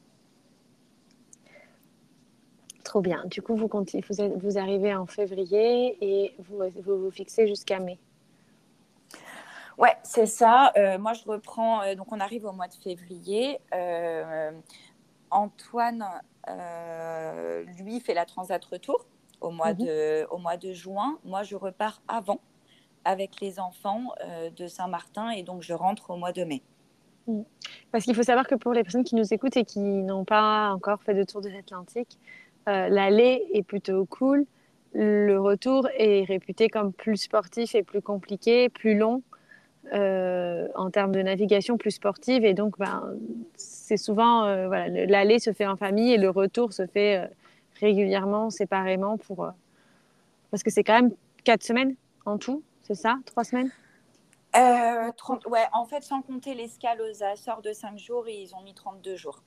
Trop 2.85 3.01
bien. 3.01 3.25
Du 3.27 3.43
coup, 3.43 3.55
vous, 3.55 3.69
vous, 3.69 4.39
vous 4.39 4.59
arrivez 4.59 4.95
en 4.95 5.07
février 5.07 5.97
et 6.01 6.35
vous 6.39 6.61
vous, 6.85 7.11
fixez 7.11 7.47
jusqu'à 7.47 7.79
mai. 7.79 7.99
Ouais, 9.79 9.97
c'est 10.03 10.27
ça. 10.27 10.73
Euh, 10.77 10.99
moi, 10.99 11.13
je 11.13 11.25
reprends. 11.25 11.83
Euh, 11.83 11.95
donc, 11.95 12.13
on 12.13 12.21
arrive 12.21 12.45
au 12.45 12.53
mois 12.53 12.69
de 12.69 12.75
février. 12.75 13.59
Euh, 13.73 14.51
Antoine, 15.31 16.05
lui, 17.79 18.01
fait 18.01 18.15
la 18.15 18.27
transat 18.27 18.63
retour 18.65 19.07
au 19.41 19.51
mois, 19.51 19.73
mhm. 19.73 19.87
de, 19.87 20.27
au 20.31 20.39
mois 20.39 20.57
de 20.57 20.73
juin. 20.73 21.19
Moi, 21.25 21.45
je 21.45 21.57
repars 21.57 22.03
avant 22.09 22.41
avec 23.05 23.41
les 23.41 23.59
enfants 23.59 24.13
de 24.57 24.67
Saint-Martin 24.67 25.31
et 25.31 25.43
donc 25.43 25.63
je 25.63 25.73
rentre 25.73 26.11
au 26.11 26.17
mois 26.17 26.33
de 26.33 26.45
mai. 26.45 26.63
Mhm. 27.27 27.45
Parce 27.91 28.05
qu'il 28.05 28.15
faut 28.15 28.23
savoir 28.23 28.47
que 28.47 28.55
pour 28.55 28.73
les 28.73 28.83
personnes 28.83 29.05
qui 29.05 29.15
nous 29.15 29.33
écoutent 29.33 29.57
et 29.57 29.65
qui 29.65 29.81
n'ont 29.81 30.25
pas 30.25 30.71
encore 30.73 31.03
fait 31.03 31.15
de 31.15 31.23
tour 31.23 31.41
de 31.41 31.49
l'Atlantique, 31.49 32.19
euh, 32.69 32.89
l'aller 32.89 33.45
est 33.53 33.63
plutôt 33.63 34.05
cool. 34.07 34.47
Le 34.95 35.39
retour 35.39 35.89
est 35.97 36.25
réputé 36.25 36.69
comme 36.69 36.93
plus 36.93 37.17
sportif 37.17 37.75
et 37.75 37.83
plus 37.83 38.03
compliqué, 38.03 38.69
plus 38.69 38.97
long 38.97 39.23
euh, 39.95 40.69
en 40.75 40.91
termes 40.91 41.13
de 41.13 41.23
navigation, 41.23 41.79
plus 41.79 41.93
sportive. 41.93 42.45
Et 42.45 42.55
donc, 42.55 42.79
ben, 42.79 43.15
c'est 43.57 43.97
souvent, 43.97 44.45
euh, 44.45 44.69
l'aller 45.07 45.39
se 45.39 45.53
fait 45.53 45.67
en 45.67 45.77
famille 45.77 46.13
et 46.13 46.19
le 46.19 46.31
retour 46.31 46.73
se 46.73 46.87
fait 46.87 47.31
régulièrement, 47.81 48.51
séparément, 48.51 49.17
pour, 49.17 49.51
parce 50.51 50.63
que 50.63 50.71
c'est 50.71 50.85
quand 50.85 50.95
même 50.95 51.11
quatre 51.45 51.65
semaines 51.65 51.95
en 52.27 52.39
tout, 52.39 52.63
c'est 52.83 52.95
ça 52.95 53.17
Trois 53.27 53.45
semaines? 53.45 53.71
Ouais, 54.55 55.67
en 55.73 55.85
fait, 55.87 56.03
sans 56.03 56.23
compter 56.23 56.55
l'escale 56.55 57.01
aux 57.01 57.23
Açores 57.23 57.63
de 57.63 57.73
5 57.73 57.99
jours, 57.99 58.29
ils 58.29 58.55
ont 58.55 58.63
mis 58.63 58.75
32 58.75 59.17
jours. 59.17 59.43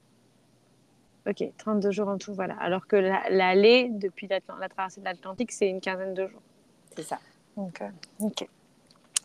Ok, 1.27 1.43
32 1.57 1.91
jours 1.91 2.07
en 2.07 2.17
tout, 2.17 2.33
voilà. 2.33 2.55
Alors 2.59 2.87
que 2.87 2.95
l'aller, 2.95 3.89
depuis 3.89 4.27
la, 4.27 4.41
traversée 4.41 4.99
de 4.99 5.05
l'Atlantique, 5.05 5.51
c'est 5.51 5.69
une 5.69 5.81
quinzaine 5.81 6.13
de 6.13 6.27
jours. 6.27 6.41
C'est 6.95 7.03
ça. 7.03 7.19
Donc, 7.57 7.81
euh, 7.81 7.89
ok. 8.19 8.47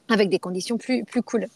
Avec 0.09 0.29
des 0.29 0.39
conditions 0.39 0.79
plus, 0.79 1.05
plus 1.05 1.23
cool. 1.23 1.47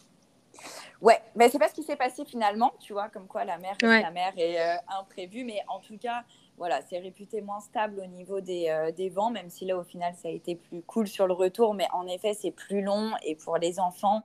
Ouais, 1.01 1.19
mais 1.35 1.49
c'est 1.49 1.59
pas 1.59 1.67
ce 1.67 1.73
qui 1.73 1.83
s'est 1.83 1.95
passé 1.95 2.25
finalement, 2.25 2.73
tu 2.79 2.93
vois, 2.93 3.09
comme 3.09 3.27
quoi 3.27 3.43
la 3.43 3.57
mer, 3.57 3.75
la 3.81 4.11
mer 4.11 4.33
est 4.37 4.59
euh, 4.59 4.75
imprévue, 4.99 5.43
mais 5.43 5.61
en 5.67 5.79
tout 5.79 5.97
cas, 5.97 6.23
voilà, 6.57 6.81
c'est 6.89 6.99
réputé 6.99 7.41
moins 7.41 7.59
stable 7.59 7.99
au 7.99 8.07
niveau 8.07 8.39
des, 8.39 8.67
euh, 8.69 8.91
des, 8.91 9.09
vents, 9.09 9.29
même 9.29 9.49
si 9.49 9.65
là, 9.65 9.77
au 9.77 9.83
final, 9.83 10.13
ça 10.15 10.29
a 10.29 10.31
été 10.31 10.55
plus 10.55 10.81
cool 10.83 11.07
sur 11.07 11.27
le 11.27 11.33
retour, 11.33 11.73
mais 11.73 11.87
en 11.91 12.07
effet, 12.07 12.33
c'est 12.33 12.51
plus 12.51 12.81
long 12.81 13.11
et 13.23 13.35
pour 13.35 13.57
les 13.57 13.79
enfants, 13.79 14.23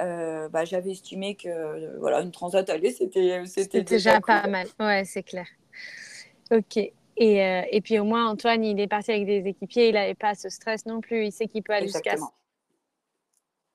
euh, 0.00 0.48
bah, 0.48 0.64
j'avais 0.64 0.92
estimé 0.92 1.34
que 1.34 1.48
euh, 1.48 1.98
voilà, 1.98 2.20
une 2.22 2.32
transat 2.32 2.68
allée, 2.70 2.92
c'était 2.92 3.44
c'était 3.46 3.82
déjà 3.82 4.20
pas 4.20 4.46
mal. 4.46 4.66
Ouais, 4.80 5.04
c'est 5.04 5.22
clair. 5.22 5.46
Ok. 6.50 6.78
Et, 7.18 7.38
et, 7.70 7.80
puis 7.80 7.98
au 7.98 8.04
moins, 8.04 8.28
Antoine, 8.28 8.62
il 8.62 8.78
est 8.78 8.88
parti 8.88 9.10
avec 9.10 9.24
des 9.24 9.48
équipiers, 9.48 9.88
il 9.88 9.94
n'avait 9.94 10.14
pas 10.14 10.34
ce 10.34 10.50
stress 10.50 10.84
non 10.84 11.00
plus. 11.00 11.24
Il 11.24 11.32
sait 11.32 11.46
qu'il 11.46 11.62
peut 11.62 11.72
aller 11.72 11.86
jusqu'à. 11.86 12.14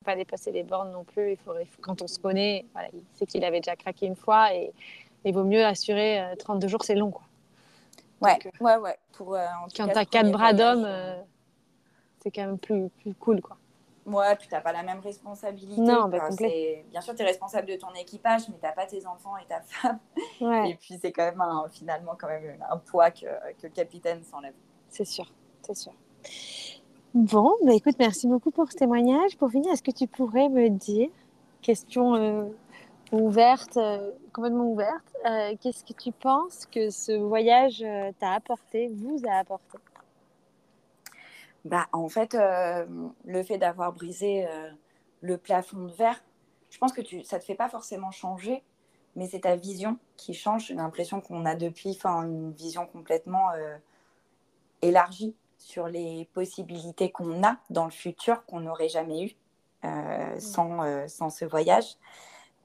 Pas 0.05 0.15
dépasser 0.15 0.51
les 0.51 0.61
bornes 0.61 0.91
non 0.91 1.03
plus. 1.03 1.31
Il 1.31 1.37
faut, 1.37 1.53
quand 1.81 2.03
on 2.03 2.07
se 2.07 2.19
connaît, 2.19 2.65
voilà, 2.73 2.89
il 2.93 3.01
sait 3.15 3.25
qu'il 3.25 3.43
avait 3.43 3.59
déjà 3.59 3.75
craqué 3.75 4.05
une 4.05 4.15
fois 4.15 4.53
et 4.53 4.71
il 5.25 5.33
vaut 5.33 5.43
mieux 5.43 5.65
assurer 5.65 6.21
32 6.37 6.67
jours, 6.67 6.83
c'est 6.83 6.93
long. 6.93 7.09
Quoi. 7.09 7.23
Ouais, 8.21 8.39
ouais, 8.59 8.77
ouais. 8.77 8.97
Pour, 9.13 9.35
quand 9.75 9.87
tu 9.87 9.97
as 9.97 10.05
quatre 10.05 10.31
bras 10.31 10.53
d'hommes, 10.53 10.87
c'est 12.21 12.31
quand 12.31 12.45
même 12.45 12.59
plus, 12.59 12.89
plus 12.89 13.13
cool. 13.15 13.41
quoi. 13.41 13.57
Ouais, 14.05 14.35
puis 14.35 14.47
tu 14.47 14.53
n'as 14.53 14.61
pas 14.61 14.73
la 14.73 14.83
même 14.83 14.99
responsabilité. 14.99 15.79
Non, 15.79 16.07
bah, 16.07 16.29
bien 16.29 17.01
sûr, 17.01 17.15
tu 17.15 17.21
es 17.21 17.25
responsable 17.25 17.67
de 17.67 17.75
ton 17.75 17.93
équipage, 17.93 18.49
mais 18.49 18.55
tu 18.55 18.63
n'as 18.63 18.71
pas 18.71 18.85
tes 18.85 19.05
enfants 19.05 19.37
et 19.37 19.45
ta 19.45 19.61
femme. 19.61 19.99
Et 20.65 20.75
puis, 20.75 20.97
c'est 20.99 21.11
quand 21.11 21.25
même 21.25 21.43
finalement 21.69 22.15
quand 22.19 22.27
même 22.27 22.57
un 22.69 22.77
poids 22.77 23.11
que, 23.11 23.25
que 23.25 23.63
le 23.63 23.69
capitaine 23.69 24.23
s'enlève. 24.23 24.53
C'est 24.89 25.05
sûr, 25.05 25.31
c'est 25.61 25.75
sûr. 25.75 25.93
Bon, 27.13 27.53
bah 27.63 27.73
écoute, 27.73 27.95
merci 27.99 28.27
beaucoup 28.27 28.51
pour 28.51 28.71
ce 28.71 28.77
témoignage. 28.77 29.37
Pour 29.37 29.51
finir, 29.51 29.71
est-ce 29.73 29.83
que 29.83 29.91
tu 29.91 30.07
pourrais 30.07 30.49
me 30.49 30.69
dire, 30.69 31.09
question 31.61 32.15
euh, 32.15 32.45
ouverte, 33.11 33.77
euh, 33.77 34.11
complètement 34.33 34.65
ouverte, 34.65 35.15
euh, 35.25 35.55
qu'est-ce 35.61 35.83
que 35.83 35.93
tu 35.93 36.11
penses 36.11 36.65
que 36.65 36.89
ce 36.89 37.11
voyage 37.13 37.85
t'a 38.19 38.31
apporté, 38.33 38.89
vous 38.89 39.21
a 39.27 39.39
apporté? 39.39 39.77
Bah, 41.65 41.87
En 41.91 42.09
fait, 42.09 42.35
euh, 42.35 42.85
le 43.25 43.43
fait 43.43 43.57
d'avoir 43.57 43.93
brisé 43.93 44.47
euh, 44.47 44.69
le 45.21 45.37
plafond 45.37 45.85
de 45.85 45.91
verre, 45.91 46.23
je 46.69 46.77
pense 46.77 46.93
que 46.93 47.01
tu, 47.01 47.23
ça 47.23 47.35
ne 47.37 47.41
te 47.41 47.45
fait 47.45 47.55
pas 47.55 47.69
forcément 47.69 48.11
changer, 48.11 48.63
mais 49.15 49.27
c'est 49.27 49.41
ta 49.41 49.55
vision 49.55 49.99
qui 50.17 50.33
change. 50.33 50.67
J'ai 50.67 50.73
l'impression 50.73 51.21
qu'on 51.21 51.45
a 51.45 51.55
depuis 51.55 51.99
une 52.03 52.51
vision 52.53 52.87
complètement 52.87 53.51
euh, 53.51 53.77
élargie 54.81 55.35
sur 55.59 55.87
les 55.87 56.27
possibilités 56.33 57.11
qu'on 57.11 57.43
a 57.43 57.57
dans 57.69 57.85
le 57.85 57.91
futur 57.91 58.43
qu'on 58.45 58.61
n'aurait 58.61 58.89
jamais 58.89 59.25
eu 59.25 59.35
sans, 60.39 61.07
sans 61.07 61.29
ce 61.29 61.45
voyage. 61.45 61.97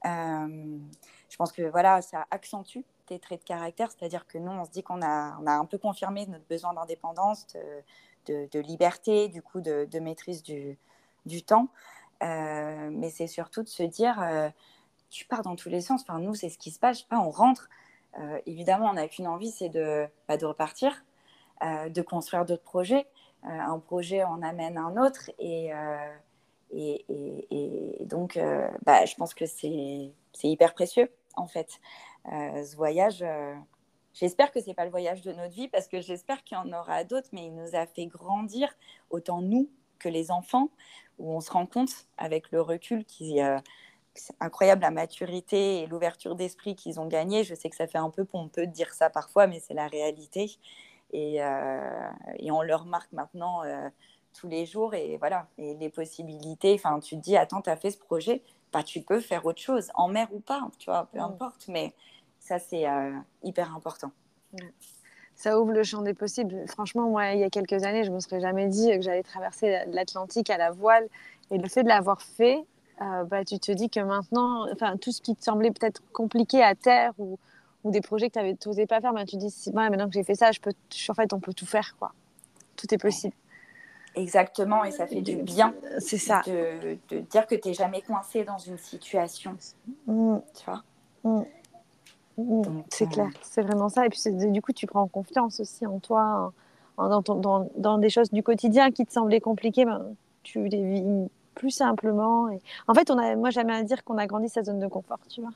Je 0.06 1.36
pense 1.36 1.52
que 1.52 1.62
voilà, 1.62 2.02
ça 2.02 2.26
accentue 2.30 2.80
tes 3.06 3.18
traits 3.18 3.40
de 3.40 3.44
caractère, 3.44 3.90
c'est-à-dire 3.90 4.26
que 4.26 4.38
nous, 4.38 4.50
on 4.50 4.64
se 4.64 4.70
dit 4.70 4.82
qu'on 4.82 5.02
a, 5.02 5.38
on 5.40 5.46
a 5.46 5.52
un 5.52 5.64
peu 5.64 5.78
confirmé 5.78 6.26
notre 6.26 6.46
besoin 6.48 6.74
d'indépendance, 6.74 7.46
de, 8.26 8.58
liberté, 8.60 9.28
du 9.28 9.42
coup, 9.42 9.60
de, 9.60 9.98
maîtrise 10.00 10.42
du, 10.42 11.42
temps. 11.42 11.68
Euh, 12.22 12.88
mais 12.92 13.10
c'est 13.10 13.26
surtout 13.26 13.62
de 13.62 13.68
se 13.68 13.82
dire, 13.82 14.20
euh, 14.22 14.48
tu 15.10 15.26
pars 15.26 15.42
dans 15.42 15.56
tous 15.56 15.68
les 15.68 15.80
sens. 15.80 16.02
Enfin, 16.02 16.18
nous, 16.18 16.34
c'est 16.34 16.48
ce 16.48 16.58
qui 16.58 16.70
se 16.70 16.78
passe. 16.78 17.02
pas, 17.02 17.18
on 17.18 17.30
rentre. 17.30 17.68
Euh, 18.18 18.40
évidemment, 18.46 18.90
on 18.90 18.94
n'a 18.94 19.08
qu'une 19.08 19.26
envie, 19.26 19.50
c'est 19.50 19.68
de, 19.68 20.06
bah, 20.28 20.36
de 20.36 20.46
repartir, 20.46 21.04
de 21.62 22.02
construire 22.02 22.44
d'autres 22.44 22.62
projets. 22.62 23.06
un 23.42 23.78
projet 23.78 24.24
en 24.24 24.42
amène 24.42 24.78
un 24.78 24.96
autre. 24.96 25.30
Et, 26.72 27.96
donc, 28.00 28.38
bah, 28.84 29.04
je 29.04 29.14
pense 29.14 29.34
que 29.34 29.46
c'est 29.46 30.12
hyper 30.42 30.74
précieux, 30.74 31.10
en 31.34 31.46
fait. 31.46 31.80
ce 32.24 32.76
voyage, 32.76 33.24
J'espère 34.18 34.50
que 34.50 34.62
ce 34.62 34.66
n'est 34.66 34.74
pas 34.74 34.86
le 34.86 34.90
voyage 34.90 35.20
de 35.20 35.30
notre 35.32 35.52
vie 35.52 35.68
parce 35.68 35.88
que 35.88 36.00
j'espère 36.00 36.42
qu'il 36.42 36.56
y 36.56 36.58
en 36.58 36.72
aura 36.72 37.04
d'autres, 37.04 37.28
mais 37.32 37.48
il 37.48 37.54
nous 37.54 37.76
a 37.76 37.84
fait 37.86 38.06
grandir, 38.06 38.74
autant 39.10 39.42
nous 39.42 39.68
que 39.98 40.08
les 40.08 40.30
enfants, 40.30 40.70
où 41.18 41.34
on 41.34 41.40
se 41.40 41.50
rend 41.50 41.66
compte 41.66 41.90
avec 42.16 42.50
le 42.50 42.62
recul 42.62 43.04
qui 43.04 43.40
c'est 44.14 44.34
incroyable 44.40 44.80
la 44.80 44.90
maturité 44.90 45.82
et 45.82 45.86
l'ouverture 45.86 46.34
d'esprit 46.34 46.74
qu'ils 46.74 46.98
ont 46.98 47.06
gagné. 47.06 47.44
Je 47.44 47.54
sais 47.54 47.68
que 47.68 47.76
ça 47.76 47.86
fait 47.86 47.98
un 47.98 48.08
peu 48.08 48.24
pompeux 48.24 48.66
de 48.66 48.72
dire 48.72 48.94
ça 48.94 49.10
parfois, 49.10 49.46
mais 49.46 49.60
c'est 49.60 49.74
la 49.74 49.86
réalité. 49.86 50.50
Et, 51.12 51.36
et, 51.36 52.50
on 52.50 52.62
le 52.62 52.74
remarque 52.74 53.12
maintenant 53.12 53.62
tous 54.38 54.48
les 54.48 54.66
jours. 54.66 54.94
Et 54.94 55.16
voilà, 55.18 55.46
et 55.58 55.74
les 55.74 55.88
possibilités. 55.88 56.74
Enfin, 56.74 57.00
tu 57.00 57.16
te 57.16 57.22
dis, 57.22 57.36
attends, 57.36 57.62
tu 57.62 57.70
as 57.70 57.76
fait 57.76 57.90
ce 57.90 57.98
projet, 57.98 58.42
bah, 58.72 58.82
tu 58.82 59.00
peux 59.02 59.20
faire 59.20 59.44
autre 59.46 59.60
chose, 59.60 59.90
en 59.94 60.08
mer 60.08 60.28
ou 60.32 60.40
pas, 60.40 60.68
tu 60.78 60.90
vois, 60.90 61.08
peu 61.12 61.20
importe. 61.20 61.66
Mais 61.68 61.94
ça, 62.38 62.58
c'est 62.58 62.84
hyper 63.42 63.74
important 63.74 64.10
ça 65.36 65.60
ouvre 65.60 65.72
le 65.72 65.84
champ 65.84 66.02
des 66.02 66.14
possibles. 66.14 66.64
Franchement, 66.66 67.08
moi, 67.10 67.32
il 67.32 67.40
y 67.40 67.44
a 67.44 67.50
quelques 67.50 67.84
années, 67.84 68.04
je 68.04 68.10
ne 68.10 68.14
me 68.14 68.20
serais 68.20 68.40
jamais 68.40 68.68
dit 68.68 68.90
que 68.96 69.02
j'allais 69.02 69.22
traverser 69.22 69.84
l'Atlantique 69.88 70.48
à 70.50 70.56
la 70.56 70.70
voile. 70.70 71.06
Et 71.50 71.58
le 71.58 71.68
fait 71.68 71.82
de 71.82 71.88
l'avoir 71.88 72.22
fait, 72.22 72.64
euh, 73.02 73.24
bah, 73.24 73.44
tu 73.44 73.58
te 73.58 73.70
dis 73.70 73.90
que 73.90 74.00
maintenant, 74.00 74.66
enfin, 74.72 74.96
tout 74.96 75.12
ce 75.12 75.20
qui 75.20 75.36
te 75.36 75.44
semblait 75.44 75.70
peut-être 75.70 76.02
compliqué 76.12 76.62
à 76.62 76.74
terre 76.74 77.12
ou, 77.18 77.38
ou 77.84 77.90
des 77.90 78.00
projets 78.00 78.30
que 78.30 78.54
tu 78.54 78.68
n'osais 78.68 78.86
pas 78.86 79.00
faire, 79.02 79.12
bah, 79.12 79.26
tu 79.26 79.36
te 79.36 79.44
dis, 79.44 79.54
ouais, 79.66 79.90
maintenant 79.90 80.06
que 80.08 80.14
j'ai 80.14 80.24
fait 80.24 80.34
ça, 80.34 80.52
je 80.52 80.60
peux, 80.60 80.72
en 81.08 81.14
fait, 81.14 81.32
on 81.34 81.38
peut 81.38 81.52
tout 81.52 81.66
faire. 81.66 81.94
quoi. 81.98 82.12
Tout 82.76 82.92
est 82.92 82.98
possible. 82.98 83.34
Exactement, 84.16 84.82
et 84.82 84.90
ça 84.90 85.06
fait 85.06 85.20
du 85.20 85.36
bien. 85.36 85.74
C'est 85.98 86.18
ça. 86.18 86.42
De, 86.46 86.98
de, 87.10 87.20
dire 87.20 87.46
que 87.46 87.54
tu 87.54 87.68
n'es 87.68 87.74
jamais 87.74 88.00
coincé 88.00 88.44
dans 88.44 88.58
une 88.58 88.78
situation. 88.78 89.56
Mmh. 90.06 90.38
Tu 90.54 90.64
vois 90.64 90.82
mmh. 91.24 91.44
Mmh, 92.38 92.82
c'est 92.90 93.08
clair, 93.08 93.30
c'est 93.42 93.62
vraiment 93.62 93.88
ça. 93.88 94.04
Et 94.04 94.10
puis 94.10 94.20
du 94.50 94.60
coup, 94.60 94.72
tu 94.72 94.86
prends 94.86 95.06
confiance 95.06 95.60
aussi 95.60 95.86
en 95.86 95.98
toi, 95.98 96.52
dans, 96.98 97.20
dans, 97.20 97.70
dans, 97.76 97.98
des 97.98 98.10
choses 98.10 98.30
du 98.30 98.42
quotidien 98.42 98.90
qui 98.90 99.06
te 99.06 99.12
semblaient 99.12 99.40
compliquées, 99.40 99.84
ben, 99.84 100.14
tu 100.42 100.66
les 100.68 100.82
vis 100.82 101.28
plus 101.54 101.70
simplement. 101.70 102.48
Et... 102.50 102.60
En 102.88 102.94
fait, 102.94 103.10
on 103.10 103.18
a, 103.18 103.34
moi, 103.36 103.50
jamais 103.50 103.74
à 103.74 103.82
dire 103.82 104.04
qu'on 104.04 104.18
a 104.18 104.26
grandi 104.26 104.48
sa 104.48 104.62
zone 104.62 104.78
de 104.78 104.86
confort, 104.86 105.20
tu 105.28 105.40
vois. 105.40 105.52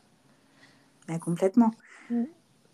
Ben, 1.06 1.18
complètement. 1.18 1.70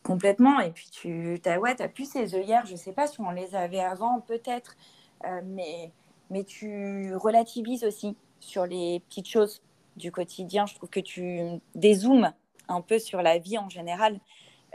Complètement. 0.03 0.61
Et 0.61 0.70
puis, 0.70 0.89
tu 0.91 1.41
as, 1.45 1.59
ouais, 1.59 1.80
as 1.82 1.89
plus 1.89 2.09
ces 2.09 2.34
œillères, 2.34 2.64
je 2.66 2.76
sais 2.76 2.93
pas 2.93 3.07
si 3.07 3.20
on 3.20 3.30
les 3.30 3.55
avait 3.55 3.80
avant, 3.80 4.20
peut-être, 4.20 4.76
euh, 4.76 4.96
mais, 5.45 5.91
mais 6.31 6.45
tu 6.45 7.14
relativises 7.17 7.85
aussi 7.85 8.17
sur 8.41 8.67
les 8.67 9.01
petites 9.09 9.29
choses 9.29 9.62
du 9.97 10.12
quotidien. 10.12 10.67
Je 10.67 10.75
trouve 10.75 10.89
que 10.89 11.01
tu 11.01 11.41
dézoomes 11.75 12.33
un 12.69 12.81
peu 12.81 12.99
sur 12.99 13.23
la 13.23 13.39
vie 13.39 13.59
en 13.59 13.69
général 13.69 14.19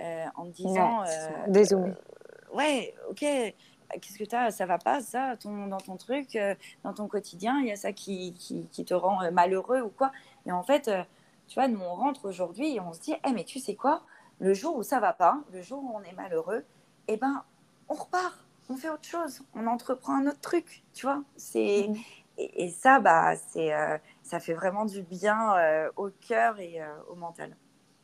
euh, 0.02 0.26
en 0.36 0.46
disant. 0.46 1.04
des 1.48 1.74
euh, 1.74 1.94
ouais, 2.54 2.94
ok, 3.10 3.20
qu'est-ce 3.20 4.18
que 4.18 4.24
tu 4.24 4.36
as 4.36 4.52
Ça 4.52 4.66
va 4.66 4.78
pas, 4.78 5.02
ça, 5.02 5.36
ton, 5.38 5.68
dans 5.68 5.80
ton 5.80 5.98
truc, 5.98 6.36
euh, 6.36 6.56
dans 6.84 6.94
ton 6.94 7.08
quotidien, 7.08 7.60
il 7.60 7.68
y 7.68 7.72
a 7.72 7.76
ça 7.76 7.92
qui, 7.92 8.34
qui, 8.34 8.86
te 8.86 8.94
rend 8.94 9.32
malheureux 9.32 9.82
ou 9.82 9.90
quoi. 9.90 10.12
Et 10.46 10.52
en 10.52 10.64
fait, 10.64 10.90
tu 11.48 11.56
vois, 11.56 11.68
nous, 11.68 11.82
on 11.82 11.96
rentre 11.96 12.28
aujourd'hui 12.28 12.76
et 12.76 12.80
on 12.80 12.94
se 12.94 13.02
dit, 13.02 13.14
hey, 13.24 13.34
mais 13.34 13.44
tu 13.44 13.60
sais 13.60 13.76
quoi? 13.76 14.04
Le 14.40 14.54
jour 14.54 14.76
où 14.76 14.84
ça 14.84 15.00
va 15.00 15.14
pas, 15.14 15.40
le 15.54 15.62
jour 15.62 15.84
où 15.84 15.92
on 15.96 16.02
est 16.02 16.14
malheureux, 16.14 16.66
eh 17.08 17.18
ben, 17.18 17.44
on 17.90 17.94
repart, 17.94 18.40
on 18.72 18.78
fait 18.78 18.90
autre 18.90 19.06
chose, 19.08 19.42
on 19.54 19.68
entreprend 19.68 20.16
un 20.16 20.28
autre 20.28 20.42
truc, 20.42 20.84
tu 20.94 21.06
vois. 21.06 21.24
C'est. 21.36 21.60
Mm-hmm. 21.60 22.06
Et, 22.38 22.64
et, 22.64 22.70
ça, 22.70 23.00
bah, 23.00 23.36
c'est, 23.36 23.72
ça 24.24 24.40
fait 24.40 24.54
vraiment 24.54 24.86
du 24.86 25.04
bien 25.04 25.54
au 25.96 26.10
cœur 26.10 26.60
et 26.60 26.80
au 27.10 27.16
mental. 27.16 27.56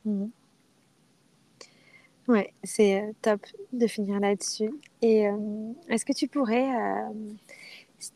Mhm. 0.05 0.29
Ouais, 2.27 2.53
c'est 2.63 3.01
euh, 3.01 3.13
top 3.21 3.39
de 3.71 3.87
finir 3.87 4.19
là-dessus. 4.19 4.69
Et 5.01 5.27
euh, 5.27 5.71
est-ce 5.87 6.03
que 6.03 6.11
tu 6.11 6.27
pourrais, 6.27 6.69
euh, 6.69 7.33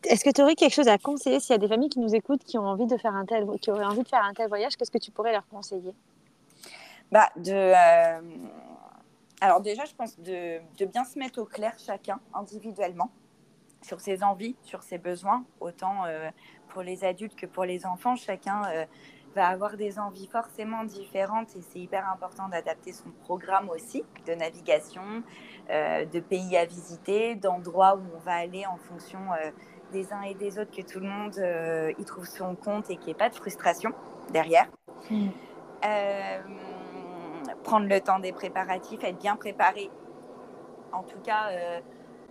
est-ce 0.03 0.25
que 0.25 0.31
tu 0.31 0.41
aurais 0.41 0.55
quelque 0.55 0.73
chose 0.73 0.89
à 0.89 0.97
conseiller 0.97 1.39
s'il 1.39 1.51
y 1.51 1.55
a 1.55 1.57
des 1.57 1.69
familles 1.69 1.89
qui 1.89 1.99
nous 1.99 2.13
écoutent 2.13 2.43
qui 2.43 2.57
ont 2.57 2.65
envie 2.65 2.87
de 2.87 2.97
faire 2.97 3.15
un 3.15 3.25
tel, 3.25 3.45
qui 3.61 3.71
auraient 3.71 3.85
envie 3.85 4.03
de 4.03 4.07
faire 4.07 4.23
un 4.23 4.33
tel 4.33 4.49
voyage, 4.49 4.75
qu'est-ce 4.75 4.91
que 4.91 4.97
tu 4.97 5.11
pourrais 5.11 5.31
leur 5.31 5.47
conseiller? 5.47 5.93
Bah 7.09 7.29
de, 7.37 7.73
alors 9.41 9.61
déjà, 9.61 9.85
je 9.85 9.93
pense 9.93 10.19
de, 10.19 10.59
de, 10.77 10.85
bien 10.85 11.03
se 11.03 11.19
mettre 11.19 11.41
au 11.41 11.45
clair 11.45 11.73
chacun 11.77 12.19
individuellement 12.33 13.11
sur 13.81 13.99
ses 13.99 14.23
envies, 14.23 14.55
sur 14.61 14.83
ses 14.83 14.99
besoins, 14.99 15.43
autant 15.59 16.03
pour 16.69 16.83
les 16.83 17.03
adultes 17.03 17.35
que 17.35 17.47
pour 17.47 17.65
les 17.65 17.87
enfants. 17.87 18.15
Chacun 18.15 18.61
va 19.35 19.47
avoir 19.47 19.77
des 19.77 19.99
envies 19.99 20.27
forcément 20.27 20.83
différentes 20.83 21.55
et 21.55 21.61
c'est 21.61 21.79
hyper 21.79 22.07
important 22.09 22.49
d'adapter 22.49 22.91
son 22.91 23.09
programme 23.23 23.69
aussi 23.69 24.03
de 24.27 24.33
navigation, 24.33 25.23
euh, 25.69 26.05
de 26.05 26.19
pays 26.19 26.57
à 26.57 26.65
visiter, 26.65 27.35
d'endroits 27.35 27.95
où 27.95 28.01
on 28.15 28.19
va 28.19 28.33
aller 28.33 28.65
en 28.65 28.77
fonction 28.77 29.19
euh, 29.33 29.51
des 29.91 30.11
uns 30.13 30.21
et 30.21 30.33
des 30.33 30.59
autres, 30.59 30.71
que 30.75 30.81
tout 30.81 30.99
le 30.99 31.07
monde 31.07 31.37
euh, 31.37 31.91
y 31.97 32.05
trouve 32.05 32.25
son 32.25 32.55
compte 32.55 32.89
et 32.89 32.95
qu'il 32.95 33.05
n'y 33.05 33.11
ait 33.11 33.15
pas 33.15 33.29
de 33.29 33.35
frustration 33.35 33.91
derrière. 34.31 34.67
Mm. 35.09 35.29
Prendre 37.63 37.87
le 37.87 38.01
temps 38.01 38.19
des 38.19 38.31
préparatifs, 38.31 39.03
être 39.03 39.19
bien 39.19 39.35
préparé. 39.35 39.89
En 40.91 41.03
tout 41.03 41.19
cas, 41.23 41.49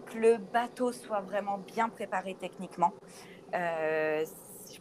que 0.07 0.19
le 0.19 0.37
bateau 0.37 0.93
soit 0.93 1.21
vraiment 1.21 1.59
bien 1.59 1.89
préparé 1.89 2.37
techniquement 2.39 2.93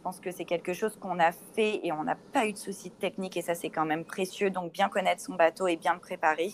pense 0.00 0.20
que 0.20 0.30
c'est 0.30 0.44
quelque 0.44 0.72
chose 0.72 0.96
qu'on 0.96 1.18
a 1.18 1.32
fait 1.32 1.80
et 1.84 1.92
on 1.92 2.04
n'a 2.04 2.16
pas 2.32 2.46
eu 2.46 2.52
de 2.52 2.58
soucis 2.58 2.90
techniques 2.90 3.36
et 3.36 3.42
ça 3.42 3.54
c'est 3.54 3.70
quand 3.70 3.84
même 3.84 4.04
précieux. 4.04 4.50
Donc 4.50 4.72
bien 4.72 4.88
connaître 4.88 5.20
son 5.20 5.34
bateau 5.34 5.66
et 5.66 5.76
bien 5.76 5.94
le 5.94 6.00
préparer. 6.00 6.52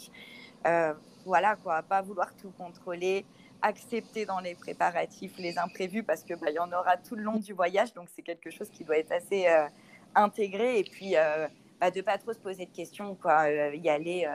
Euh, 0.66 0.94
voilà 1.24 1.57
quoi, 1.57 1.82
pas 1.82 2.03
vouloir 2.03 2.34
tout 2.36 2.51
contrôler, 2.51 3.24
accepter 3.62 4.26
dans 4.26 4.40
les 4.40 4.55
préparatifs 4.55 5.36
les 5.38 5.59
imprévus 5.59 6.03
parce 6.03 6.22
que 6.22 6.34
bah, 6.34 6.51
y 6.51 6.59
en 6.59 6.72
aura 6.72 6.97
tout 6.97 7.14
le 7.14 7.22
long 7.22 7.38
du 7.38 7.53
voyage. 7.53 7.92
Donc 7.94 8.09
c'est 8.14 8.22
quelque 8.22 8.51
chose 8.51 8.70
qui 8.70 8.84
doit 8.84 8.99
être 8.99 9.12
assez 9.12 9.47
euh, 9.49 9.66
intégré 10.14 10.78
et 10.78 10.84
puis 10.84 11.16
euh, 11.16 11.47
bah, 11.80 11.90
de 11.90 12.00
pas 12.00 12.18
trop 12.18 12.32
se 12.32 12.38
poser 12.38 12.66
de 12.66 12.74
questions 12.74 13.14
quoi, 13.14 13.48
y 13.50 13.88
aller. 13.88 14.28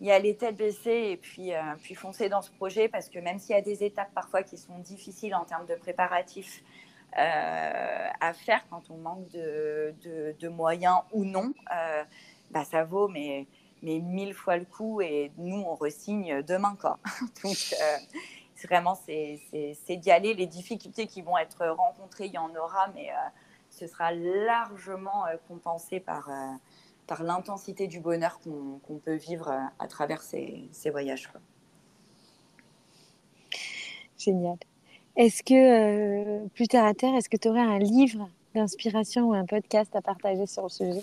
y 0.00 0.10
aller 0.10 0.36
tête 0.36 0.56
baissée 0.56 1.10
et 1.12 1.16
puis, 1.16 1.52
puis 1.82 1.94
foncer 1.94 2.28
dans 2.28 2.42
ce 2.42 2.50
projet 2.50 2.88
parce 2.88 3.08
que 3.08 3.18
même 3.18 3.38
s'il 3.38 3.54
y 3.54 3.58
a 3.58 3.62
des 3.62 3.84
étapes 3.84 4.12
parfois 4.14 4.42
qui 4.42 4.58
sont 4.58 4.78
difficiles 4.78 5.34
en 5.34 5.44
termes 5.44 5.66
de 5.66 5.74
préparatifs, 5.74 6.62
euh, 7.18 8.08
à 8.20 8.32
faire 8.32 8.66
quand 8.70 8.88
on 8.88 8.96
manque 8.96 9.28
de, 9.28 9.94
de, 10.40 10.48
moyens 10.48 11.00
ou 11.12 11.26
non, 11.26 11.52
euh, 11.70 12.04
bah, 12.50 12.64
ça 12.64 12.84
vaut 12.84 13.06
mais, 13.06 13.46
mais 13.82 13.98
mille 13.98 14.32
fois 14.32 14.56
le 14.56 14.64
coup 14.64 15.02
et 15.02 15.30
nous, 15.36 15.60
on 15.60 15.74
resigne 15.74 16.42
demain. 16.42 16.74
Quoi. 16.80 16.98
Donc, 17.44 17.74
euh, 17.78 17.96
vraiment, 18.66 18.94
c'est 19.04 19.96
d'y 19.96 20.10
aller. 20.10 20.32
Les 20.32 20.46
difficultés 20.46 21.06
qui 21.06 21.20
vont 21.20 21.36
être 21.36 21.66
rencontrées, 21.66 22.26
il 22.26 22.32
y 22.32 22.38
en 22.38 22.54
aura, 22.56 22.88
mais 22.94 23.10
ce 23.72 23.86
sera 23.86 24.12
largement 24.12 25.24
compensé 25.48 25.98
par, 25.98 26.30
par 27.06 27.22
l'intensité 27.22 27.88
du 27.88 28.00
bonheur 28.00 28.38
qu'on 28.40 28.98
peut 29.04 29.14
vivre 29.14 29.52
à 29.78 29.88
travers 29.88 30.22
ces, 30.22 30.68
ces 30.72 30.90
voyages. 30.90 31.28
Quoi. 31.28 31.40
Génial. 34.22 34.56
Est-ce 35.16 35.42
que, 35.42 35.54
euh, 35.54 36.46
plus 36.54 36.68
terre 36.68 36.84
à 36.84 36.94
terre, 36.94 37.14
est-ce 37.16 37.28
que 37.28 37.36
tu 37.36 37.48
aurais 37.48 37.60
un 37.60 37.78
livre 37.78 38.28
d'inspiration 38.54 39.28
ou 39.28 39.34
un 39.34 39.44
podcast 39.44 39.94
à 39.96 40.00
partager 40.00 40.46
sur 40.46 40.62
le 40.62 40.68
sujet? 40.68 41.02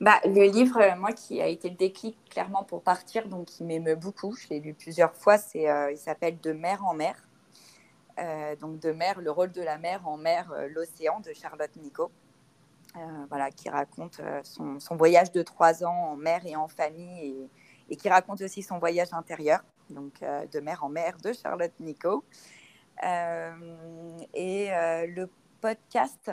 Bah, 0.00 0.18
le 0.24 0.50
livre, 0.50 0.80
euh, 0.80 0.96
moi, 0.96 1.12
qui 1.12 1.42
a 1.42 1.46
été 1.46 1.68
le 1.68 1.74
déclic 1.74 2.16
clairement 2.30 2.62
pour 2.64 2.80
partir, 2.82 3.28
donc 3.28 3.46
qui 3.46 3.64
m'émeut 3.64 3.96
beaucoup, 3.96 4.34
je 4.34 4.48
l'ai 4.48 4.60
lu 4.60 4.72
plusieurs 4.72 5.14
fois, 5.14 5.36
c'est, 5.36 5.68
euh, 5.68 5.90
il 5.90 5.98
s'appelle 5.98 6.38
De 6.40 6.52
mer 6.52 6.82
en 6.84 6.94
mer. 6.94 7.16
Donc 8.60 8.78
de 8.80 8.92
mer, 8.92 9.20
le 9.20 9.30
rôle 9.30 9.52
de 9.52 9.62
la 9.62 9.78
mer 9.78 10.06
en 10.06 10.16
mer, 10.16 10.52
l'océan 10.70 11.20
de 11.20 11.32
Charlotte 11.32 11.74
Nico, 11.76 12.10
voilà, 13.28 13.50
qui 13.50 13.68
raconte 13.68 14.20
son, 14.42 14.96
voyage 14.96 15.32
de 15.32 15.42
trois 15.42 15.84
ans 15.84 16.12
en 16.12 16.16
mer 16.16 16.44
et 16.44 16.56
en 16.56 16.68
famille 16.68 17.48
et, 17.88 17.96
qui 17.96 18.08
raconte 18.08 18.40
aussi 18.42 18.62
son 18.62 18.78
voyage 18.78 19.12
intérieur, 19.12 19.64
donc 19.88 20.20
de 20.20 20.60
mer 20.60 20.84
en 20.84 20.88
mer 20.88 21.16
de 21.22 21.32
Charlotte 21.32 21.72
Nico. 21.80 22.24
Euh, 23.02 24.18
et 24.34 24.72
euh, 24.72 25.06
le 25.06 25.30
podcast, 25.60 26.30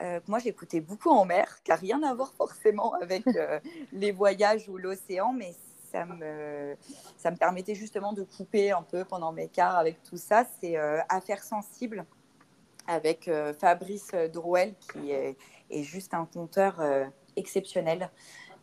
euh, 0.00 0.20
moi 0.26 0.38
j'écoutais 0.38 0.80
beaucoup 0.80 1.10
en 1.10 1.24
mer, 1.24 1.58
car 1.64 1.78
rien 1.78 2.02
à 2.02 2.14
voir 2.14 2.32
forcément 2.34 2.94
avec 2.94 3.24
les 3.92 4.12
voyages 4.12 4.68
ou 4.68 4.78
l'océan, 4.78 5.32
mais 5.32 5.54
ça 5.90 6.04
me, 6.04 6.76
ça 7.16 7.30
me 7.30 7.36
permettait 7.36 7.74
justement 7.74 8.12
de 8.12 8.22
couper 8.22 8.72
un 8.72 8.82
peu 8.82 9.04
pendant 9.04 9.32
mes 9.32 9.48
quarts 9.48 9.76
avec 9.76 10.02
tout 10.02 10.16
ça. 10.16 10.44
C'est 10.60 10.76
Affaires 11.08 11.42
sensibles 11.42 12.04
avec 12.86 13.30
Fabrice 13.60 14.12
Drouel, 14.32 14.74
qui 14.92 15.10
est, 15.10 15.36
juste 15.82 16.14
un 16.14 16.24
conteur 16.24 16.80
exceptionnel. 17.36 18.10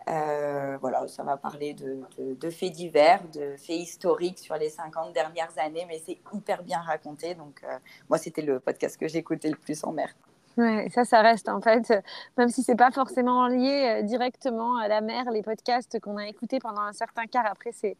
Euh, 0.07 0.77
voilà, 0.81 1.07
ça 1.07 1.23
va 1.23 1.35
parler 1.35 1.73
de, 1.73 2.49
faits 2.49 2.71
divers, 2.71 3.23
de 3.29 3.55
faits 3.57 3.77
historiques 3.77 4.37
sur 4.37 4.55
les 4.55 4.69
50 4.69 5.13
dernières 5.13 5.57
années, 5.57 5.85
mais 5.87 6.01
c'est 6.05 6.19
hyper 6.33 6.63
bien 6.63 6.79
raconté. 6.79 7.33
Donc, 7.33 7.61
euh, 7.63 7.77
moi, 8.09 8.17
c'était 8.17 8.43
le 8.43 8.59
podcast 8.59 8.97
que 8.97 9.07
j'écoutais 9.07 9.49
le 9.49 9.55
plus 9.55 9.83
en 9.83 9.91
mer. 9.91 10.13
Ouais, 10.57 10.87
ça, 10.89 11.03
ça 11.03 11.21
reste 11.21 11.49
en 11.49 11.59
fait, 11.59 11.93
même 12.37 12.49
si 12.49 12.63
c'est 12.63 12.77
pas 12.77 12.91
forcément 12.91 13.47
lié 13.47 13.99
euh, 13.99 14.01
directement 14.03 14.77
à 14.77 14.87
la 14.87 15.01
mer, 15.01 15.29
les 15.31 15.41
podcasts 15.41 15.99
qu'on 15.99 16.17
a 16.17 16.27
écoutés 16.27 16.59
pendant 16.59 16.81
un 16.81 16.93
certain 16.93 17.25
quart, 17.25 17.45
après, 17.45 17.71
c'est, 17.73 17.97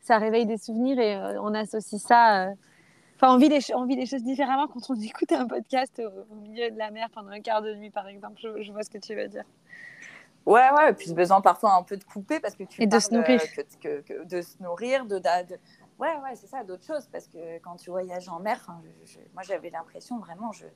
ça 0.00 0.18
réveille 0.18 0.46
des 0.46 0.58
souvenirs 0.58 0.98
et 0.98 1.38
on 1.38 1.54
associe 1.54 2.00
ça 2.00 2.48
Enfin, 3.16 3.34
on 3.34 3.38
vit, 3.38 3.48
les, 3.48 3.60
on 3.74 3.86
vit 3.86 3.96
les 3.96 4.04
choses 4.04 4.22
différemment 4.22 4.68
quand 4.68 4.90
on 4.90 5.00
écoute 5.00 5.32
un 5.32 5.46
podcast 5.46 6.02
au, 6.30 6.34
milieu 6.34 6.70
de 6.70 6.76
la 6.76 6.90
mer 6.90 7.08
pendant 7.14 7.30
un 7.30 7.40
quart 7.40 7.62
de 7.62 7.74
nuit, 7.74 7.88
par 7.90 8.06
exemple. 8.08 8.38
Je, 8.38 8.70
vois 8.70 8.82
ce 8.82 8.90
que 8.90 8.98
tu 8.98 9.14
veux 9.14 9.26
dire. 9.28 9.44
Ouais, 10.44 10.68
ouais, 10.76 10.90
et 10.90 10.92
puis 10.92 11.14
besoin 11.14 11.40
parfois 11.40 11.74
un 11.76 11.82
peu 11.82 11.96
de 11.96 12.04
couper 12.04 12.40
parce 12.40 12.54
que 12.54 12.64
tu 12.64 12.82
et 12.82 12.86
de 12.86 12.98
se 12.98 13.14
nourrir. 13.14 13.40
que, 13.80 14.24
de 14.24 14.42
se 14.42 14.62
nourrir, 14.62 15.06
de, 15.06 15.18
de, 15.18 15.58
Ouais, 15.98 16.14
ouais, 16.22 16.34
c'est 16.34 16.46
ça, 16.46 16.62
d'autres 16.62 16.84
choses. 16.84 17.06
Parce 17.10 17.26
que 17.26 17.58
quand 17.60 17.76
tu 17.76 17.88
voyages 17.88 18.28
en 18.28 18.38
mer, 18.38 18.62
moi 19.32 19.42
j'avais 19.42 19.70
l'impression 19.70 20.18
vraiment, 20.18 20.52
je 20.52 20.66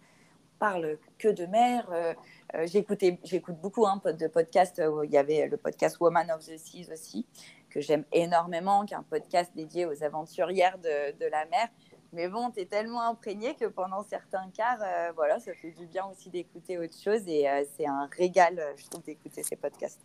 parle 0.61 0.99
que 1.19 1.29
de 1.29 1.47
mer. 1.47 1.89
Euh, 1.91 2.15
euh, 2.55 2.67
j'écoute 2.67 3.57
beaucoup 3.61 3.87
hein, 3.87 4.01
de 4.05 4.29
podcasts. 4.29 4.81
il 5.05 5.11
y 5.11 5.17
avait 5.17 5.49
le 5.49 5.57
podcast 5.57 5.99
Woman 5.99 6.31
of 6.31 6.47
the 6.47 6.57
Seas 6.57 6.93
aussi, 6.93 7.27
que 7.71 7.81
j'aime 7.81 8.05
énormément, 8.13 8.85
qui 8.85 8.95
est 8.95 8.97
un 8.97 9.03
podcast 9.03 9.51
dédié 9.57 9.87
aux 9.87 10.05
aventurières 10.05 10.79
de, 10.79 11.19
de 11.19 11.27
la 11.27 11.47
mer. 11.47 11.69
Mais 12.13 12.29
bon, 12.29 12.51
tu 12.51 12.61
es 12.61 12.67
tellement 12.67 13.03
imprégné 13.03 13.55
que 13.55 13.67
pendant 13.67 14.03
certains 14.03 14.51
quarts, 14.51 14.83
euh, 14.83 15.13
voilà, 15.15 15.41
ça 15.41 15.53
fait 15.55 15.71
du 15.71 15.87
bien 15.87 16.05
aussi 16.07 16.29
d'écouter 16.29 16.79
autre 16.79 16.97
chose. 16.97 17.23
Et 17.27 17.47
c'est 17.77 17.87
un 17.87 18.09
régal, 18.17 18.61
je 18.77 18.87
trouve, 18.87 19.03
d'écouter 19.03 19.43
ces 19.43 19.57
podcasts. 19.57 20.01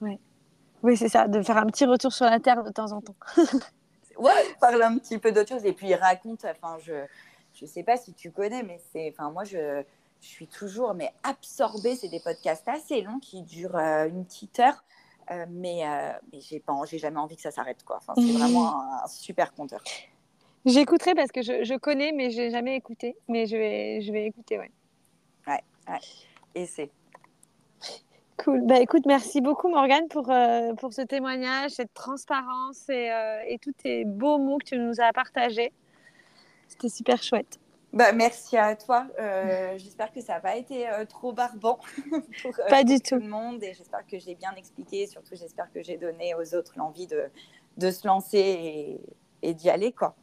Ouais. 0.00 0.18
Oui, 0.82 0.96
c'est 0.96 1.08
ça, 1.08 1.26
de 1.26 1.42
faire 1.42 1.56
un 1.58 1.66
petit 1.66 1.84
retour 1.84 2.12
sur 2.12 2.26
la 2.26 2.38
Terre 2.38 2.62
de 2.62 2.70
temps 2.70 2.92
en 2.92 3.00
temps. 3.00 3.16
ouais, 4.18 4.54
parle 4.60 4.82
un 4.82 4.98
petit 4.98 5.18
peu 5.18 5.32
d'autre 5.32 5.48
chose. 5.48 5.64
Et 5.64 5.72
puis 5.72 5.88
il 5.88 5.94
raconte, 5.94 6.44
enfin, 6.44 6.76
je 6.80 7.06
je 7.56 7.66
sais 7.66 7.82
pas 7.82 7.96
si 7.96 8.12
tu 8.12 8.30
connais, 8.30 8.62
mais 8.62 8.78
c'est, 8.92 9.10
enfin, 9.10 9.30
moi, 9.30 9.44
je, 9.44 9.82
je, 10.20 10.26
suis 10.26 10.46
toujours 10.46 10.94
mais 10.94 11.12
absorbée. 11.22 11.96
C'est 11.96 12.08
des 12.08 12.20
podcasts 12.20 12.68
assez 12.68 13.00
longs 13.00 13.18
qui 13.18 13.42
durent 13.42 13.76
euh, 13.76 14.06
une 14.06 14.24
petite 14.24 14.60
heure. 14.60 14.84
Euh, 15.30 15.46
mais, 15.48 15.86
euh, 15.86 16.12
mais 16.32 16.40
j'ai 16.40 16.60
pas, 16.60 16.74
j'ai 16.84 16.98
jamais 16.98 17.18
envie 17.18 17.34
que 17.34 17.42
ça 17.42 17.50
s'arrête 17.50 17.82
quoi. 17.84 17.96
Enfin, 17.96 18.12
c'est 18.16 18.32
vraiment 18.32 18.80
un, 19.04 19.08
super 19.08 19.52
compteur. 19.54 19.82
J'écouterai 20.64 21.14
parce 21.14 21.32
que 21.32 21.42
je, 21.42 21.64
je 21.64 21.74
connais, 21.74 22.12
mais 22.12 22.30
j'ai 22.30 22.50
jamais 22.50 22.76
écouté. 22.76 23.16
Mais 23.28 23.46
je 23.46 23.56
vais, 23.56 24.00
je 24.02 24.12
vais 24.12 24.26
écouter, 24.26 24.58
ouais. 24.58 24.70
Ouais, 25.46 25.62
ouais. 25.88 26.00
Et 26.54 26.66
c'est. 26.66 26.90
Cool. 28.36 28.66
Bah, 28.66 28.78
écoute, 28.80 29.06
merci 29.06 29.40
beaucoup 29.40 29.68
Morgane 29.68 30.08
pour, 30.08 30.30
euh, 30.30 30.74
pour 30.74 30.92
ce 30.92 31.00
témoignage, 31.00 31.70
cette 31.70 31.94
transparence 31.94 32.88
et, 32.90 33.10
et, 33.48 33.58
tous 33.58 33.72
tes 33.72 34.04
beaux 34.04 34.38
mots 34.38 34.58
que 34.58 34.66
tu 34.66 34.78
nous 34.78 35.00
as 35.00 35.12
partagés. 35.12 35.72
C'était 36.76 36.94
super 36.94 37.22
chouette. 37.22 37.58
Bah, 37.92 38.12
merci 38.12 38.56
à 38.56 38.76
toi. 38.76 39.06
Euh, 39.18 39.78
j'espère 39.78 40.12
que 40.12 40.20
ça 40.20 40.34
n'a 40.34 40.40
pas 40.40 40.56
été 40.56 40.86
trop 41.08 41.32
barbant 41.32 41.78
pour, 42.42 42.52
pas 42.68 42.84
du 42.84 43.00
tout. 43.00 43.14
le 43.16 43.26
monde 43.26 43.62
et 43.62 43.72
j'espère 43.72 44.06
que 44.06 44.18
j'ai 44.18 44.34
bien 44.34 44.52
expliqué. 44.56 45.06
Surtout, 45.06 45.34
j'espère 45.34 45.72
que 45.72 45.82
j'ai 45.82 45.96
donné 45.96 46.34
aux 46.34 46.54
autres 46.54 46.74
l'envie 46.76 47.06
de, 47.06 47.24
de 47.78 47.90
se 47.90 48.06
lancer 48.06 48.38
et, 48.38 49.00
et 49.42 49.54
d'y 49.54 49.70
aller. 49.70 49.92
Quoi. 49.92 50.14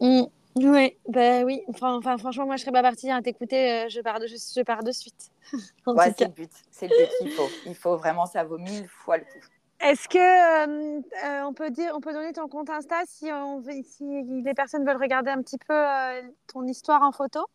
Mmh. 0.00 0.22
Ouais, 0.56 0.96
bah 1.08 1.42
oui. 1.44 1.62
Enfin, 1.68 2.00
franchement, 2.18 2.46
moi, 2.46 2.56
je 2.56 2.62
serais 2.62 2.72
pas 2.72 2.82
partie 2.82 3.10
à 3.10 3.22
t'écouter. 3.22 3.88
je, 3.88 4.00
pars 4.00 4.18
de, 4.18 4.26
je, 4.26 4.62
pars 4.62 4.82
de 4.82 4.90
suite. 4.90 5.30
ouais, 5.86 6.12
c'est 6.16 6.24
le 6.24 6.32
but. 6.32 6.50
C'est 6.70 6.88
le 6.88 6.96
but 6.96 7.10
qu'il 7.20 7.30
faut. 7.30 7.48
Il 7.66 7.74
faut 7.74 7.96
vraiment, 7.96 8.26
ça 8.26 8.42
vaut 8.42 8.58
mille 8.58 8.88
fois 8.88 9.18
le 9.18 9.24
coup. 9.24 9.46
Est-ce 9.80 10.08
que 10.08 10.18
euh, 10.18 11.00
euh, 11.24 11.42
on 11.44 11.54
peut 11.54 11.70
dire, 11.70 11.92
on 11.94 12.00
peut 12.00 12.12
donner 12.12 12.32
ton 12.34 12.48
compte 12.48 12.68
Insta 12.68 13.02
si, 13.06 13.32
on, 13.32 13.62
si 13.62 14.04
les 14.44 14.54
personnes 14.54 14.84
veulent 14.84 15.00
regarder 15.00 15.30
un 15.30 15.40
petit 15.40 15.56
peu 15.56 15.74
euh, 15.74 16.22
ton 16.48 16.66
histoire 16.66 17.02
en 17.02 17.12
photo? 17.12 17.46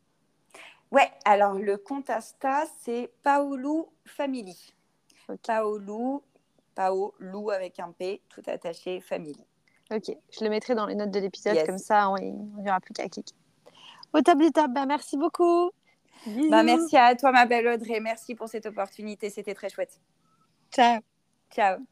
Ouais, 0.92 1.12
alors 1.24 1.54
le 1.54 1.78
compte 1.78 2.10
Insta 2.10 2.64
c'est 2.82 3.12
Paolou 3.22 3.90
Family. 4.06 4.74
Paolou, 5.46 6.24
Paolou 6.74 7.52
avec 7.52 7.80
un 7.80 7.92
P, 7.92 8.22
tout 8.30 8.44
attaché, 8.48 9.02
Family. 9.02 9.46
Ok, 9.92 10.12
je 10.32 10.44
le 10.44 10.50
mettrai 10.50 10.74
dans 10.74 10.88
les 10.88 10.96
notes 10.96 11.12
de 11.12 11.20
l'épisode, 11.20 11.64
comme 11.66 11.78
ça 11.78 12.10
on 12.10 12.18
n'y 12.18 12.70
aura 12.70 12.80
plus 12.80 12.94
qu'à 12.94 13.08
cliquer. 13.08 13.36
Au 14.14 14.22
top 14.22 14.40
du 14.40 14.52
top, 14.52 14.72
bah, 14.72 14.88
merci 14.88 15.16
beaucoup. 15.16 15.70
Bah, 16.50 16.64
merci 16.64 16.98
à 16.98 17.16
toi 17.16 17.32
ma 17.32 17.46
belle 17.46 17.68
Audrey, 17.68 18.00
merci 18.00 18.34
pour 18.34 18.50
cette 18.50 18.66
opportunité, 18.66 19.30
c'était 19.30 19.54
très 19.54 19.70
chouette. 19.70 20.00
Ciao. 20.72 21.02
Ciao. 21.52 21.86